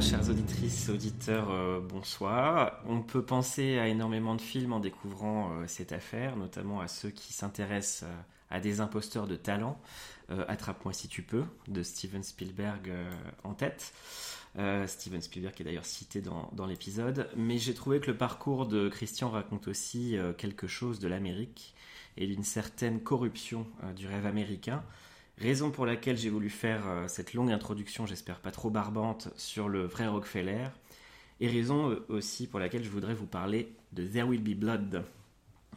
Chères 0.00 0.30
auditrices, 0.30 0.88
auditeurs, 0.88 1.50
euh, 1.50 1.80
bonsoir. 1.80 2.80
On 2.86 3.02
peut 3.02 3.22
penser 3.22 3.78
à 3.78 3.88
énormément 3.88 4.34
de 4.34 4.40
films 4.40 4.72
en 4.72 4.80
découvrant 4.80 5.50
euh, 5.50 5.64
cette 5.66 5.92
affaire, 5.92 6.36
notamment 6.36 6.80
à 6.80 6.88
ceux 6.88 7.10
qui 7.10 7.32
s'intéressent 7.32 8.04
euh, 8.04 8.14
à 8.50 8.60
des 8.60 8.80
imposteurs 8.80 9.26
de 9.26 9.36
talent. 9.36 9.78
Attrape-moi 10.46 10.92
si 10.92 11.08
tu 11.08 11.22
peux, 11.22 11.44
de 11.68 11.82
Steven 11.82 12.22
Spielberg 12.22 12.92
en 13.44 13.54
tête. 13.54 13.94
Steven 14.86 15.22
Spielberg 15.22 15.54
est 15.58 15.64
d'ailleurs 15.64 15.86
cité 15.86 16.20
dans 16.20 16.66
l'épisode. 16.66 17.30
Mais 17.34 17.56
j'ai 17.56 17.72
trouvé 17.72 17.98
que 18.00 18.08
le 18.08 18.16
parcours 18.16 18.66
de 18.66 18.90
Christian 18.90 19.30
raconte 19.30 19.68
aussi 19.68 20.16
quelque 20.36 20.66
chose 20.66 20.98
de 20.98 21.08
l'Amérique 21.08 21.74
et 22.18 22.26
d'une 22.26 22.42
certaine 22.42 23.00
corruption 23.00 23.66
du 23.96 24.06
rêve 24.06 24.26
américain. 24.26 24.82
Raison 25.40 25.70
pour 25.70 25.86
laquelle 25.86 26.16
j'ai 26.16 26.30
voulu 26.30 26.50
faire 26.50 26.88
euh, 26.88 27.06
cette 27.06 27.32
longue 27.32 27.52
introduction, 27.52 28.06
j'espère 28.06 28.40
pas 28.40 28.50
trop 28.50 28.70
barbante, 28.70 29.28
sur 29.36 29.68
le 29.68 29.86
vrai 29.86 30.08
Rockefeller. 30.08 30.66
Et 31.38 31.46
raison 31.46 31.90
euh, 31.90 32.04
aussi 32.08 32.48
pour 32.48 32.58
laquelle 32.58 32.82
je 32.82 32.90
voudrais 32.90 33.14
vous 33.14 33.26
parler 33.26 33.72
de 33.92 34.04
There 34.04 34.26
Will 34.26 34.42
Be 34.42 34.58
Blood, 34.58 35.04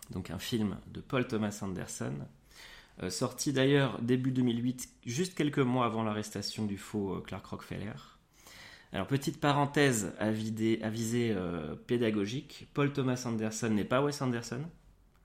donc 0.09 0.32
un 0.32 0.39
film 0.39 0.78
de 0.91 0.99
Paul 0.99 1.28
Thomas 1.28 1.59
Anderson, 1.62 2.14
euh, 3.03 3.12
sorti 3.12 3.53
d'ailleurs 3.53 4.01
début 4.01 4.32
2008, 4.32 4.89
juste 5.05 5.36
quelques 5.36 5.59
mois 5.59 5.86
avant 5.86 6.01
l'arrestation 6.01 6.66
du 6.66 6.80
faux 6.80 7.22
Clark 7.22 7.45
Rockefeller. 7.45 7.93
Alors 8.91 9.05
petite 9.05 9.39
parenthèse 9.39 10.12
à, 10.18 10.32
pédagogique, 11.86 12.68
Paul 12.74 12.91
Thomas 12.91 13.22
Anderson 13.28 13.70
n'est 13.70 13.86
pas 13.86 14.01
Wes 14.01 14.20
Anderson, 14.24 14.64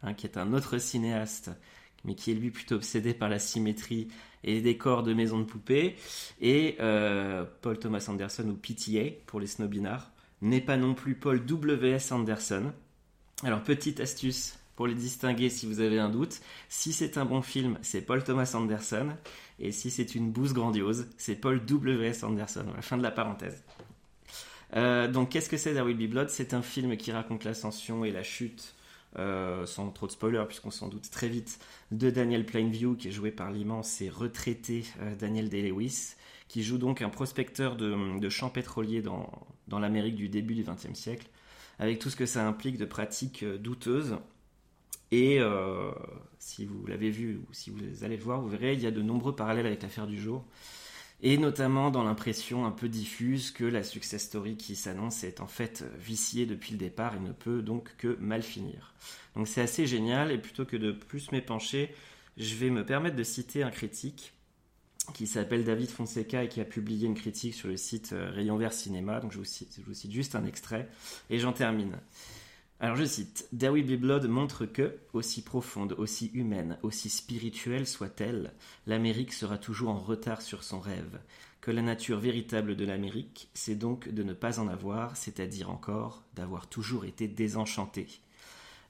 hein, 0.03 0.13
qui 0.13 0.27
est 0.27 0.37
un 0.37 0.53
autre 0.53 0.77
cinéaste 0.77 1.51
mais 2.07 2.15
qui 2.15 2.31
est 2.31 2.35
lui 2.35 2.51
plutôt 2.51 2.77
obsédé 2.77 3.13
par 3.13 3.29
la 3.29 3.39
symétrie 3.39 4.09
et 4.45 4.55
les 4.55 4.61
décors 4.63 5.03
de 5.03 5.13
maisons 5.13 5.39
de 5.39 5.45
poupées. 5.45 5.97
Et 6.41 6.77
euh, 6.81 7.45
Paul 7.61 7.79
Thomas 7.79 8.07
Anderson, 8.09 8.49
ou 8.49 8.55
PTA 8.55 9.11
pour 9.27 9.41
les 9.41 9.47
snobinards, 9.47 10.11
n'est 10.41 10.61
pas 10.61 10.77
non 10.77 10.95
plus 10.95 11.15
Paul 11.15 11.45
W.S. 11.45 12.13
Anderson. 12.13 12.73
Alors, 13.43 13.63
petite 13.63 14.01
astuce 14.01 14.59
pour 14.77 14.87
les 14.87 14.95
distinguer 14.95 15.51
si 15.51 15.67
vous 15.67 15.81
avez 15.81 15.99
un 15.99 16.09
doute. 16.09 16.41
Si 16.69 16.93
c'est 16.93 17.19
un 17.19 17.25
bon 17.25 17.43
film, 17.43 17.79
c'est 17.83 18.03
Paul 18.03 18.23
Thomas 18.23 18.53
Anderson. 18.55 19.09
Et 19.59 19.73
si 19.73 19.91
c'est 19.91 20.15
une 20.15 20.31
bouse 20.31 20.53
grandiose, 20.53 21.09
c'est 21.17 21.37
Paul 21.37 21.65
W.S. 21.65 22.23
Anderson. 22.23 22.67
fin 22.81 22.97
de 22.97 23.03
la 23.03 23.11
parenthèse. 23.11 23.65
Euh, 24.75 25.09
donc, 25.09 25.31
qu'est-ce 25.31 25.49
que 25.49 25.57
c'est 25.57 25.73
There 25.73 25.85
Will 25.85 25.97
Be 25.97 26.11
Blood 26.11 26.29
C'est 26.29 26.55
un 26.55 26.63
film 26.63 26.97
qui 26.97 27.11
raconte 27.11 27.45
l'ascension 27.45 28.05
et 28.05 28.13
la 28.13 28.23
chute 28.23 28.76
euh, 29.19 29.65
sans 29.67 29.91
trop 29.91 30.07
de 30.07 30.13
spoilers, 30.13 30.45
puisqu'on 30.47 30.71
s'en 30.71 30.89
doute 30.89 31.11
très 31.11 31.29
vite, 31.29 31.59
de 31.91 32.11
Daniel 32.11 32.45
Plainview, 32.45 32.97
qui 32.97 33.09
est 33.09 33.13
joué 33.13 33.31
par 33.31 33.51
l'immense 33.51 34.01
et 34.01 34.09
retraité 34.09 34.85
euh, 35.01 35.15
Daniel 35.17 35.49
Day-Lewis, 35.49 36.17
qui 36.49 36.63
joue 36.63 36.79
donc 36.79 37.03
un 37.03 37.09
prospecteur 37.09 37.77
de, 37.77 38.29
champs 38.29 38.51
pétroliers 38.51 39.03
dans, 39.03 39.31
l'Amérique 39.71 40.17
du 40.17 40.29
début 40.29 40.55
du 40.55 40.65
XXe 40.65 40.95
siècle, 40.95 41.29
avec 41.79 41.99
tout 41.99 42.11
ce 42.11 42.17
que 42.17 42.27
ça 42.27 42.47
implique 42.47 42.79
de 42.79 42.85
pratiques 42.85 43.43
euh, 43.43 43.59
douteuses. 43.59 44.17
Et 45.13 45.39
si 46.41 46.67
vous 46.67 46.85
l'avez 46.89 47.11
vu 47.11 47.37
ou 47.37 47.53
si 47.53 47.71
vous 47.71 48.03
allez 48.03 48.17
le 48.17 48.23
voir, 48.25 48.41
vous 48.41 48.49
verrez, 48.49 48.73
il 48.73 48.81
y 48.81 48.89
a 48.89 48.91
de 48.91 49.03
nombreux 49.03 49.37
parallèles 49.37 49.67
avec 49.67 49.81
l'affaire 49.83 50.09
du 50.09 50.21
jour 50.21 50.45
et 51.23 51.39
notamment 51.39 51.91
dans 51.91 52.05
l'impression 52.05 52.67
un 52.67 52.71
peu 52.71 52.89
diffuse 52.89 53.51
que 53.51 53.65
la 53.65 53.83
success 53.83 54.23
story 54.23 54.57
qui 54.57 54.77
s'annonce 54.77 55.25
est 55.25 55.41
en 55.41 55.47
fait 55.47 55.85
viciée 55.99 56.47
depuis 56.47 56.73
le 56.73 56.79
départ 56.79 57.15
et 57.17 57.21
ne 57.21 57.33
peut 57.33 57.63
donc 57.63 57.97
que 57.97 58.17
mal 58.21 58.43
finir. 58.43 58.95
Donc 59.35 59.49
c'est 59.49 59.63
assez 59.63 59.87
génial 59.87 60.31
et 60.31 60.39
plutôt 60.39 60.65
que 60.65 60.77
de 60.77 60.93
plus 60.93 61.33
m'épancher, 61.33 61.95
je 62.37 62.55
vais 62.55 62.71
me 62.71 62.85
permettre 62.85 63.17
de 63.17 63.23
citer 63.23 63.63
un 63.63 63.71
critique 63.71 64.35
qui 65.15 65.27
s'appelle 65.27 65.65
David 65.65 65.89
Fonseca 65.89 66.45
et 66.45 66.49
qui 66.49 66.61
a 66.61 66.65
publié 66.65 67.07
une 67.07 67.15
critique 67.15 67.55
sur 67.55 67.69
le 67.69 67.77
site 67.77 68.13
euh, 68.13 68.31
Rayon 68.31 68.57
Vert 68.57 68.73
Cinéma. 68.73 69.21
Donc 69.21 69.33
je 69.33 69.39
vous, 69.39 69.45
cite, 69.45 69.77
je 69.79 69.87
vous 69.87 69.95
cite 69.95 70.13
juste 70.13 70.35
un 70.35 70.45
extrait 70.45 70.89
et 71.31 71.39
j'en 71.39 71.53
termine. 71.53 71.97
Alors 72.79 72.97
je 72.97 73.05
cite, 73.05 73.49
There 73.59 73.73
Will 73.73 73.97
Blood 73.97 74.27
montre 74.29 74.67
que, 74.67 74.99
aussi 75.15 75.43
profonde, 75.43 75.95
aussi 75.97 76.27
humaine, 76.35 76.79
aussi 76.83 77.09
spirituelle 77.09 77.87
soit-elle, 77.87 78.53
l'Amérique 78.87 79.33
sera 79.33 79.57
toujours 79.57 79.89
en 79.89 79.99
retard 79.99 80.43
sur 80.43 80.63
son 80.63 80.79
rêve, 80.79 81.19
que 81.63 81.71
la 81.71 81.81
nature 81.81 82.19
véritable 82.19 82.77
de 82.77 82.85
l'Amérique, 82.85 83.49
c'est 83.55 83.77
donc 83.77 84.09
de 84.11 84.23
ne 84.23 84.35
pas 84.35 84.61
en 84.61 84.69
avoir, 84.69 85.17
c'est-à-dire 85.17 85.71
encore 85.71 86.23
d'avoir 86.35 86.69
toujours 86.69 87.07
été 87.07 87.29
désenchantée. 87.29 88.09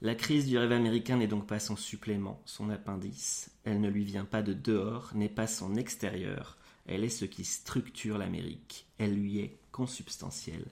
La 0.03 0.17
crise 0.17 0.47
du 0.47 0.59
rêve 0.59 0.73
américain 0.73 1.19
n'est 1.19 1.29
donc 1.29 1.47
pas 1.47 1.61
son 1.61 1.77
supplément, 1.77 2.43
son 2.45 2.71
appendice, 2.71 3.53
elle 3.63 3.81
ne 3.81 3.89
lui 3.89 4.05
vient 4.05 4.25
pas 4.25 4.43
de 4.43 4.53
dehors, 4.53 5.13
n'est 5.15 5.29
pas 5.29 5.47
son 5.47 5.77
extérieur, 5.77 6.59
elle 6.87 7.05
est 7.05 7.09
ce 7.09 7.25
qui 7.25 7.45
structure 7.45 8.19
l'Amérique, 8.19 8.87
elle 8.99 9.15
lui 9.15 9.39
est 9.39 9.59
consubstantielle. 9.71 10.67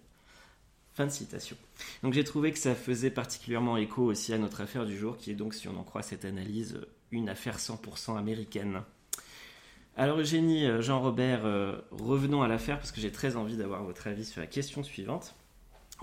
Fin 0.95 1.07
de 1.07 1.11
citation. 1.11 1.57
Donc 2.05 2.12
j'ai 2.12 2.22
trouvé 2.22 2.53
que 2.53 2.59
ça 2.59 2.76
faisait 2.76 3.11
particulièrement 3.11 3.76
écho 3.76 4.05
aussi 4.05 4.32
à 4.32 4.38
notre 4.38 4.61
affaire 4.61 4.86
du 4.86 4.97
jour, 4.97 5.16
qui 5.16 5.32
est 5.32 5.34
donc, 5.34 5.53
si 5.53 5.66
on 5.66 5.76
en 5.76 5.82
croit 5.82 6.03
cette 6.03 6.24
analyse, 6.24 6.80
une 7.11 7.28
affaire 7.28 7.59
100% 7.59 8.16
américaine. 8.16 8.82
Alors 9.97 10.18
Eugénie, 10.18 10.66
euh, 10.66 10.82
Jean-Robert, 10.82 11.47
euh, 11.47 11.80
revenons 11.90 12.42
à 12.42 12.49
l'affaire 12.49 12.78
parce 12.78 12.92
que 12.92 13.01
j'ai 13.01 13.11
très 13.11 13.34
envie 13.34 13.57
d'avoir 13.57 13.82
votre 13.82 14.07
avis 14.07 14.24
sur 14.24 14.40
la 14.40 14.47
question 14.47 14.84
suivante, 14.84 15.34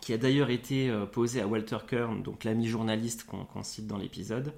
qui 0.01 0.11
a 0.11 0.17
d'ailleurs 0.17 0.49
été 0.49 0.89
euh, 0.89 1.05
posée 1.05 1.41
à 1.41 1.47
Walter 1.47 1.77
Kern, 1.87 2.21
donc 2.21 2.43
l'ami 2.43 2.67
journaliste 2.67 3.25
qu'on 3.25 3.63
cite 3.63 3.87
dans 3.87 3.97
l'épisode. 3.97 4.53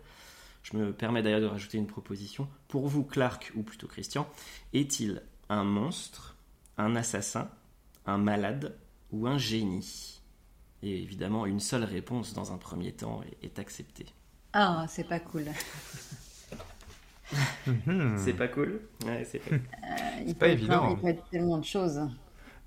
Je 0.63 0.77
me 0.77 0.93
permets 0.93 1.21
d'ailleurs 1.21 1.41
de 1.41 1.45
rajouter 1.45 1.77
une 1.77 1.87
proposition. 1.87 2.47
Pour 2.67 2.87
vous, 2.87 3.03
Clark, 3.03 3.51
ou 3.55 3.61
plutôt 3.61 3.87
Christian, 3.87 4.27
est-il 4.73 5.21
un 5.49 5.63
monstre, 5.63 6.37
un 6.77 6.95
assassin, 6.95 7.49
un 8.07 8.17
malade 8.17 8.75
ou 9.11 9.27
un 9.27 9.37
génie? 9.37 10.22
Et 10.83 11.01
évidemment, 11.01 11.45
une 11.45 11.61
seule 11.61 11.85
réponse 11.85 12.33
dans 12.33 12.51
un 12.51 12.57
premier 12.57 12.91
temps 12.91 13.21
est, 13.41 13.57
acceptée. 13.57 14.07
Ah, 14.51 14.85
c'est 14.89 15.07
pas 15.07 15.19
cool. 15.19 15.45
c'est 18.17 18.33
pas 18.33 18.49
cool? 18.49 18.81
Ouais, 19.05 19.23
C'est 19.25 19.39
pas, 19.39 19.55
euh, 19.55 20.33
pas 20.37 20.47
évident. 20.49 20.89
il 20.91 20.97
peut 20.97 21.07
être 21.07 21.23
tellement 21.29 21.57
de 21.57 21.63
choses. 21.63 22.01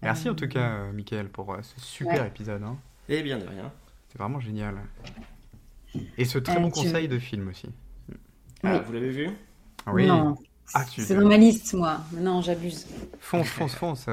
Merci 0.03 0.31
en 0.31 0.35
tout 0.35 0.49
cas, 0.49 0.71
euh, 0.71 0.93
Michael, 0.93 1.29
pour 1.29 1.53
euh, 1.53 1.61
ce 1.63 1.79
super 1.79 2.25
épisode. 2.25 2.63
Hein. 2.63 2.79
Et 3.09 3.19
eh 3.19 3.23
bien 3.23 3.39
de 3.39 3.47
rien. 3.47 3.71
C'est 4.09 4.19
vraiment 4.19 4.41
génial. 4.41 4.77
Et 6.17 6.25
ce 6.25 6.39
très 6.39 6.59
bon 6.59 6.71
conseil 6.71 7.09
de 7.09 7.19
film 7.19 7.49
aussi. 7.49 7.69
Ah, 8.63 8.79
vous 8.79 8.93
l'avez 8.95 9.11
vu? 9.11 9.29
Oui. 9.87 10.07
Non. 10.07 10.37
Ah, 10.75 10.85
c'est 10.85 11.15
dans 11.15 11.29
ma 11.29 11.37
liste, 11.37 11.75
moi. 11.75 12.01
Non, 12.13 12.41
j'abuse. 12.41 12.87
Fonce, 13.21 13.49
fonce, 13.49 13.75
fonce. 13.75 14.07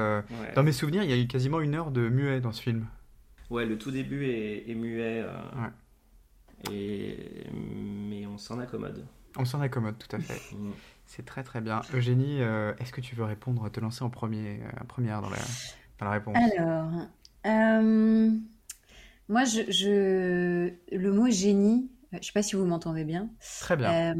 Dans 0.54 0.62
mes 0.62 0.72
souvenirs, 0.72 1.02
il 1.02 1.10
y 1.10 1.12
a 1.12 1.16
eu 1.16 1.26
quasiment 1.26 1.60
une 1.60 1.74
heure 1.74 1.90
de 1.90 2.08
muet 2.08 2.40
dans 2.40 2.52
ce 2.52 2.60
film. 2.62 2.86
Ouais, 3.50 3.66
le 3.66 3.78
tout 3.78 3.90
début 3.90 4.26
est, 4.26 4.74
muet. 4.74 5.22
Euh, 5.22 5.68
et... 6.70 7.46
Mais 7.52 8.26
on 8.26 8.38
s'en 8.38 8.58
accommode. 8.58 9.04
On 9.36 9.44
s'en 9.44 9.60
accommode, 9.60 9.96
tout 9.98 10.14
à 10.16 10.20
fait. 10.20 10.40
Mm. 10.56 10.72
C'est 11.06 11.26
très 11.26 11.42
très 11.42 11.60
bien. 11.60 11.82
Eugénie, 11.92 12.40
euh, 12.40 12.72
est-ce 12.78 12.90
que 12.90 13.02
tu 13.02 13.14
veux 13.14 13.24
répondre, 13.24 13.68
te 13.70 13.78
lancer 13.78 14.02
en 14.02 14.08
premier, 14.08 14.60
euh, 14.62 14.84
première 14.88 15.20
dans 15.20 15.28
la, 15.28 15.36
dans 15.98 16.06
la 16.06 16.12
réponse? 16.12 16.34
Alors, 16.56 16.90
moi, 19.28 19.44
je, 19.44 19.70
je, 19.70 20.72
le 20.96 21.12
mot 21.12 21.28
génie, 21.28 21.90
je 22.12 22.16
ne 22.16 22.22
sais 22.22 22.32
pas 22.32 22.42
si 22.42 22.56
vous 22.56 22.64
m'entendez 22.64 23.04
bien. 23.04 23.28
Très 23.60 23.76
bien. 23.76 24.14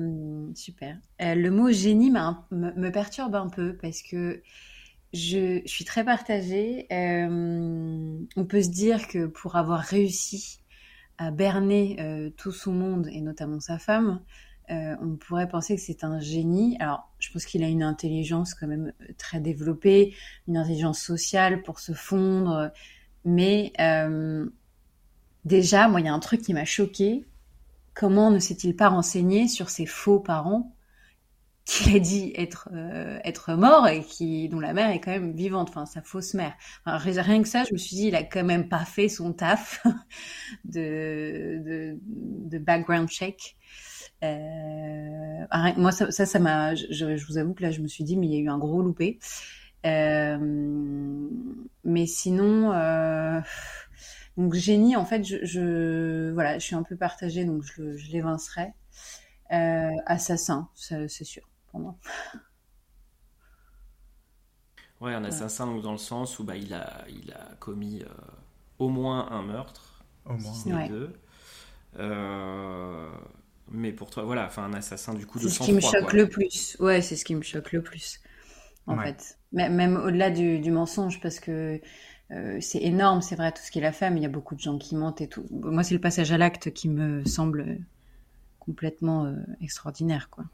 super. 0.55 0.99
le 1.21 1.49
mot 1.49 1.71
génie 1.71 2.11
me, 2.11 2.91
perturbe 2.91 3.35
un 3.35 3.49
peu 3.49 3.75
parce 3.81 4.03
que 4.03 4.43
je, 5.15 5.63
suis 5.65 5.85
très 5.85 6.05
partagée. 6.05 6.87
Euh, 6.93 8.19
on 8.37 8.45
peut 8.45 8.63
se 8.63 8.69
dire 8.69 9.07
que 9.09 9.27
pour 9.27 9.57
avoir 9.57 9.81
réussi 9.81 10.59
à 11.19 11.31
berner 11.31 11.97
euh, 12.01 12.31
tout 12.31 12.51
son 12.51 12.73
monde, 12.73 13.09
et 13.13 13.21
notamment 13.21 13.61
sa 13.61 13.79
femme, 13.79 14.21
euh, 14.71 14.97
on 15.01 15.17
pourrait 15.17 15.49
penser 15.49 15.77
que 15.77 15.81
c'est 15.81 16.03
un 16.03 16.19
génie. 16.19 16.77
Alors, 16.81 17.09
je 17.21 17.31
pense 17.31 17.47
qu'il 17.47 17.63
a 17.63 17.69
une 17.69 17.85
intelligence 17.85 18.55
quand 18.55 18.67
même 18.67 18.93
très 19.17 19.39
développée, 19.39 20.15
une 20.49 20.57
intelligence 20.57 21.01
sociale 21.01 21.63
pour 21.63 21.79
se 21.79 21.93
fondre. 21.93 22.73
Mais 23.25 23.73
déjà, 25.45 25.89
moi, 25.89 26.01
il 26.01 26.07
y 26.07 26.09
a 26.09 26.15
un 26.15 26.19
truc 26.19 26.43
qui 26.43 26.55
m'a 26.55 26.65
choqué. 26.65 27.25
Comment 27.95 28.33
ne 28.33 28.41
s'est-il 28.41 28.75
pas 28.75 28.89
renseigné 28.89 29.47
sur 29.47 29.71
ses 29.71 29.87
faux 29.87 30.19
parents? 30.19 30.75
Qui 31.65 31.97
a 31.97 31.99
dit 31.99 32.33
être 32.37 32.69
euh, 32.75 33.19
être 33.25 33.55
mort 33.55 33.89
et 33.89 34.03
qui 34.03 34.49
dont 34.49 34.61
la 34.61 34.75
mère 34.75 34.91
est 34.91 35.01
quand 35.01 35.11
même 35.11 35.33
vivante, 35.35 35.71
enfin 35.71 35.87
sa 35.87 36.03
fausse 36.03 36.35
mère. 36.35 36.55
rien 36.85 37.43
que 37.43 37.49
ça, 37.49 37.65
je 37.65 37.73
me 37.73 37.79
suis 37.79 37.97
dit 37.97 38.09
il 38.09 38.15
a 38.17 38.23
quand 38.23 38.45
même 38.45 38.69
pas 38.69 38.85
fait 38.85 39.09
son 39.09 39.33
taf 39.33 39.83
de, 40.65 41.61
de, 41.65 41.99
de 42.03 42.59
background 42.59 43.09
check. 43.09 43.57
Euh, 44.23 45.45
moi 45.77 45.93
ça 45.93 46.11
ça 46.11 46.39
m'a, 46.39 46.75
je, 46.75 47.17
je, 47.17 47.27
vous 47.27 47.39
avoue 47.39 47.55
que 47.55 47.63
là 47.63 47.71
je 47.71 47.81
me 47.81 47.89
suis 47.89 48.05
dit 48.05 48.17
mais 48.17 48.27
il 48.27 48.35
y 48.35 48.37
a 48.37 48.41
eu 48.41 48.49
un 48.49 48.59
gros 48.59 48.83
loupé. 48.83 49.19
Euh, 49.87 50.39
mais 51.85 52.07
sinon. 52.07 52.73
Euh, 52.73 53.41
donc 54.37 54.55
génie, 54.55 54.97
en 54.97 55.05
fait, 55.05 55.25
je, 55.25 55.45
je, 55.45 56.33
voilà, 56.33 56.59
je 56.59 56.65
suis 56.65 56.75
un 56.75 56.83
peu 56.83 56.97
partagée, 56.97 57.45
donc 57.45 57.63
je, 57.63 57.97
je 57.97 58.11
l'évincerai. 58.11 58.73
Euh, 59.53 59.91
assassin, 60.07 60.69
c'est 60.75 61.09
sûr. 61.25 61.45
Ouais, 65.01 65.13
un 65.13 65.25
assassin 65.25 65.67
dans 65.83 65.93
le 65.93 65.99
sens 65.99 66.39
où 66.39 66.45
bah, 66.45 66.57
il, 66.57 66.73
a, 66.73 67.05
il 67.09 67.33
a 67.33 67.55
commis 67.59 68.03
euh, 68.03 68.09
au 68.79 68.89
moins 68.89 69.31
un 69.31 69.43
meurtre, 69.43 70.05
au 70.25 70.35
moins 70.35 70.87
deux. 70.89 71.13
Euh, 71.99 73.11
mais 73.71 73.93
pour 73.93 74.11
toi, 74.11 74.23
voilà, 74.23 74.47
enfin 74.47 74.65
un 74.65 74.73
assassin 74.73 75.15
du 75.15 75.27
coup 75.27 75.39
de 75.39 75.49
C'est 75.49 75.55
ce 75.55 75.61
qui 75.61 75.73
me 75.73 75.81
choque 75.81 76.13
le 76.13 76.29
plus. 76.29 76.77
Ouais, 76.81 77.03
c'est 77.03 77.17
ce 77.17 77.25
qui 77.25 77.35
me 77.35 77.43
choque 77.43 77.73
le 77.73 77.83
plus, 77.83 78.21
en 78.87 78.97
fait. 78.99 79.39
Même 79.53 79.97
au-delà 79.97 80.31
du, 80.31 80.71
mensonge, 80.71 81.21
parce 81.21 81.39
que 81.39 81.81
euh, 82.31 82.59
c'est 82.61 82.83
énorme, 82.83 83.21
c'est 83.21 83.37
vrai 83.37 83.53
tout 83.53 83.63
ce 83.63 83.71
qu'il 83.71 83.85
a 83.85 83.93
fait, 83.93 84.11
mais 84.11 84.21
il 84.21 84.23
y 84.23 84.27
a 84.27 84.31
beaucoup 84.31 84.55
de 84.55 84.61
gens 84.61 84.79
qui 84.79 84.97
mentent 84.97 85.21
et 85.21 85.29
tout. 85.29 85.45
Moi, 85.51 85.83
c'est 85.83 85.95
le 85.95 86.01
passage 86.01 86.33
à 86.33 86.39
l'acte 86.39 86.73
qui 86.73 86.89
me 86.89 87.25
semble 87.27 87.79
complètement 88.59 89.35
extraordinaire, 89.61 90.31
quoi. 90.31 90.45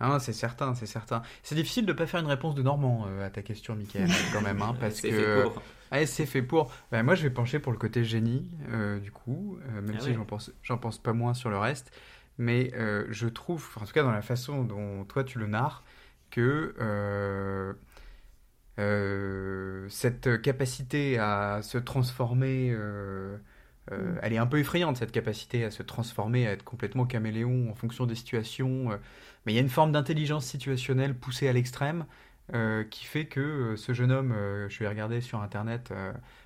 Ah, 0.00 0.18
c'est 0.20 0.32
certain, 0.32 0.74
c'est 0.74 0.86
certain. 0.86 1.22
C'est 1.42 1.54
difficile 1.54 1.84
de 1.84 1.92
ne 1.92 1.96
pas 1.96 2.06
faire 2.06 2.20
une 2.20 2.26
réponse 2.26 2.54
de 2.54 2.62
Normand 2.62 3.06
euh, 3.08 3.26
à 3.26 3.30
ta 3.30 3.42
question, 3.42 3.74
Michael, 3.74 4.08
quand 4.32 4.40
même, 4.40 4.62
hein, 4.62 4.76
parce 4.80 5.00
que. 5.00 5.10
Fait 5.10 5.42
pour. 5.42 5.62
c'est 6.06 6.26
fait 6.26 6.42
pour. 6.42 6.72
Ben, 6.92 7.02
moi, 7.02 7.14
je 7.14 7.22
vais 7.22 7.30
pencher 7.30 7.58
pour 7.58 7.72
le 7.72 7.78
côté 7.78 8.04
génie, 8.04 8.48
euh, 8.70 9.00
du 9.00 9.10
coup, 9.10 9.58
euh, 9.68 9.80
même 9.80 9.96
ah 9.98 10.02
si 10.02 10.14
j'en 10.14 10.24
pense, 10.24 10.52
j'en 10.62 10.78
pense 10.78 10.98
pas 10.98 11.12
moins 11.12 11.34
sur 11.34 11.50
le 11.50 11.58
reste. 11.58 11.90
Mais 12.40 12.70
je 13.08 13.26
trouve, 13.26 13.68
en 13.80 13.84
tout 13.84 13.92
cas 13.92 14.04
dans 14.04 14.12
la 14.12 14.22
façon 14.22 14.62
dont 14.62 15.04
toi 15.04 15.24
tu 15.24 15.40
le 15.40 15.48
narres, 15.48 15.82
que 16.30 16.72
cette 19.88 20.40
capacité 20.40 21.18
à 21.18 21.62
se 21.62 21.78
transformer 21.78 22.72
euh, 23.92 24.14
elle 24.22 24.32
est 24.32 24.38
un 24.38 24.46
peu 24.46 24.58
effrayante, 24.58 24.96
cette 24.96 25.12
capacité 25.12 25.64
à 25.64 25.70
se 25.70 25.82
transformer, 25.82 26.46
à 26.46 26.52
être 26.52 26.64
complètement 26.64 27.06
caméléon 27.06 27.70
en 27.70 27.74
fonction 27.74 28.06
des 28.06 28.14
situations. 28.14 28.92
Euh. 28.92 28.96
Mais 29.48 29.54
il 29.54 29.56
y 29.56 29.58
a 29.58 29.62
une 29.62 29.70
forme 29.70 29.92
d'intelligence 29.92 30.44
situationnelle 30.44 31.14
poussée 31.14 31.48
à 31.48 31.54
l'extrême 31.54 32.04
euh, 32.52 32.84
qui 32.84 33.06
fait 33.06 33.24
que 33.24 33.74
ce 33.76 33.94
jeune 33.94 34.12
homme, 34.12 34.34
je 34.68 34.78
vais 34.78 34.86
regarder 34.86 35.22
sur 35.22 35.40
Internet, 35.40 35.90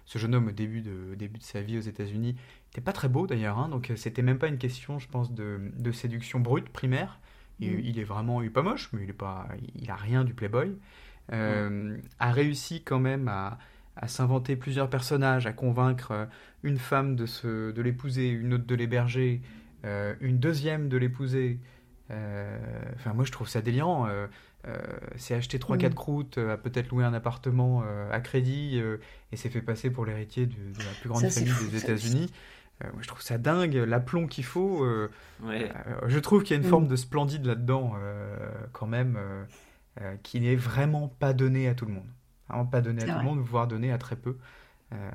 ce 0.05 0.19
jeune 0.21 0.37
homme 0.37 0.47
au 0.47 0.53
début 0.53 0.83
de, 0.83 1.17
début 1.17 1.39
de 1.39 1.45
sa 1.45 1.63
vie 1.63 1.77
aux 1.77 1.83
États-Unis, 1.83 2.37
n'était 2.69 2.81
pas 2.81 2.93
très 2.93 3.09
beau 3.09 3.27
d'ailleurs, 3.27 3.59
hein, 3.59 3.69
donc 3.69 3.91
c'était 3.97 4.23
même 4.23 4.39
pas 4.39 4.47
une 4.47 4.59
question, 4.59 5.01
je 5.01 5.09
pense, 5.09 5.33
de, 5.33 5.93
séduction 5.93 6.39
brute 6.39 6.69
primaire. 6.69 7.19
Mm. 7.59 7.65
Il, 7.65 7.99
est 7.99 8.05
vraiment, 8.05 8.41
il 8.41 8.47
est 8.47 8.51
pas 8.51 8.63
moche, 8.63 8.89
mais 8.93 9.03
il 9.03 9.11
est 9.11 9.15
pas, 9.15 9.49
il 9.75 9.91
a 9.91 9.97
rien 9.97 10.23
du 10.23 10.33
playboy. 10.33 10.77
Mm. 11.33 11.97
A 12.21 12.31
réussi 12.31 12.83
quand 12.85 13.01
même 13.01 13.27
à, 13.27 13.59
à 13.97 14.09
s'inventer 14.09 14.57
plusieurs 14.57 14.89
personnages, 14.89 15.47
à 15.47 15.53
convaincre 15.53 16.11
euh, 16.13 16.27
une 16.63 16.79
femme 16.79 17.17
de, 17.17 17.27
se, 17.27 17.73
de 17.73 17.83
l'épouser, 17.83 18.29
une 18.29 18.55
autre 18.55 18.67
de 18.67 18.75
l'héberger, 18.75 19.43
euh, 19.85 20.15
une 20.21 20.39
deuxième 20.39 20.89
de 20.89 20.97
l'épouser. 20.97 21.59
Euh, 22.13 22.59
enfin, 22.95 23.13
moi, 23.15 23.25
je 23.25 23.33
trouve 23.33 23.49
ça 23.49 23.61
délirant. 23.61 24.09
c'est 25.17 25.35
acheter 25.35 25.59
3-4 25.59 25.91
mm. 25.91 25.95
croûtes, 25.95 26.39
a 26.39 26.57
peut-être 26.57 26.91
loué 26.91 27.05
un 27.05 27.15
appartement 27.15 27.85
à 28.11 28.21
crédit 28.21 28.81
et 29.33 29.37
s'est 29.37 29.51
fait 29.51 29.63
passer 29.63 29.91
pour 29.91 30.05
l'héritier 30.05 30.47
de, 30.47 30.55
la 30.79 30.93
plus 31.01 31.09
grande 31.09 31.27
famille 31.29 31.71
des 31.71 31.79
États-Unis. 31.79 32.31
moi, 32.83 33.01
je 33.01 33.09
trouve 33.09 33.23
ça 33.23 33.39
dingue, 33.39 33.75
l'aplomb 33.75 34.27
qu'il 34.27 34.45
faut. 34.45 34.87
je 35.43 36.19
trouve 36.19 36.43
qu'il 36.43 36.57
y 36.57 36.59
a 36.59 36.61
une 36.63 36.67
mm. 36.67 36.71
forme 36.71 36.89
de 36.89 36.97
splendide 36.97 37.47
là-dedans, 37.47 37.95
quand 38.73 38.87
même, 38.87 39.19
qui 40.23 40.41
n'est 40.41 40.57
vraiment 40.57 41.09
pas 41.09 41.33
donnée 41.33 41.69
à 41.69 41.75
tout 41.75 41.87
le 41.87 41.93
monde 41.93 42.09
pas 42.71 42.81
donné 42.81 43.03
à 43.03 43.07
tout 43.07 43.19
le 43.19 43.25
monde, 43.25 43.41
voire 43.41 43.67
donné 43.67 43.93
à 43.93 43.99
très 43.99 44.17
peu. 44.17 44.37
Euh, 44.93 45.11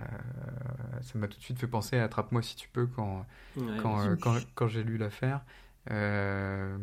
ça 1.01 1.19
m'a 1.19 1.27
tout 1.27 1.37
de 1.37 1.43
suite 1.43 1.59
fait 1.59 1.67
penser 1.67 1.97
à 1.97 2.03
Attrape-moi 2.03 2.41
si 2.41 2.55
tu 2.55 2.67
peux 2.67 2.87
quand, 2.87 3.25
quand, 3.81 4.01
euh, 4.01 4.15
quand, 4.19 4.35
quand 4.55 4.67
j'ai 4.67 4.83
lu 4.83 4.97
l'affaire. 4.97 5.41
Euh, 5.89 6.77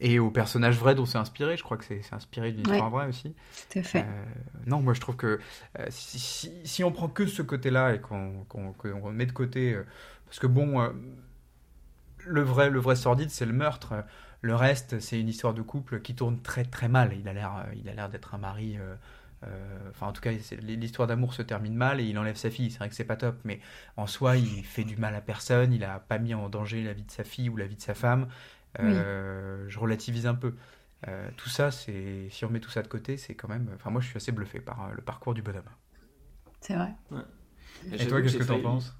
et 0.00 0.18
au 0.18 0.30
personnage 0.30 0.78
vrai 0.78 0.94
dont 0.94 1.06
c'est 1.06 1.18
inspiré. 1.18 1.56
Je 1.56 1.62
crois 1.62 1.76
que 1.76 1.84
c'est 1.84 2.02
inspiré 2.12 2.52
d'une 2.52 2.60
histoire 2.60 2.90
vraie 2.90 3.08
aussi. 3.08 3.34
Tout 3.70 3.78
à 3.78 3.82
fait. 3.82 4.06
non, 4.66 4.80
moi 4.80 4.94
je 4.94 5.00
trouve 5.00 5.16
que 5.16 5.40
si, 5.88 6.52
si, 6.64 6.84
on 6.84 6.92
prend 6.92 7.08
que 7.08 7.26
ce 7.26 7.42
côté-là 7.42 7.94
et 7.94 8.00
qu'on 8.00 8.46
qu 8.78 8.88
met 9.12 9.26
de 9.26 9.32
côté, 9.32 9.76
parce 10.26 10.38
que 10.38 10.46
bon, 10.46 10.92
le 12.26 12.42
vrai, 12.42 12.70
le 12.70 12.80
vrai 12.80 12.96
sordide, 12.96 13.30
c'est 13.30 13.46
le 13.46 13.52
meurtre. 13.52 14.04
Le 14.40 14.54
reste, 14.56 14.98
c'est 14.98 15.20
une 15.20 15.28
histoire 15.28 15.54
de 15.54 15.62
couple 15.62 16.00
qui 16.00 16.14
tourne 16.14 16.40
très 16.40 16.64
très 16.64 16.88
mal. 16.88 17.12
Il 17.18 17.28
a 17.28 17.32
l'air, 17.32 17.66
il 17.76 17.88
a 17.88 17.94
l'air 17.94 18.08
d'être 18.08 18.34
un 18.34 18.38
mari 18.38 18.76
euh, 18.76 18.94
enfin, 19.90 20.06
en 20.06 20.12
tout 20.12 20.20
cas, 20.20 20.30
l'histoire 20.60 21.08
d'amour 21.08 21.34
se 21.34 21.42
termine 21.42 21.74
mal 21.74 22.00
et 22.00 22.04
il 22.04 22.18
enlève 22.18 22.36
sa 22.36 22.50
fille. 22.50 22.70
C'est 22.70 22.78
vrai 22.78 22.88
que 22.88 22.94
c'est 22.94 23.04
pas 23.04 23.16
top, 23.16 23.36
mais 23.44 23.60
en 23.96 24.06
soi, 24.06 24.36
il 24.36 24.64
fait 24.64 24.84
du 24.84 24.96
mal 24.96 25.14
à 25.14 25.20
personne. 25.20 25.72
Il 25.72 25.84
a 25.84 25.98
pas 25.98 26.18
mis 26.18 26.34
en 26.34 26.48
danger 26.48 26.82
la 26.82 26.92
vie 26.92 27.04
de 27.04 27.10
sa 27.10 27.24
fille 27.24 27.48
ou 27.48 27.56
la 27.56 27.66
vie 27.66 27.76
de 27.76 27.80
sa 27.80 27.94
femme. 27.94 28.28
Euh, 28.80 29.64
je 29.68 29.78
relativise 29.78 30.26
un 30.26 30.34
peu. 30.34 30.54
Euh, 31.08 31.28
tout 31.36 31.48
ça, 31.48 31.70
c'est 31.70 32.28
si 32.30 32.44
on 32.44 32.50
met 32.50 32.60
tout 32.60 32.70
ça 32.70 32.82
de 32.82 32.88
côté, 32.88 33.16
c'est 33.16 33.34
quand 33.34 33.48
même. 33.48 33.68
Enfin, 33.74 33.90
moi, 33.90 34.00
je 34.00 34.08
suis 34.08 34.16
assez 34.16 34.32
bluffé 34.32 34.60
par 34.60 34.92
le 34.92 35.02
parcours 35.02 35.34
du 35.34 35.42
bonhomme. 35.42 35.68
C'est 36.60 36.74
vrai. 36.74 36.94
Et 37.92 38.06
toi, 38.06 38.22
qu'est-ce 38.22 38.38
que 38.38 38.44
tu 38.44 38.50
en 38.50 38.60
penses? 38.60 38.96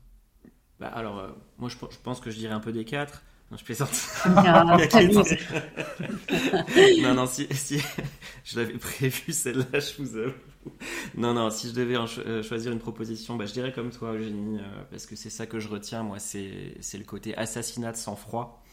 Bah, 0.80 0.88
alors, 0.88 1.36
moi, 1.58 1.68
je, 1.68 1.76
pense 2.02 2.20
que 2.20 2.30
je 2.30 2.36
dirais 2.36 2.54
un 2.54 2.60
peu 2.60 2.72
des 2.72 2.84
quatre. 2.84 3.22
Non, 3.52 3.58
je 3.58 3.64
plaisante. 3.64 3.90
non, 7.02 7.14
non, 7.14 7.26
si, 7.26 7.46
si 7.50 7.78
je 8.44 8.58
l'avais 8.58 8.78
prévu 8.78 9.30
celle-là, 9.30 9.78
je 9.78 10.02
vous 10.02 10.16
avoue. 10.16 10.32
Non, 11.18 11.34
non, 11.34 11.50
si 11.50 11.68
je 11.68 11.74
devais 11.74 11.96
euh, 11.96 12.42
choisir 12.42 12.72
une 12.72 12.78
proposition, 12.78 13.36
bah, 13.36 13.44
je 13.44 13.52
dirais 13.52 13.70
comme 13.70 13.90
toi, 13.90 14.14
Eugénie, 14.14 14.58
euh, 14.58 14.62
parce 14.90 15.04
que 15.04 15.16
c'est 15.16 15.28
ça 15.28 15.44
que 15.44 15.60
je 15.60 15.68
retiens, 15.68 16.02
moi, 16.02 16.18
c'est 16.18 16.78
le 16.94 17.04
côté 17.04 17.36
assassinat 17.36 17.92
de 17.92 17.98
sang-froid. 17.98 18.64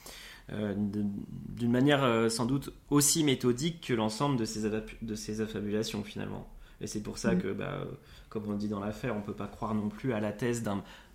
Euh, 0.53 0.73
d'une 0.77 1.71
manière 1.71 2.31
sans 2.31 2.45
doute 2.45 2.71
aussi 2.89 3.25
méthodique 3.25 3.85
que 3.85 3.93
l'ensemble 3.93 4.37
de 4.37 4.45
ces, 4.45 4.61
de 5.01 5.15
ces 5.15 5.41
affabulations 5.41 6.03
finalement. 6.03 6.47
Et 6.81 6.87
c'est 6.87 7.03
pour 7.03 7.17
ça 7.17 7.35
mm. 7.35 7.41
que, 7.41 7.51
bah, 7.51 7.85
comme 8.29 8.47
on 8.47 8.51
le 8.51 8.57
dit 8.57 8.69
dans 8.69 8.79
l'affaire, 8.79 9.13
on 9.13 9.19
ne 9.19 9.23
peut 9.23 9.33
pas 9.33 9.47
croire 9.47 9.75
non 9.75 9.89
plus 9.89 10.13
à 10.13 10.21
la 10.21 10.31
thèse 10.31 10.63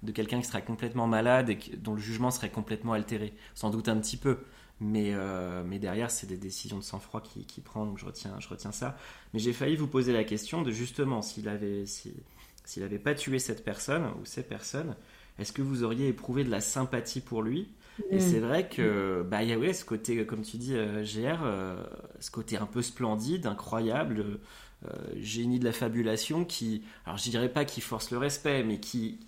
de 0.04 0.12
quelqu'un 0.12 0.40
qui 0.40 0.46
serait 0.46 0.64
complètement 0.64 1.06
malade 1.06 1.50
et 1.50 1.58
dont 1.76 1.94
le 1.94 2.00
jugement 2.00 2.30
serait 2.30 2.50
complètement 2.50 2.92
altéré. 2.92 3.34
Sans 3.54 3.70
doute 3.70 3.88
un 3.88 3.96
petit 3.96 4.16
peu. 4.16 4.38
Mais, 4.80 5.12
euh, 5.14 5.62
mais 5.64 5.78
derrière, 5.78 6.10
c'est 6.10 6.26
des 6.26 6.36
décisions 6.36 6.78
de 6.78 6.82
sang-froid 6.82 7.20
qui, 7.20 7.46
qui 7.46 7.60
prend, 7.60 7.86
donc 7.86 7.98
je 7.98 8.04
retiens, 8.04 8.36
je 8.40 8.48
retiens 8.48 8.72
ça. 8.72 8.96
Mais 9.32 9.38
j'ai 9.38 9.52
failli 9.52 9.76
vous 9.76 9.86
poser 9.86 10.12
la 10.12 10.24
question 10.24 10.62
de 10.62 10.70
justement, 10.70 11.22
s'il 11.22 11.48
avait, 11.48 11.84
s'il 11.86 12.82
avait 12.82 12.98
pas 12.98 13.14
tué 13.14 13.38
cette 13.38 13.64
personne 13.64 14.04
ou 14.20 14.24
ces 14.24 14.42
personnes, 14.42 14.96
est-ce 15.38 15.52
que 15.52 15.62
vous 15.62 15.84
auriez 15.84 16.08
éprouvé 16.08 16.44
de 16.44 16.50
la 16.50 16.60
sympathie 16.60 17.20
pour 17.20 17.42
lui? 17.42 17.68
Et 18.10 18.16
mm. 18.16 18.20
c'est 18.20 18.40
vrai 18.40 18.68
que, 18.68 19.24
bah, 19.28 19.42
il 19.42 19.48
y 19.48 19.52
a 19.52 19.74
ce 19.74 19.84
côté, 19.84 20.24
comme 20.26 20.42
tu 20.42 20.56
dis, 20.56 20.74
euh, 20.74 21.04
GR, 21.04 21.40
euh, 21.44 21.82
ce 22.20 22.30
côté 22.30 22.56
un 22.56 22.66
peu 22.66 22.82
splendide, 22.82 23.46
incroyable, 23.46 24.40
euh, 24.86 24.90
génie 25.16 25.58
de 25.58 25.64
la 25.64 25.72
fabulation 25.72 26.44
qui, 26.44 26.82
alors 27.06 27.18
je 27.18 27.30
dirais 27.30 27.48
pas 27.48 27.64
qui 27.64 27.80
force 27.80 28.10
le 28.10 28.18
respect, 28.18 28.64
mais 28.64 28.80
qui, 28.80 29.20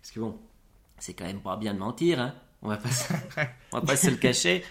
parce 0.00 0.12
que 0.12 0.20
bon, 0.20 0.38
c'est 0.98 1.14
quand 1.14 1.26
même 1.26 1.40
pas 1.40 1.56
bien 1.56 1.74
de 1.74 1.78
mentir, 1.78 2.20
hein 2.20 2.34
on 2.62 2.68
va 2.68 2.76
pas, 2.76 2.88
on 3.72 3.80
va 3.80 3.86
pas 3.86 3.96
se 3.96 4.10
le 4.10 4.16
cacher, 4.16 4.62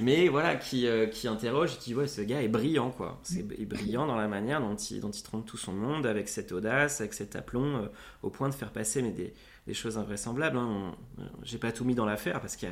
mais 0.00 0.28
voilà, 0.28 0.56
qui, 0.56 0.86
euh, 0.86 1.06
qui 1.06 1.28
interroge, 1.28 1.78
qui 1.78 1.92
voit 1.92 2.06
ce 2.06 2.20
gars 2.20 2.42
est 2.42 2.48
brillant, 2.48 2.90
quoi. 2.90 3.18
C'est 3.22 3.42
brillant 3.42 4.06
dans 4.06 4.16
la 4.16 4.28
manière 4.28 4.60
dont 4.60 4.76
il, 4.76 5.00
trompe 5.22 5.44
tout 5.44 5.56
son 5.56 5.72
monde, 5.72 6.06
avec 6.06 6.28
cette 6.28 6.52
audace, 6.52 7.00
avec 7.00 7.14
cet 7.14 7.36
aplomb, 7.36 7.76
euh, 7.76 7.88
au 8.22 8.30
point 8.30 8.48
de 8.48 8.54
faire 8.54 8.72
passer 8.72 9.02
mais 9.02 9.10
des, 9.10 9.34
choses 9.74 9.98
invraisemblables. 9.98 10.56
Hein. 10.56 10.96
J'ai 11.42 11.58
pas 11.58 11.72
tout 11.72 11.84
mis 11.84 11.94
dans 11.94 12.06
l'affaire 12.06 12.40
parce 12.40 12.56
qu'il 12.56 12.70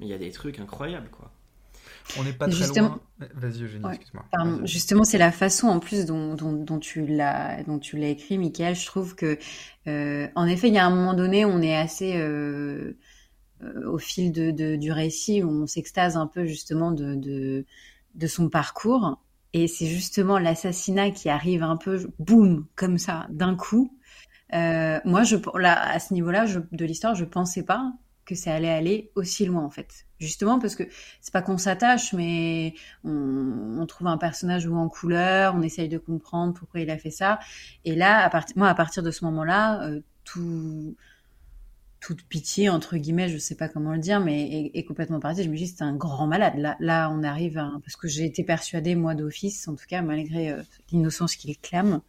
y 0.00 0.12
a 0.12 0.18
des 0.18 0.30
trucs 0.30 0.58
incroyables, 0.58 1.08
quoi. 1.10 1.32
On 2.18 2.24
n'est 2.24 2.32
pas 2.32 2.48
très 2.48 2.66
loin. 2.80 3.00
Vas-y, 3.34 3.64
Eugénie, 3.64 3.84
excuse-moi. 3.88 4.24
Justement, 4.64 5.04
c'est 5.04 5.18
la 5.18 5.32
façon 5.32 5.68
en 5.68 5.80
plus 5.80 6.06
dont, 6.06 6.34
dont, 6.34 6.78
tu 6.78 7.06
l'as 7.06 7.62
dont 7.64 7.78
tu 7.78 7.96
l'as 7.96 8.08
écrit, 8.08 8.38
Michael. 8.38 8.74
Je 8.74 8.86
trouve 8.86 9.14
que, 9.14 9.38
euh, 9.86 10.28
en 10.34 10.46
effet, 10.46 10.68
il 10.68 10.74
y 10.74 10.78
a 10.78 10.86
un 10.86 10.94
moment 10.94 11.14
donné, 11.14 11.44
on 11.44 11.60
est 11.60 11.76
assez 11.76 12.16
euh, 12.16 12.96
euh, 13.62 13.90
au 13.90 13.98
fil 13.98 14.32
de, 14.32 14.76
du 14.76 14.92
récit 14.92 15.42
où 15.42 15.50
on 15.50 15.66
s'extase 15.66 16.16
un 16.16 16.26
peu 16.26 16.46
justement 16.46 16.92
de, 16.92 17.14
de, 17.14 17.66
de 18.14 18.26
son 18.26 18.48
parcours. 18.48 19.20
Et 19.52 19.66
c'est 19.66 19.86
justement 19.86 20.38
l'assassinat 20.38 21.10
qui 21.10 21.28
arrive 21.28 21.62
un 21.62 21.76
peu, 21.76 22.10
boum, 22.18 22.66
comme 22.76 22.98
ça, 22.98 23.26
d'un 23.30 23.56
coup. 23.56 23.96
moi, 24.52 25.22
je, 25.24 25.36
là, 25.58 25.90
à 25.90 25.98
ce 25.98 26.14
niveau-là 26.14 26.46
de 26.46 26.84
l'histoire, 26.84 27.14
je 27.14 27.24
pensais 27.24 27.64
pas 27.64 27.92
que 28.28 28.34
ça 28.34 28.54
allait 28.54 28.68
aller 28.68 29.10
aussi 29.14 29.46
loin 29.46 29.64
en 29.64 29.70
fait. 29.70 30.06
Justement 30.20 30.58
parce 30.58 30.76
que 30.76 30.84
c'est 31.22 31.32
pas 31.32 31.40
qu'on 31.40 31.56
s'attache, 31.56 32.12
mais 32.12 32.74
on, 33.04 33.86
trouve 33.86 34.08
un 34.08 34.18
personnage 34.18 34.66
ou 34.66 34.76
en 34.76 34.88
couleur, 34.88 35.54
on 35.56 35.62
essaye 35.62 35.88
de 35.88 35.96
comprendre 35.96 36.52
pourquoi 36.52 36.80
il 36.80 36.90
a 36.90 36.98
fait 36.98 37.10
ça. 37.10 37.38
Et 37.86 37.94
là, 37.94 38.28
à 38.28 38.44
moi, 38.54 38.68
à 38.68 38.74
partir 38.74 39.02
de 39.02 39.10
ce 39.10 39.24
moment-là, 39.24 39.82
euh, 39.84 40.00
tout, 40.24 40.94
toute 42.00 42.22
pitié 42.24 42.68
entre 42.68 42.98
guillemets, 42.98 43.30
je 43.30 43.38
sais 43.38 43.54
pas 43.54 43.68
comment 43.68 43.94
le 43.94 43.98
dire, 43.98 44.20
mais 44.20 44.70
est, 44.74 44.84
complètement 44.84 45.20
partie. 45.20 45.42
Je 45.42 45.48
me 45.48 45.56
dis 45.56 45.68
c'est 45.68 45.82
un 45.82 45.96
grand 45.96 46.26
malade. 46.26 46.54
Là, 46.58 46.76
là, 46.80 47.10
on 47.10 47.22
arrive 47.22 47.56
à, 47.56 47.72
parce 47.82 47.96
que 47.96 48.08
j'ai 48.08 48.26
été 48.26 48.44
persuadée 48.44 48.94
moi 48.94 49.14
d'office, 49.14 49.68
en 49.68 49.74
tout 49.74 49.86
cas 49.88 50.02
malgré 50.02 50.50
euh, 50.50 50.62
l'innocence 50.92 51.34
qu'il 51.34 51.56
clame. 51.58 52.02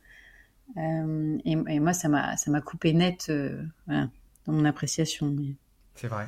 Euh, 0.77 1.37
et, 1.45 1.79
moi, 1.79 1.93
ça 1.93 2.09
m'a, 2.09 2.35
ça 2.35 2.51
m'a 2.51 2.61
coupé 2.61 2.91
net 2.93 3.31
dans 3.87 4.09
mon 4.47 4.65
appréciation. 4.65 5.33
C'est 5.99 6.07
vrai. 6.07 6.27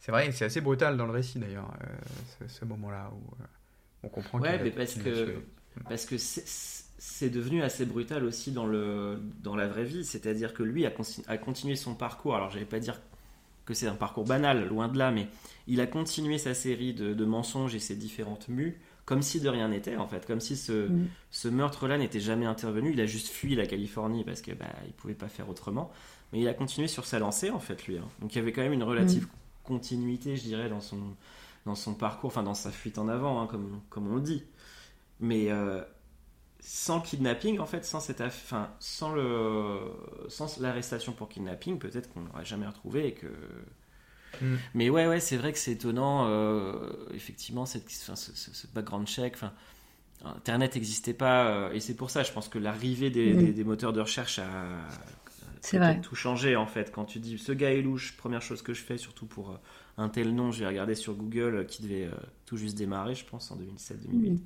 C'est 0.00 0.12
vrai, 0.12 0.30
c'est 0.32 0.44
assez 0.44 0.60
brutal 0.60 0.96
dans 0.96 1.06
le 1.06 1.12
récit 1.12 1.38
d'ailleurs, 1.38 1.72
euh, 1.82 2.46
ce, 2.46 2.64
moment-là 2.64 3.10
où 3.12 3.42
euh, 3.42 3.46
on 4.04 4.08
comprend. 4.08 4.38
Ouais, 4.38 4.60
mais 4.62 4.70
parce 4.70 4.94
que, 4.94 5.42
parce 5.88 6.04
que 6.04 6.16
c'est 6.18 7.30
devenu 7.30 7.62
assez 7.62 7.86
brutal 7.86 8.24
aussi 8.24 8.52
dans, 8.52 8.66
le, 8.66 9.20
dans 9.42 9.56
la 9.56 9.66
vraie 9.66 9.84
vie. 9.84 10.04
C'est-à-dire 10.04 10.54
que 10.54 10.62
lui 10.62 10.86
a, 10.86 10.92
a, 11.26 11.38
continué 11.38 11.74
son 11.74 11.94
parcours. 11.94 12.36
Alors, 12.36 12.50
j'allais 12.50 12.66
pas 12.66 12.78
dire 12.78 13.00
que 13.64 13.74
c'est 13.74 13.88
un 13.88 13.94
parcours 13.96 14.24
banal, 14.24 14.68
loin 14.68 14.88
de 14.88 14.98
là, 14.98 15.10
mais 15.10 15.26
il 15.66 15.80
a 15.80 15.86
continué 15.86 16.38
sa 16.38 16.54
série 16.54 16.94
de, 16.94 17.24
mensonges 17.24 17.74
et 17.74 17.80
ses 17.80 17.96
différentes 17.96 18.48
mues 18.48 18.78
comme 19.06 19.22
si 19.22 19.40
de 19.40 19.48
rien 19.48 19.68
n'était 19.68 19.96
en 19.96 20.08
fait, 20.08 20.26
comme 20.26 20.40
si 20.40 20.56
ce, 20.56 20.88
mm. 20.88 21.08
ce 21.30 21.46
meurtre-là 21.46 21.96
n'était 21.96 22.18
jamais 22.18 22.46
intervenu. 22.46 22.90
Il 22.92 23.00
a 23.00 23.06
juste 23.06 23.28
fui 23.28 23.54
la 23.54 23.64
Californie 23.64 24.24
parce 24.24 24.40
que 24.40 24.50
bah, 24.52 24.66
il 24.84 24.92
pouvait 24.92 25.14
pas 25.14 25.28
faire 25.28 25.48
autrement. 25.48 25.92
Mais 26.36 26.42
il 26.42 26.48
a 26.48 26.54
continué 26.54 26.86
sur 26.86 27.06
sa 27.06 27.18
lancée, 27.18 27.48
en 27.48 27.60
fait, 27.60 27.86
lui. 27.86 27.96
Hein. 27.96 28.04
Donc 28.20 28.34
il 28.34 28.38
y 28.38 28.40
avait 28.42 28.52
quand 28.52 28.60
même 28.60 28.74
une 28.74 28.82
relative 28.82 29.24
mm. 29.24 29.28
continuité, 29.64 30.36
je 30.36 30.42
dirais, 30.42 30.68
dans 30.68 30.82
son, 30.82 30.98
dans 31.64 31.74
son 31.74 31.94
parcours, 31.94 32.28
enfin 32.28 32.42
dans 32.42 32.52
sa 32.52 32.70
fuite 32.70 32.98
en 32.98 33.08
avant, 33.08 33.40
hein, 33.40 33.46
comme, 33.46 33.80
comme 33.88 34.12
on 34.12 34.18
dit. 34.18 34.44
Mais 35.18 35.50
euh, 35.50 35.82
sans 36.60 37.00
kidnapping, 37.00 37.58
en 37.58 37.64
fait, 37.64 37.86
sans 37.86 38.00
cette 38.00 38.20
enfin, 38.20 38.68
sans 38.80 39.14
le 39.14 39.80
sans 40.28 40.60
l'arrestation 40.60 41.14
pour 41.14 41.30
kidnapping, 41.30 41.78
peut-être 41.78 42.12
qu'on 42.12 42.20
n'aurait 42.20 42.44
jamais 42.44 42.66
retrouvé 42.66 43.06
et 43.06 43.14
que. 43.14 43.28
Mm. 44.42 44.56
Mais 44.74 44.90
ouais, 44.90 45.06
ouais, 45.06 45.20
c'est 45.20 45.38
vrai 45.38 45.54
que 45.54 45.58
c'est 45.58 45.72
étonnant, 45.72 46.26
euh, 46.28 46.90
effectivement, 47.14 47.64
cette, 47.64 47.88
ce, 47.88 48.14
ce, 48.14 48.66
background 48.74 49.06
check. 49.06 49.32
Enfin, 49.36 49.54
Internet 50.22 50.74
n'existait 50.74 51.14
pas, 51.14 51.46
euh, 51.46 51.72
et 51.72 51.80
c'est 51.80 51.94
pour 51.94 52.10
ça, 52.10 52.24
je 52.24 52.32
pense 52.32 52.50
que 52.50 52.58
l'arrivée 52.58 53.08
des, 53.08 53.32
mm. 53.32 53.38
des, 53.38 53.52
des, 53.54 53.64
moteurs 53.64 53.94
de 53.94 54.02
recherche 54.02 54.38
a, 54.38 54.44
c'est 55.66 55.78
vrai. 55.78 56.00
tout 56.00 56.14
changer 56.14 56.54
en 56.54 56.66
fait. 56.66 56.92
Quand 56.92 57.04
tu 57.04 57.18
dis 57.18 57.38
ce 57.38 57.52
gars 57.52 57.72
est 57.72 57.82
louche, 57.82 58.16
première 58.16 58.42
chose 58.42 58.62
que 58.62 58.72
je 58.72 58.82
fais, 58.82 58.98
surtout 58.98 59.26
pour 59.26 59.50
euh, 59.50 59.56
un 59.96 60.08
tel 60.08 60.34
nom, 60.34 60.52
j'ai 60.52 60.66
regardé 60.66 60.94
sur 60.94 61.14
Google 61.14 61.56
euh, 61.56 61.64
qui 61.64 61.82
devait 61.82 62.04
euh, 62.06 62.14
tout 62.44 62.56
juste 62.56 62.78
démarrer, 62.78 63.14
je 63.14 63.24
pense, 63.24 63.50
en 63.50 63.56
2007-2008. 63.56 64.38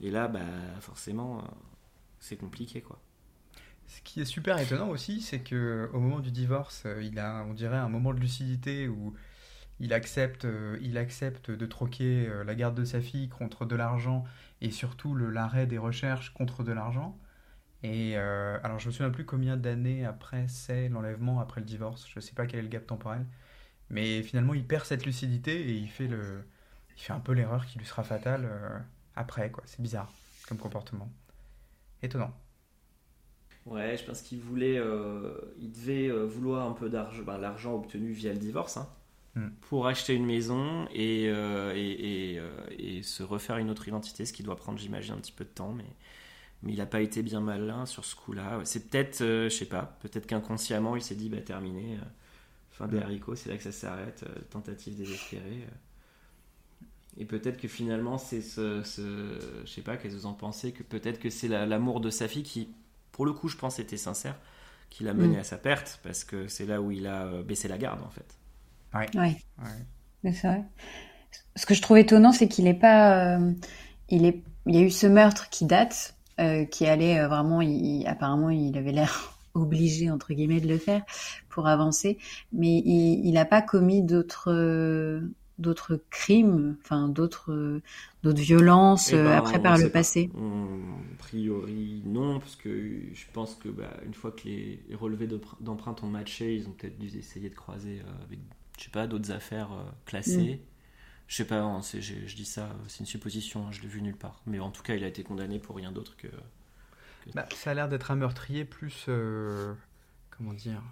Et 0.00 0.10
là, 0.10 0.28
bah, 0.28 0.40
forcément, 0.80 1.42
c'est 2.20 2.36
compliqué 2.36 2.80
quoi. 2.80 3.00
Ce 3.86 4.00
qui 4.00 4.20
est 4.20 4.24
super 4.24 4.58
étonnant 4.58 4.88
aussi, 4.88 5.20
c'est 5.20 5.40
que 5.40 5.90
au 5.92 6.00
moment 6.00 6.20
du 6.20 6.30
divorce, 6.30 6.86
il 7.02 7.18
a, 7.18 7.44
on 7.48 7.52
dirait, 7.52 7.76
un 7.76 7.88
moment 7.88 8.14
de 8.14 8.20
lucidité 8.20 8.88
où 8.88 9.14
il 9.78 9.92
accepte, 9.92 10.46
il 10.80 10.96
accepte 10.96 11.50
de 11.50 11.66
troquer 11.66 12.28
la 12.46 12.54
garde 12.54 12.74
de 12.74 12.84
sa 12.84 13.00
fille 13.00 13.28
contre 13.28 13.66
de 13.66 13.76
l'argent 13.76 14.24
et 14.62 14.70
surtout 14.70 15.14
l'arrêt 15.14 15.66
des 15.66 15.78
recherches 15.78 16.32
contre 16.32 16.64
de 16.64 16.72
l'argent. 16.72 17.18
Et 17.84 18.16
euh, 18.16 18.58
alors, 18.64 18.78
je 18.78 18.86
me 18.86 18.92
souviens 18.92 19.10
plus 19.10 19.26
combien 19.26 19.58
d'années 19.58 20.06
après 20.06 20.46
c'est 20.48 20.88
l'enlèvement, 20.88 21.38
après 21.38 21.60
le 21.60 21.66
divorce. 21.66 22.08
Je 22.08 22.18
ne 22.18 22.22
sais 22.22 22.32
pas 22.32 22.46
quel 22.46 22.60
est 22.60 22.62
le 22.62 22.68
gap 22.68 22.86
temporel. 22.86 23.26
Mais 23.90 24.22
finalement, 24.22 24.54
il 24.54 24.66
perd 24.66 24.86
cette 24.86 25.04
lucidité 25.04 25.52
et 25.52 25.72
il 25.74 25.88
fait, 25.88 26.06
le, 26.06 26.44
il 26.96 27.02
fait 27.02 27.12
un 27.12 27.20
peu 27.20 27.32
l'erreur 27.32 27.66
qui 27.66 27.78
lui 27.78 27.84
sera 27.84 28.02
fatale 28.02 28.46
euh, 28.46 28.78
après. 29.16 29.50
quoi. 29.50 29.62
C'est 29.66 29.82
bizarre 29.82 30.10
comme 30.48 30.56
comportement. 30.56 31.12
Étonnant. 32.02 32.32
Ouais, 33.66 33.98
je 33.98 34.04
pense 34.04 34.22
qu'il 34.22 34.40
voulait, 34.40 34.78
euh, 34.78 35.34
il 35.58 35.70
devait 35.70 36.08
vouloir 36.26 36.66
un 36.66 36.72
peu 36.72 36.88
d'argent, 36.88 37.22
ben, 37.22 37.36
l'argent 37.36 37.74
obtenu 37.74 38.12
via 38.12 38.32
le 38.32 38.38
divorce, 38.38 38.78
hein, 38.78 38.88
hmm. 39.34 39.48
pour 39.60 39.86
acheter 39.86 40.14
une 40.14 40.26
maison 40.26 40.86
et, 40.92 41.24
et, 41.24 42.34
et, 42.34 42.42
et, 42.78 43.02
se 43.02 43.22
refaire 43.22 43.56
une 43.56 43.70
autre 43.70 43.88
identité, 43.88 44.26
ce 44.26 44.34
qui 44.34 44.42
doit 44.42 44.56
prendre, 44.56 44.78
j'imagine, 44.78 45.14
un 45.14 45.18
petit 45.18 45.32
peu 45.32 45.44
de 45.44 45.50
temps, 45.50 45.72
mais 45.72 45.86
mais 46.64 46.72
il 46.72 46.78
n'a 46.78 46.86
pas 46.86 47.00
été 47.00 47.22
bien 47.22 47.40
malin 47.40 47.86
sur 47.86 48.04
ce 48.04 48.16
coup-là. 48.16 48.60
C'est 48.64 48.88
peut-être, 48.88 49.18
je 49.18 49.24
euh, 49.24 49.48
je 49.48 49.54
sais 49.54 49.66
pas, 49.66 49.96
peut-être 50.00 50.26
qu'inconsciemment 50.26 50.96
il 50.96 51.02
s'est 51.02 51.14
dit, 51.14 51.28
bah 51.28 51.40
terminé, 51.40 51.94
euh, 51.94 52.04
fin 52.70 52.88
des 52.88 52.98
haricots, 52.98 53.36
c'est 53.36 53.50
là 53.50 53.56
que 53.56 53.62
ça 53.62 53.72
s'arrête, 53.72 54.24
euh, 54.28 54.40
tentative 54.50 54.96
désespérée. 54.96 55.66
et 57.18 57.24
peut-être 57.24 57.58
que 57.60 57.68
finalement, 57.68 58.18
c'est 58.18 58.40
ce, 58.40 58.82
ce, 58.82 59.62
Je 59.64 59.70
sais 59.70 59.82
pas, 59.82 59.96
qu'est-ce 59.96 60.14
que 60.14 60.20
vous 60.20 60.26
en 60.26 60.34
pensez 60.34 60.72
Que 60.72 60.82
peut-être 60.82 61.20
que 61.20 61.30
c'est 61.30 61.48
l'amour 61.48 62.00
de 62.00 62.10
sa 62.10 62.26
fille 62.26 62.42
qui, 62.42 62.68
pour 63.12 63.26
le 63.26 63.32
coup, 63.32 63.48
je 63.48 63.56
pense, 63.56 63.78
était 63.78 63.96
sincère, 63.96 64.36
qui 64.90 65.04
l'a 65.04 65.14
mené 65.14 65.36
mm. 65.36 65.40
à 65.40 65.44
sa 65.44 65.58
perte, 65.58 66.00
parce 66.02 66.24
que 66.24 66.48
c'est 66.48 66.66
là 66.66 66.80
où 66.80 66.90
il 66.90 67.06
a 67.06 67.42
baissé 67.42 67.68
la 67.68 67.78
garde, 67.78 68.02
en 68.02 68.10
fait. 68.10 68.38
Ouais. 68.94 69.08
ouais. 69.14 69.36
ouais. 69.58 70.32
C'est 70.32 70.48
vrai. 70.48 70.64
Ce 71.56 71.66
que 71.66 71.74
je 71.74 71.82
trouve 71.82 71.98
étonnant, 71.98 72.32
c'est 72.32 72.48
qu'il 72.48 72.64
n'est 72.64 72.74
pas. 72.74 73.36
Euh, 73.36 73.52
il, 74.08 74.24
est, 74.24 74.42
il 74.66 74.74
y 74.74 74.78
a 74.78 74.82
eu 74.82 74.90
ce 74.90 75.06
meurtre 75.06 75.50
qui 75.50 75.66
date, 75.66 76.16
euh, 76.40 76.64
qui 76.64 76.86
allait 76.86 77.24
vraiment. 77.26 77.60
apparemment, 78.06 78.50
il 78.50 78.76
avait 78.76 78.92
l'air 78.92 79.38
obligé 79.54 80.10
entre 80.10 80.34
guillemets 80.34 80.60
de 80.60 80.68
le 80.68 80.78
faire 80.78 81.02
pour 81.48 81.68
avancer, 81.68 82.18
mais 82.52 82.78
il 82.78 83.32
n'a 83.32 83.44
pas 83.44 83.62
commis 83.62 84.02
d'autres 84.02 85.22
d'autres 85.58 86.02
crimes, 86.10 86.76
enfin 86.82 87.08
d'autres 87.08 87.80
d'autres 88.22 88.40
violences 88.40 89.12
eh 89.12 89.16
ben, 89.16 89.26
euh, 89.26 89.36
après 89.36 89.62
par 89.62 89.78
le 89.78 89.88
passé 89.88 90.30
A 90.34 91.16
priori 91.18 92.02
non, 92.04 92.40
parce 92.40 92.56
que 92.56 92.70
je 93.12 93.24
pense 93.32 93.54
que 93.54 93.68
bah, 93.68 93.96
une 94.04 94.14
fois 94.14 94.32
que 94.32 94.48
les, 94.48 94.80
relevés 94.94 95.28
d'empreintes 95.60 96.02
ont 96.02 96.08
matché, 96.08 96.56
ils 96.56 96.66
ont 96.66 96.72
peut-être 96.72 96.98
dû 96.98 97.06
essayer 97.16 97.48
de 97.50 97.54
croiser 97.54 98.00
euh, 98.00 98.24
avec 98.24 98.40
je 98.78 98.84
sais 98.84 98.90
pas 98.90 99.06
d'autres 99.06 99.30
affaires 99.30 99.72
euh, 99.72 99.84
classées. 100.04 100.60
Je 101.26 101.36
sais 101.36 101.46
pas, 101.46 101.60
hein, 101.60 101.80
je, 101.82 102.34
dis 102.36 102.44
ça, 102.44 102.68
c'est 102.86 103.00
une 103.00 103.06
supposition, 103.06 103.66
hein, 103.66 103.72
je 103.72 103.80
l'ai 103.80 103.88
vu 103.88 104.02
nulle 104.02 104.16
part. 104.16 104.40
Mais 104.46 104.60
en 104.60 104.70
tout 104.70 104.82
cas, 104.82 104.94
il 104.94 105.04
a 105.04 105.06
été 105.06 105.22
condamné 105.22 105.58
pour 105.58 105.76
rien 105.76 105.92
d'autre 105.92 106.16
que. 106.16 106.28
Bah, 107.34 107.46
ça 107.54 107.70
a 107.70 107.74
l'air 107.74 107.88
d'être 107.88 108.10
un 108.10 108.16
meurtrier 108.16 108.66
plus 108.66 109.08
comment 110.30 110.52
dire, 110.52 110.82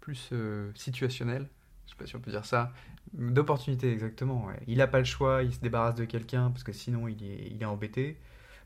plus 0.00 0.32
situationnel. 0.74 1.48
Je 1.86 1.90
sais 1.90 1.96
pas 1.96 2.06
si 2.06 2.16
on 2.16 2.20
peut 2.20 2.30
dire 2.30 2.44
ça. 2.44 2.72
D'opportunité, 3.12 3.92
exactement. 3.92 4.48
Il 4.66 4.78
n'a 4.78 4.86
pas 4.86 4.98
le 4.98 5.04
choix, 5.04 5.42
il 5.42 5.52
se 5.52 5.60
débarrasse 5.60 5.94
de 5.96 6.04
quelqu'un 6.04 6.50
parce 6.50 6.64
que 6.64 6.72
sinon 6.72 7.08
il 7.08 7.22
est, 7.22 7.48
il 7.50 7.62
est 7.62 7.66
embêté. 7.66 8.16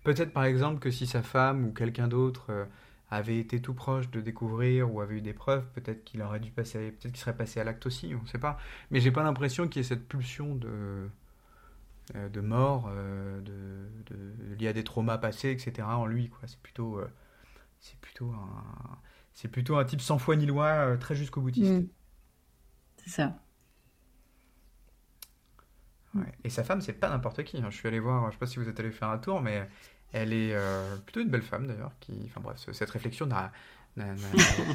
Peut-être 0.04 0.32
par 0.32 0.44
exemple 0.44 0.78
que 0.78 0.90
si 0.90 1.06
sa 1.06 1.22
femme 1.22 1.66
ou 1.66 1.72
quelqu'un 1.72 2.08
d'autre 2.08 2.46
euh, 2.50 2.64
avait 3.10 3.38
été 3.38 3.60
tout 3.62 3.74
proche 3.74 4.10
de 4.10 4.20
découvrir 4.20 4.92
ou 4.92 5.00
avait 5.00 5.16
eu 5.16 5.20
des 5.20 5.32
preuves, 5.32 5.66
peut-être 5.72 6.04
qu'il 6.04 6.20
aurait 6.22 6.40
dû 6.40 6.50
passer, 6.50 6.90
peut-être 6.90 7.12
qu'il 7.12 7.16
serait 7.16 7.36
passé 7.36 7.60
à 7.60 7.64
l'acte 7.64 7.86
aussi, 7.86 8.14
on 8.14 8.22
ne 8.22 8.26
sait 8.26 8.38
pas. 8.38 8.58
Mais 8.90 9.00
j'ai 9.00 9.10
pas 9.10 9.22
l'impression 9.22 9.66
qu'il 9.68 9.82
y 9.82 9.84
ait 9.84 9.88
cette 9.88 10.06
pulsion 10.06 10.54
de, 10.54 11.08
euh, 12.14 12.28
de 12.28 12.40
mort 12.40 12.88
euh, 12.90 13.40
de, 13.40 14.14
de, 14.14 14.54
liée 14.54 14.68
à 14.68 14.72
des 14.72 14.84
traumas 14.84 15.18
passés, 15.18 15.50
etc. 15.50 15.86
en 15.88 16.06
lui. 16.06 16.28
Quoi. 16.28 16.40
C'est 16.46 16.60
plutôt, 16.60 17.00
c'est 17.80 17.98
plutôt 18.00 18.30
un, 18.32 18.98
c'est 19.32 19.48
plutôt 19.48 19.76
un 19.76 19.84
type 19.84 20.00
sans 20.00 20.18
foi 20.18 20.36
ni 20.36 20.46
loi, 20.46 20.96
très 20.98 21.14
jusqu'au 21.14 21.40
boutiste. 21.40 21.72
Mm. 21.72 21.88
C'est 22.98 23.10
ça. 23.10 23.38
Et 26.44 26.50
sa 26.50 26.64
femme, 26.64 26.80
c'est 26.80 26.94
pas 26.94 27.08
n'importe 27.08 27.44
qui. 27.44 27.58
Hein. 27.58 27.70
Je 27.70 27.76
suis 27.76 27.88
allé 27.88 28.00
voir, 28.00 28.26
je 28.26 28.32
sais 28.32 28.38
pas 28.38 28.46
si 28.46 28.58
vous 28.58 28.68
êtes 28.68 28.78
allé 28.80 28.90
faire 28.90 29.08
un 29.08 29.18
tour, 29.18 29.40
mais 29.40 29.68
elle 30.12 30.32
est 30.32 30.54
euh, 30.54 30.96
plutôt 30.96 31.20
une 31.20 31.28
belle 31.28 31.42
femme 31.42 31.66
d'ailleurs. 31.66 31.92
Qui, 32.00 32.12
enfin 32.26 32.40
bref, 32.40 32.66
cette 32.72 32.90
réflexion 32.90 33.26
n'a 33.26 33.52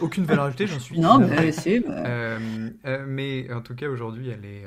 aucune 0.01 0.25
valeur 0.25 0.45
ajoutée, 0.45 0.67
j'en 0.67 0.79
suis. 0.79 0.99
Non, 0.99 1.19
mais 1.19 1.51
c'est. 1.51 1.79
Bah. 1.79 1.91
Euh, 2.05 2.69
euh, 2.85 3.05
mais 3.07 3.51
en 3.51 3.61
tout 3.61 3.75
cas, 3.75 3.87
aujourd'hui, 3.87 4.29
elle 4.29 4.45
est, 4.45 4.65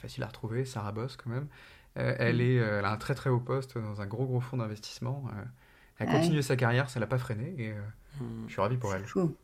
facile 0.00 0.22
à 0.22 0.26
retrouver. 0.26 0.64
Sarah 0.64 0.92
Boss, 0.92 1.16
quand 1.16 1.30
même. 1.30 1.46
elle, 1.94 2.36
mm. 2.36 2.40
est, 2.40 2.54
elle 2.54 2.84
a 2.84 2.90
un 2.90 2.96
très 2.96 3.14
très 3.14 3.30
haut 3.30 3.40
poste 3.40 3.78
dans 3.78 4.00
un 4.00 4.06
gros 4.06 4.26
gros 4.26 4.40
fonds 4.40 4.56
d'investissement. 4.56 5.24
elle 5.98 6.08
continue 6.08 6.42
sa 6.42 6.56
carrière, 6.56 6.90
ça 6.90 7.00
l'a 7.00 7.06
pas 7.06 7.18
freiné 7.18 7.54
et 7.58 7.72
mm. 7.72 8.46
je 8.46 8.52
suis 8.52 8.60
ravi 8.60 8.76
pour 8.76 8.94
elle. 8.94 9.04
Fou. 9.04 9.36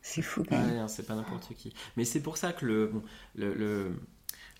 C'est 0.00 0.22
fou. 0.22 0.44
Hein, 0.52 0.86
c'est 0.86 1.06
pas 1.06 1.16
n'importe 1.16 1.52
qui. 1.54 1.74
Mais 1.96 2.04
c'est 2.04 2.22
pour 2.22 2.36
ça 2.36 2.52
que 2.52 2.64
le, 2.64 2.92
le 3.34 3.92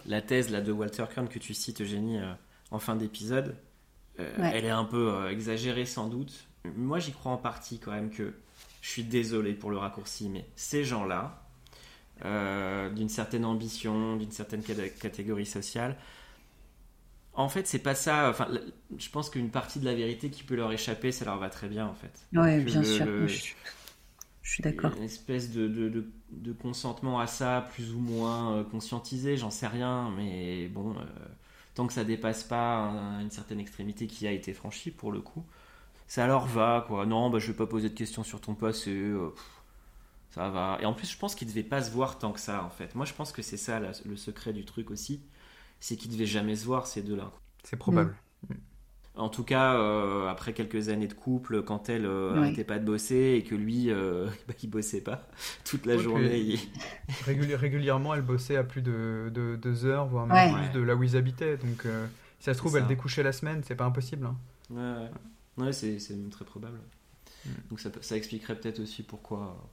la 0.07 0.22
thèse 0.22 0.51
là, 0.51 0.61
de 0.61 0.72
Walter 0.72 1.05
Kern 1.12 1.28
que 1.28 1.38
tu 1.38 1.55
cites, 1.55 1.80
Eugénie, 1.80 2.18
euh, 2.18 2.32
en 2.70 2.78
fin 2.78 2.96
d'épisode, 2.96 3.57
euh, 4.21 4.51
elle 4.53 4.64
est 4.64 4.71
un 4.71 4.85
peu 4.85 5.12
euh, 5.12 5.31
exagérée 5.31 5.87
sans 5.87 6.09
doute. 6.09 6.47
Moi, 6.77 6.99
j'y 6.99 7.12
crois 7.12 7.33
en 7.33 7.37
partie 7.37 7.79
quand 7.79 7.93
même 7.93 8.11
que 8.11 8.35
je 8.81 8.89
suis 8.89 9.05
désolé 9.05 9.55
pour 9.55 9.71
le 9.71 9.79
raccourci, 9.79 10.29
mais 10.29 10.47
ces 10.57 10.85
gens-là, 10.85 11.43
d'une 12.95 13.09
certaine 13.09 13.45
ambition, 13.45 14.16
d'une 14.16 14.33
certaine 14.33 14.62
catégorie 14.62 15.47
sociale, 15.47 15.97
en 17.35 17.49
fait, 17.49 17.69
c'est 17.69 17.79
pas 17.79 17.95
ça. 17.95 18.29
Enfin, 18.29 18.49
je 18.99 19.09
pense 19.11 19.31
qu'une 19.31 19.51
partie 19.51 19.79
de 19.79 19.85
la 19.85 19.95
vérité 19.95 20.29
qui 20.29 20.43
peut 20.43 20.57
leur 20.57 20.73
échapper, 20.73 21.12
ça 21.12 21.25
leur 21.25 21.39
va 21.39 21.49
très 21.49 21.69
bien, 21.69 21.87
en 21.87 21.95
fait. 21.95 22.27
Ouais, 22.37 22.61
bien 22.61 22.83
sûr. 22.83 23.07
Je 24.49 24.55
suis 24.55 24.62
d'accord. 24.62 24.93
Une 24.97 25.03
espèce 25.03 25.53
de, 25.53 25.69
de, 25.69 26.07
de, 26.31 26.53
consentement 26.55 27.21
à 27.21 27.27
ça, 27.27 27.69
plus 27.75 27.93
ou 27.93 27.99
moins 27.99 28.55
euh, 28.55 28.64
conscientisé, 28.64 29.37
j'en 29.37 29.51
sais 29.51 29.66
rien, 29.66 30.11
mais 30.16 30.69
bon, 30.69 30.93
euh, 30.93 31.05
tant 31.79 31.87
que 31.87 31.93
ça 31.93 32.03
dépasse 32.03 32.43
pas 32.43 32.91
une 33.20 33.31
certaine 33.31 33.61
extrémité 33.61 34.09
qui 34.09 34.26
a 34.26 34.33
été 34.33 34.53
franchie 34.53 34.91
pour 34.91 35.12
le 35.12 35.20
coup, 35.20 35.45
ça 36.09 36.26
leur 36.26 36.45
va, 36.45 36.85
quoi. 36.89 37.07
Non, 37.07 37.31
bah, 37.31 37.39
je 37.39 37.47
vais 37.47 37.57
pas 37.57 37.68
poser 37.68 37.89
de 37.89 37.95
questions 37.95 38.24
sur 38.24 38.41
ton 38.41 38.57
passé, 38.57 38.91
euh, 38.91 39.33
ça 40.31 40.49
va. 40.49 40.76
Et 40.81 40.87
en 40.87 40.93
plus, 40.93 41.09
je 41.09 41.16
pense 41.16 41.37
qu'il 41.37 41.47
devait 41.47 41.62
pas 41.62 41.81
se 41.81 41.93
voir 41.93 42.18
tant 42.18 42.33
que 42.33 42.41
ça, 42.41 42.64
en 42.64 42.70
fait. 42.70 42.97
Moi, 42.97 43.07
je 43.07 43.14
pense 43.14 43.31
que 43.31 43.43
c'est 43.43 43.57
ça 43.57 43.79
le 43.79 44.16
secret 44.16 44.53
du 44.53 44.64
truc 44.64 44.91
aussi, 44.91 45.20
c'est 45.79 45.95
qu'ils 45.95 46.11
devaient 46.11 46.26
jamais 46.26 46.57
se 46.57 46.64
voir 46.64 46.89
ces 46.89 47.01
deux-là. 47.01 47.31
C'est 47.62 47.76
probable. 47.76 48.16
En 49.19 49.29
tout 49.29 49.43
cas, 49.43 49.75
euh, 49.75 50.29
après 50.29 50.53
quelques 50.53 50.91
années 50.91 51.09
de 51.09 51.12
couple, 51.12 51.62
quand 51.62 51.89
elle 51.89 52.03
n'arrêtait 52.03 52.61
euh, 52.61 52.64
pas 52.64 52.79
de 52.79 52.85
bosser 52.85 53.35
et 53.37 53.43
que 53.43 53.57
lui, 53.57 53.91
euh, 53.91 54.27
bah, 54.49 54.55
il 54.62 54.71
bossait 54.71 55.01
pas 55.01 55.29
toute 55.64 55.87
la 55.87 55.99
journée. 55.99 56.57
régulièrement, 57.27 58.14
elle 58.14 58.23
bossait 58.23 58.57
à 58.57 58.62
plus 58.62 58.81
de, 58.81 59.31
deux 59.33 59.85
heures, 59.85 60.07
voire 60.07 60.27
même 60.27 60.55
plus 60.55 60.79
de 60.79 60.81
là 60.81 60.95
où 60.95 61.03
ils 61.03 61.16
habitaient. 61.16 61.57
Donc, 61.57 61.83
si 62.39 62.45
ça 62.45 62.55
se 62.55 62.59
trouve, 62.59 62.77
elle 62.77 62.87
découchait 62.87 63.25
la 63.25 63.33
semaine, 63.33 63.62
c'est 63.66 63.75
pas 63.75 63.87
impossible. 63.87 64.25
Hein. 64.25 64.37
Ouais, 64.71 65.64
ouais. 65.64 65.73
c'est 65.73 65.99
très 66.31 66.45
probable. 66.45 66.79
Mm. 67.45 67.51
Donc, 67.71 67.81
ça, 67.81 67.91
ça 68.01 68.16
expliquerait 68.16 68.55
peut-être 68.55 68.79
aussi 68.79 69.03
pourquoi, 69.03 69.69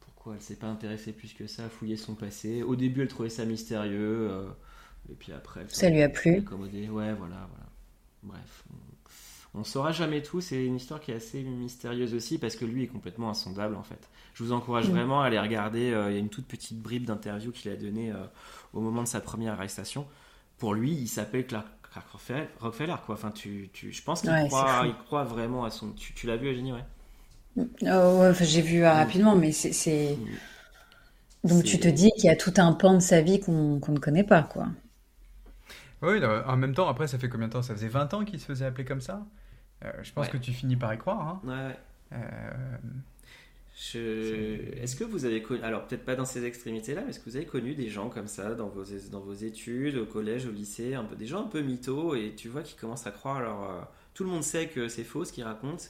pourquoi 0.00 0.34
elle 0.34 0.42
s'est 0.42 0.56
pas 0.56 0.66
intéressée 0.66 1.12
plus 1.12 1.32
que 1.32 1.46
ça 1.46 1.66
à 1.66 1.68
fouiller 1.68 1.96
son 1.96 2.16
passé. 2.16 2.64
Au 2.64 2.74
début, 2.74 3.02
elle 3.02 3.08
trouvait 3.08 3.28
ça 3.28 3.44
mystérieux. 3.44 4.48
et 5.08 5.14
puis 5.14 5.30
après, 5.30 5.64
ça 5.68 5.88
lui 5.88 6.02
a 6.02 6.08
plu. 6.08 6.40
Ouais, 6.40 7.14
voilà, 7.14 7.14
voilà. 7.14 7.67
Bref, 8.22 8.64
on, 9.54 9.60
ne 9.60 9.64
saura 9.64 9.92
jamais 9.92 10.22
tout. 10.22 10.40
C'est 10.40 10.64
une 10.64 10.76
histoire 10.76 11.00
qui 11.00 11.12
est 11.12 11.16
assez 11.16 11.42
mystérieuse 11.42 12.14
aussi 12.14 12.38
parce 12.38 12.56
que 12.56 12.64
lui 12.64 12.84
est 12.84 12.88
complètement 12.88 13.30
insondable 13.30 13.76
en 13.76 13.82
fait. 13.82 14.08
Je 14.34 14.44
vous 14.44 14.52
encourage 14.52 14.88
mm. 14.88 14.92
vraiment 14.92 15.22
à 15.22 15.26
aller 15.26 15.38
regarder. 15.38 15.92
Euh, 15.92 16.10
il 16.10 16.14
y 16.14 16.16
a 16.16 16.20
une 16.20 16.28
toute 16.28 16.46
petite 16.46 16.80
bribe 16.80 17.04
d'interview 17.04 17.52
qu'il 17.52 17.70
a 17.70 17.76
donnée 17.76 18.12
euh, 18.12 18.24
au 18.72 18.80
moment 18.80 19.02
de 19.02 19.08
sa 19.08 19.20
première 19.20 19.54
arrestation. 19.54 20.06
Pour 20.58 20.74
lui, 20.74 20.92
il 20.92 21.08
s'appelle 21.08 21.46
Clark, 21.46 21.66
Rockefeller, 22.60 22.96
quoi. 23.06 23.14
Enfin, 23.14 23.30
tu, 23.30 23.70
tu 23.72 23.92
je 23.92 24.02
pense 24.02 24.20
qu'il 24.22 24.30
croit, 24.48 24.82
il 24.86 24.94
croit 24.94 25.24
vraiment 25.24 25.64
à 25.64 25.70
son. 25.70 25.92
Tu, 25.92 26.26
l'as 26.26 26.36
vu, 26.36 26.50
Eugénie, 26.50 26.72
ouais? 26.72 27.64
Oh, 27.82 28.22
j'ai 28.40 28.62
vu 28.62 28.84
euh, 28.84 28.92
rapidement, 28.92 29.34
mais 29.34 29.52
c'est. 29.52 30.16
Mm. 30.16 31.48
Donc 31.48 31.64
tu 31.64 31.78
te 31.78 31.88
dis 31.88 32.10
qu'il 32.16 32.24
y 32.24 32.30
a 32.30 32.36
tout 32.36 32.54
un 32.56 32.72
pan 32.72 32.94
de 32.94 33.00
sa 33.00 33.22
vie 33.22 33.40
qu'on 33.40 33.76
ne 33.76 33.98
connaît 33.98 34.24
pas, 34.24 34.42
quoi. 34.42 34.66
Oui, 36.02 36.24
en 36.24 36.56
même 36.56 36.74
temps, 36.74 36.88
après, 36.88 37.08
ça 37.08 37.18
fait 37.18 37.28
combien 37.28 37.48
de 37.48 37.52
temps? 37.52 37.62
Ça 37.62 37.74
faisait 37.74 37.88
20 37.88 38.14
ans 38.14 38.24
qu'il 38.24 38.40
se 38.40 38.46
faisait 38.46 38.64
appeler 38.64 38.84
comme 38.84 39.00
ça 39.00 39.26
euh, 39.84 39.92
Je 40.02 40.12
pense 40.12 40.28
que 40.28 40.36
tu 40.36 40.52
finis 40.52 40.76
par 40.76 40.94
y 40.94 40.98
croire. 40.98 41.20
Hein. 41.20 41.40
Ouais. 41.44 41.76
Euh, 42.12 42.76
est-ce 43.94 44.96
que 44.96 45.04
vous 45.04 45.24
avez 45.24 45.40
connu, 45.40 45.62
alors 45.62 45.86
peut-être 45.86 46.04
pas 46.04 46.16
dans 46.16 46.24
ces 46.24 46.44
extrémités-là, 46.44 47.02
mais 47.02 47.10
est-ce 47.10 47.20
que 47.20 47.30
vous 47.30 47.36
avez 47.36 47.46
connu 47.46 47.74
des 47.74 47.88
gens 47.88 48.08
comme 48.08 48.26
ça 48.26 48.54
dans 48.54 48.68
vos, 48.68 48.84
dans 49.10 49.20
vos 49.20 49.34
études, 49.34 49.96
au 49.96 50.06
collège, 50.06 50.46
au 50.46 50.50
lycée, 50.50 50.94
un 50.94 51.04
peu, 51.04 51.14
des 51.14 51.26
gens 51.26 51.44
un 51.44 51.48
peu 51.48 51.60
mythos, 51.60 52.16
et 52.16 52.34
tu 52.36 52.48
vois 52.48 52.62
qui 52.62 52.74
commencent 52.74 53.06
à 53.06 53.12
croire, 53.12 53.36
alors 53.36 53.70
euh, 53.70 53.80
tout 54.14 54.24
le 54.24 54.30
monde 54.30 54.42
sait 54.42 54.66
que 54.68 54.88
c'est 54.88 55.04
faux 55.04 55.24
ce 55.24 55.32
qu'ils 55.32 55.44
racontent, 55.44 55.84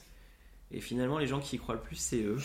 et 0.71 0.81
finalement 0.81 1.17
les 1.17 1.25
gens 1.25 1.39
qui 1.39 1.55
y 1.55 1.59
croient 1.59 1.75
le 1.75 1.81
plus, 1.81 1.95
c'est 1.95 2.21
eux. 2.21 2.37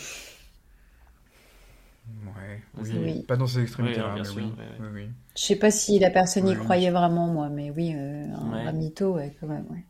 Ouais, 2.37 2.61
oui. 2.77 3.23
Pas 3.23 3.37
dans 3.37 3.47
ces 3.47 3.61
extrémités-là, 3.61 4.15
mais 4.15 4.29
oui. 4.29 4.51
oui, 4.93 5.09
Je 5.35 5.41
sais 5.41 5.55
pas 5.55 5.71
si 5.71 5.99
la 5.99 6.09
personne 6.09 6.47
y 6.47 6.55
croyait 6.55 6.91
vraiment, 6.91 7.27
moi, 7.27 7.49
mais 7.49 7.71
oui, 7.71 7.93
euh, 7.95 8.25
un, 8.33 8.71
mytho, 8.71 9.15
ouais, 9.15 9.35
quand 9.39 9.47
même, 9.47 9.65
ouais. 9.69 9.83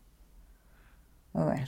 Ouais. 1.34 1.64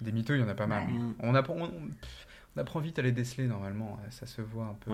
Des 0.00 0.12
mythos, 0.12 0.34
il 0.34 0.40
y 0.40 0.44
en 0.44 0.48
a 0.48 0.54
pas 0.54 0.68
mal. 0.68 0.84
On, 1.20 1.34
apprend, 1.34 1.56
on, 1.56 2.60
apprend 2.60 2.78
vite 2.78 2.98
à 3.00 3.02
les 3.02 3.10
déceler, 3.10 3.48
normalement, 3.48 3.98
ça 4.10 4.26
se 4.26 4.40
voit 4.40 4.66
un 4.66 4.74
peu. 4.74 4.92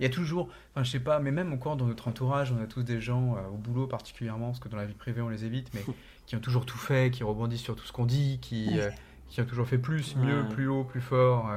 Il 0.00 0.02
y 0.02 0.06
a 0.06 0.10
toujours, 0.10 0.48
enfin, 0.74 0.82
je 0.82 0.90
sais 0.90 1.00
pas, 1.00 1.20
mais 1.20 1.30
même 1.30 1.52
encore 1.52 1.76
dans 1.76 1.86
notre 1.86 2.08
entourage, 2.08 2.52
on 2.52 2.60
a 2.60 2.66
tous 2.66 2.82
des 2.82 3.00
gens, 3.00 3.36
euh, 3.36 3.48
au 3.52 3.56
boulot 3.56 3.86
particulièrement, 3.86 4.46
parce 4.46 4.60
que 4.60 4.68
dans 4.68 4.76
la 4.76 4.86
vie 4.86 4.94
privée, 4.94 5.20
on 5.20 5.28
les 5.28 5.44
évite, 5.44 5.72
mais 5.74 5.82
qui 6.26 6.34
ont 6.34 6.40
toujours 6.40 6.66
tout 6.66 6.78
fait, 6.78 7.12
qui 7.12 7.22
rebondissent 7.22 7.62
sur 7.62 7.76
tout 7.76 7.84
ce 7.84 7.92
qu'on 7.92 8.06
dit, 8.06 8.40
qui, 8.42 8.80
euh, 8.80 8.90
qui 9.28 9.40
ont 9.40 9.46
toujours 9.46 9.68
fait 9.68 9.78
plus, 9.78 10.16
mieux, 10.16 10.48
plus 10.48 10.66
haut, 10.66 10.82
plus 10.82 11.00
fort. 11.00 11.48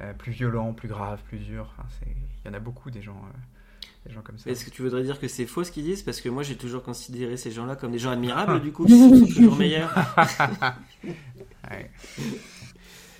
Euh, 0.00 0.12
plus 0.14 0.32
violent, 0.32 0.72
plus 0.72 0.88
grave, 0.88 1.20
plus 1.28 1.38
dur. 1.38 1.74
Il 2.06 2.12
y 2.46 2.50
en 2.50 2.54
a 2.54 2.60
beaucoup 2.60 2.90
des 2.90 3.02
gens, 3.02 3.22
euh, 3.24 3.86
des 4.06 4.12
gens 4.12 4.22
comme 4.22 4.38
ça. 4.38 4.50
Est-ce 4.50 4.64
que 4.64 4.70
tu 4.70 4.80
voudrais 4.82 5.02
dire 5.02 5.20
que 5.20 5.28
c'est 5.28 5.44
faux 5.46 5.64
ce 5.64 5.70
qu'ils 5.70 5.84
disent? 5.84 6.02
Parce 6.02 6.20
que 6.20 6.30
moi 6.30 6.42
j'ai 6.42 6.56
toujours 6.56 6.82
considéré 6.82 7.36
ces 7.36 7.50
gens-là 7.50 7.76
comme 7.76 7.92
des 7.92 7.98
gens 7.98 8.10
admirables, 8.10 8.60
du 8.62 8.72
coup, 8.72 8.86
qui 8.86 8.98
sont 8.98 9.26
toujours 9.26 9.56
meilleurs. 9.56 9.94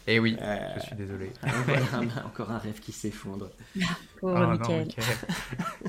Et 0.04 0.16
eh 0.16 0.18
oui, 0.18 0.36
euh, 0.40 0.58
je 0.76 0.80
suis 0.80 0.96
désolé. 0.96 1.30
encore 2.24 2.50
un 2.50 2.58
rêve 2.58 2.80
qui 2.80 2.90
s'effondre. 2.90 3.50
Pauvre 4.20 4.58
oh, 4.68 4.84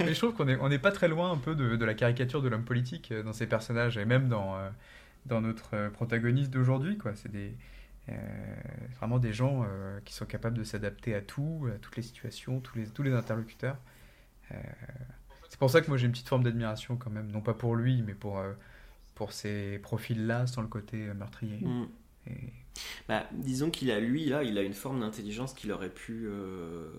Mais 0.00 0.14
je 0.14 0.18
trouve 0.18 0.32
qu'on 0.32 0.46
n'est 0.46 0.56
on 0.58 0.70
est 0.70 0.78
pas 0.78 0.92
très 0.92 1.08
loin 1.08 1.30
un 1.32 1.36
peu 1.36 1.54
de, 1.54 1.76
de 1.76 1.84
la 1.84 1.92
caricature 1.92 2.40
de 2.40 2.48
l'homme 2.48 2.64
politique 2.64 3.12
dans 3.12 3.34
ces 3.34 3.46
personnages 3.46 3.98
et 3.98 4.06
même 4.06 4.28
dans, 4.28 4.56
dans 5.26 5.42
notre 5.42 5.90
protagoniste 5.90 6.50
d'aujourd'hui. 6.50 6.96
quoi. 6.96 7.12
C'est 7.14 7.30
des, 7.30 7.52
vraiment 8.98 9.18
des 9.18 9.32
gens 9.32 9.66
qui 10.04 10.12
sont 10.12 10.26
capables 10.26 10.58
de 10.58 10.64
s'adapter 10.64 11.14
à 11.14 11.20
tout, 11.20 11.68
à 11.72 11.78
toutes 11.78 11.96
les 11.96 12.02
situations, 12.02 12.60
tous 12.60 12.76
les, 12.76 12.86
tous 12.86 13.02
les 13.02 13.12
interlocuteurs. 13.12 13.78
c'est 15.48 15.58
pour 15.58 15.70
ça 15.70 15.80
que 15.80 15.88
moi 15.88 15.96
j'ai 15.96 16.06
une 16.06 16.12
petite 16.12 16.28
forme 16.28 16.42
d'admiration 16.42 16.96
quand 16.96 17.10
même, 17.10 17.30
non 17.30 17.40
pas 17.40 17.54
pour 17.54 17.76
lui, 17.76 18.02
mais 18.02 18.14
pour, 18.14 18.42
pour 19.14 19.32
ces 19.32 19.78
profils-là 19.78 20.46
sans 20.46 20.62
le 20.62 20.68
côté 20.68 20.96
meurtrier. 21.14 21.60
Mm. 21.60 21.86
Bah, 23.08 23.26
disons 23.32 23.70
qu'il 23.70 23.90
a, 23.90 24.00
lui, 24.00 24.26
là, 24.26 24.42
il 24.42 24.56
a 24.58 24.62
une 24.62 24.72
forme 24.72 25.00
d'intelligence 25.00 25.54
qu'il 25.54 25.72
aurait 25.72 25.90
pu, 25.90 26.26
euh, 26.26 26.90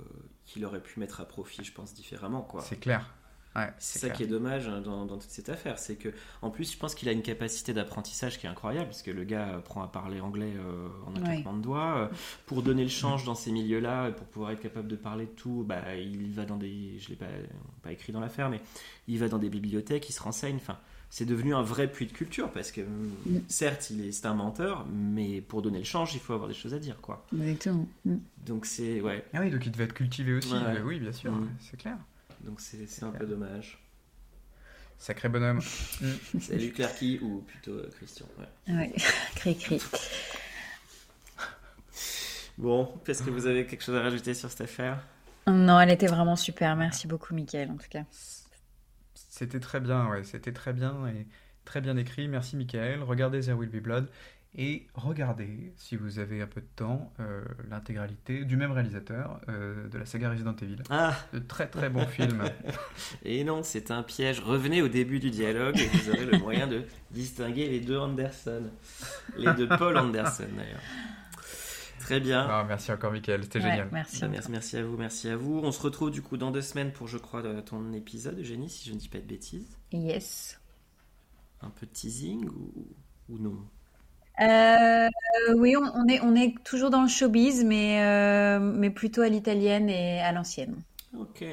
qu'il 0.46 0.66
aurait 0.66 0.82
pu 0.82 1.00
mettre 1.00 1.22
à 1.22 1.26
profit, 1.26 1.64
je 1.64 1.72
pense, 1.72 1.94
différemment, 1.94 2.42
quoi. 2.42 2.62
C'est 2.62 2.80
clair. 2.80 3.14
C'est 3.78 4.00
ça 4.00 4.10
qui 4.10 4.24
est 4.24 4.28
dommage 4.28 4.68
hein, 4.68 4.82
dans, 4.82 5.08
toute 5.08 5.30
cette 5.30 5.50
affaire, 5.50 5.78
c'est 5.78 5.96
que, 5.96 6.10
en 6.42 6.50
plus, 6.50 6.72
je 6.72 6.78
pense 6.78 6.96
qu'il 6.96 7.08
a 7.10 7.12
une 7.12 7.22
capacité 7.22 7.74
d'apprentissage 7.74 8.40
qui 8.40 8.48
est 8.48 8.50
incroyable, 8.50 8.88
parce 8.88 9.02
que 9.02 9.12
le 9.12 9.24
gars 9.24 9.58
apprend 9.58 9.84
à 9.84 9.88
parler 9.88 10.20
anglais 10.20 10.54
euh, 10.56 10.88
en 11.06 11.16
un 11.16 11.22
claquement 11.22 11.54
de 11.54 11.62
doigts. 11.62 11.98
Euh, 11.98 12.08
pour 12.46 12.64
donner 12.64 12.84
le 12.84 12.90
change 12.90 13.24
dans 13.26 13.36
ces 13.36 13.52
milieux-là, 13.52 14.12
pour 14.12 14.28
pouvoir 14.28 14.52
être 14.52 14.62
capable 14.62 14.88
de 14.88 14.96
parler 14.96 15.26
de 15.26 15.32
tout, 15.32 15.64
bah, 15.68 15.96
il 15.96 16.34
va 16.34 16.46
dans 16.46 16.58
des, 16.58 16.98
je 17.00 17.10
l'ai 17.10 17.16
pas, 17.16 17.28
pas 17.84 17.92
écrit 17.92 18.12
dans 18.12 18.20
l'affaire, 18.20 18.50
mais 18.50 18.62
il 19.08 19.20
va 19.20 19.28
dans 19.28 19.40
des 19.40 19.50
bibliothèques, 19.50 20.10
il 20.10 20.14
se 20.14 20.22
renseigne. 20.22 20.56
Enfin, 20.56 20.78
c'est 21.14 21.26
devenu 21.26 21.54
un 21.54 21.62
vrai 21.62 21.92
puits 21.92 22.08
de 22.08 22.12
culture 22.12 22.50
parce 22.50 22.72
que 22.72 22.82
mm. 22.82 23.44
certes 23.48 23.92
il 23.92 24.04
est 24.04 24.12
c'est 24.12 24.26
un 24.26 24.34
menteur 24.34 24.88
mais 24.92 25.42
pour 25.42 25.62
donner 25.62 25.78
le 25.78 25.84
change 25.84 26.16
il 26.16 26.20
faut 26.20 26.34
avoir 26.34 26.50
des 26.50 26.56
choses 26.56 26.74
à 26.74 26.80
dire 26.80 27.00
quoi 27.02 27.24
exactement 27.36 27.88
mm. 28.06 28.16
donc 28.48 28.66
c'est 28.66 29.00
ouais 29.00 29.24
ah 29.32 29.42
oui 29.42 29.52
donc 29.52 29.64
il 29.64 29.72
devait 29.72 29.84
être 29.84 29.94
cultivé 29.94 30.34
aussi 30.34 30.52
oui 30.84 31.00
bien 31.00 31.12
sûr 31.12 31.32
mm. 31.32 31.50
c'est 31.60 31.78
clair 31.78 31.98
donc 32.44 32.62
c'est 32.62 33.04
un 33.04 33.12
peu 33.12 33.26
dommage. 33.26 33.80
Sacré 34.98 35.28
bonhomme. 35.28 35.62
Salut 36.40 36.72
Clarky 36.72 37.20
ou 37.22 37.42
plutôt 37.42 37.72
euh, 37.72 37.90
Christian 37.98 38.26
ouais, 38.40 38.74
ouais. 38.74 38.94
cri 39.36 39.58
cri. 39.58 39.82
Bon 42.58 42.94
est-ce 43.08 43.24
que 43.24 43.30
vous 43.30 43.48
avez 43.48 43.66
quelque 43.66 43.84
chose 43.84 43.96
à 43.96 44.02
rajouter 44.02 44.34
sur 44.34 44.50
cette 44.50 44.62
affaire? 44.62 45.06
Non 45.48 45.80
elle 45.80 45.92
était 45.92 46.08
vraiment 46.08 46.36
super. 46.36 46.76
Merci 46.76 47.08
beaucoup 47.08 47.34
Mickaël 47.34 47.70
en 47.72 47.78
tout 47.78 47.90
cas. 47.90 48.06
C'était 49.14 49.60
très 49.60 49.80
bien, 49.80 50.08
ouais, 50.10 50.24
c'était 50.24 50.54
très 50.54 50.74
bien 50.74 51.08
et 51.08 51.26
très 51.66 51.82
bien 51.82 51.98
écrit. 51.98 52.28
Merci 52.28 52.56
Michael. 52.56 53.02
Regardez 53.02 53.42
There 53.42 53.56
Will 53.56 53.70
Be 53.70 53.82
Blood 53.82 54.10
et 54.56 54.86
regardez, 54.94 55.74
si 55.78 55.96
vous 55.96 56.20
avez 56.20 56.42
un 56.42 56.48
peu 56.48 56.62
de 56.62 56.68
temps, 56.76 57.12
euh, 57.20 57.44
l'intégralité 57.70 58.46
du 58.46 58.56
même 58.56 58.72
réalisateur 58.72 59.40
euh, 59.50 59.88
de 59.90 59.98
la 59.98 60.06
saga 60.06 60.30
Resident 60.30 60.56
Evil. 60.62 60.78
Ah 60.92 61.16
De 61.34 61.40
très 61.40 61.68
très 61.68 61.90
bon 61.90 62.06
film. 62.08 62.44
et 63.24 63.44
non, 63.44 63.64
c'est 63.64 63.90
un 63.90 64.04
piège. 64.04 64.42
Revenez 64.42 64.84
au 64.84 64.88
début 64.88 65.20
du 65.20 65.32
dialogue 65.32 65.80
et 65.80 65.88
vous 65.88 66.10
aurez 66.12 66.26
le 66.26 66.38
moyen 66.38 66.68
de 66.68 66.84
distinguer 67.10 67.68
les 67.68 67.80
deux 67.80 67.98
Anderson. 67.98 68.70
Les 69.38 69.52
deux 69.54 69.68
Paul 69.68 69.98
Anderson 69.98 70.48
d'ailleurs. 70.56 70.82
Très 72.00 72.20
bien. 72.20 72.46
Ah, 72.48 72.66
merci 72.68 72.92
encore, 72.92 73.12
Michael. 73.12 73.44
C'était 73.44 73.62
génial. 73.62 73.90
Merci, 73.92 74.24
merci, 74.28 74.52
merci 74.52 74.78
à 74.78 74.84
vous. 74.84 74.98
Merci 74.98 75.30
à 75.30 75.38
vous. 75.38 75.62
On 75.64 75.72
se 75.72 75.82
retrouve 75.82 76.12
du 76.12 76.22
coup 76.22 76.38
dans 76.38 76.52
deux 76.52 76.62
semaines 76.62 76.92
pour, 76.92 77.08
je 77.08 77.18
crois, 77.18 77.42
ton 77.64 77.92
épisode, 77.94 78.38
Eugénie, 78.40 78.70
si 78.70 78.88
je 78.90 78.94
ne 78.94 79.00
dis 79.00 79.08
pas 79.08 79.20
de 79.20 79.26
bêtises. 79.26 79.80
Yes. 79.92 80.60
Un 81.62 81.70
peu 81.70 81.86
de 81.86 81.92
teasing 81.92 82.46
ou, 82.50 82.88
ou 83.30 83.40
non? 83.40 83.58
Euh, 84.42 85.10
Oui, 85.56 85.76
on, 85.76 86.08
est, 86.08 86.22
on 86.22 86.36
est 86.36 86.56
toujours 86.64 86.90
dans 86.90 87.02
le 87.02 87.08
showbiz, 87.08 87.64
mais, 87.64 88.04
euh, 88.04 88.60
mais 88.60 88.90
plutôt 88.90 89.22
à 89.22 89.30
l'italienne 89.30 89.90
et 89.90 90.22
à 90.22 90.32
l'ancienne. 90.32 90.76
Ok. 91.18 91.44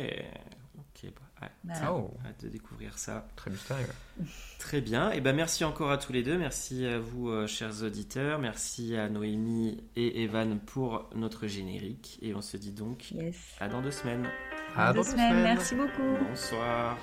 Oh. 1.89 2.11
Hâte 2.27 2.45
de 2.45 2.49
découvrir 2.49 2.99
ça. 2.99 3.27
Très 3.37 3.51
mystérieux. 3.51 3.87
Très 4.59 4.81
bien. 4.81 5.11
Et 5.13 5.17
eh 5.17 5.21
ben 5.21 5.35
merci 5.35 5.65
encore 5.65 5.91
à 5.91 5.99
tous 5.99 6.13
les 6.13 6.23
deux. 6.23 6.37
Merci 6.37 6.87
à 6.87 6.99
vous, 6.99 7.29
euh, 7.29 7.47
chers 7.47 7.83
auditeurs. 7.83 8.39
Merci 8.39 8.97
à 8.97 9.09
Noémie 9.09 9.83
et 9.97 10.23
Evan 10.23 10.59
pour 10.59 11.09
notre 11.15 11.47
générique. 11.47 12.19
Et 12.23 12.35
on 12.35 12.41
se 12.41 12.57
dit 12.57 12.73
donc 12.73 13.13
yes. 13.13 13.37
à 13.61 13.69
dans 13.69 13.81
deux 13.81 13.91
semaines. 13.91 14.27
À 14.77 14.93
dans 14.93 15.03
deux, 15.03 15.09
semaines. 15.09 15.43
Merci 15.43 15.75
beaucoup. 15.75 16.25
Bonsoir. 16.29 16.99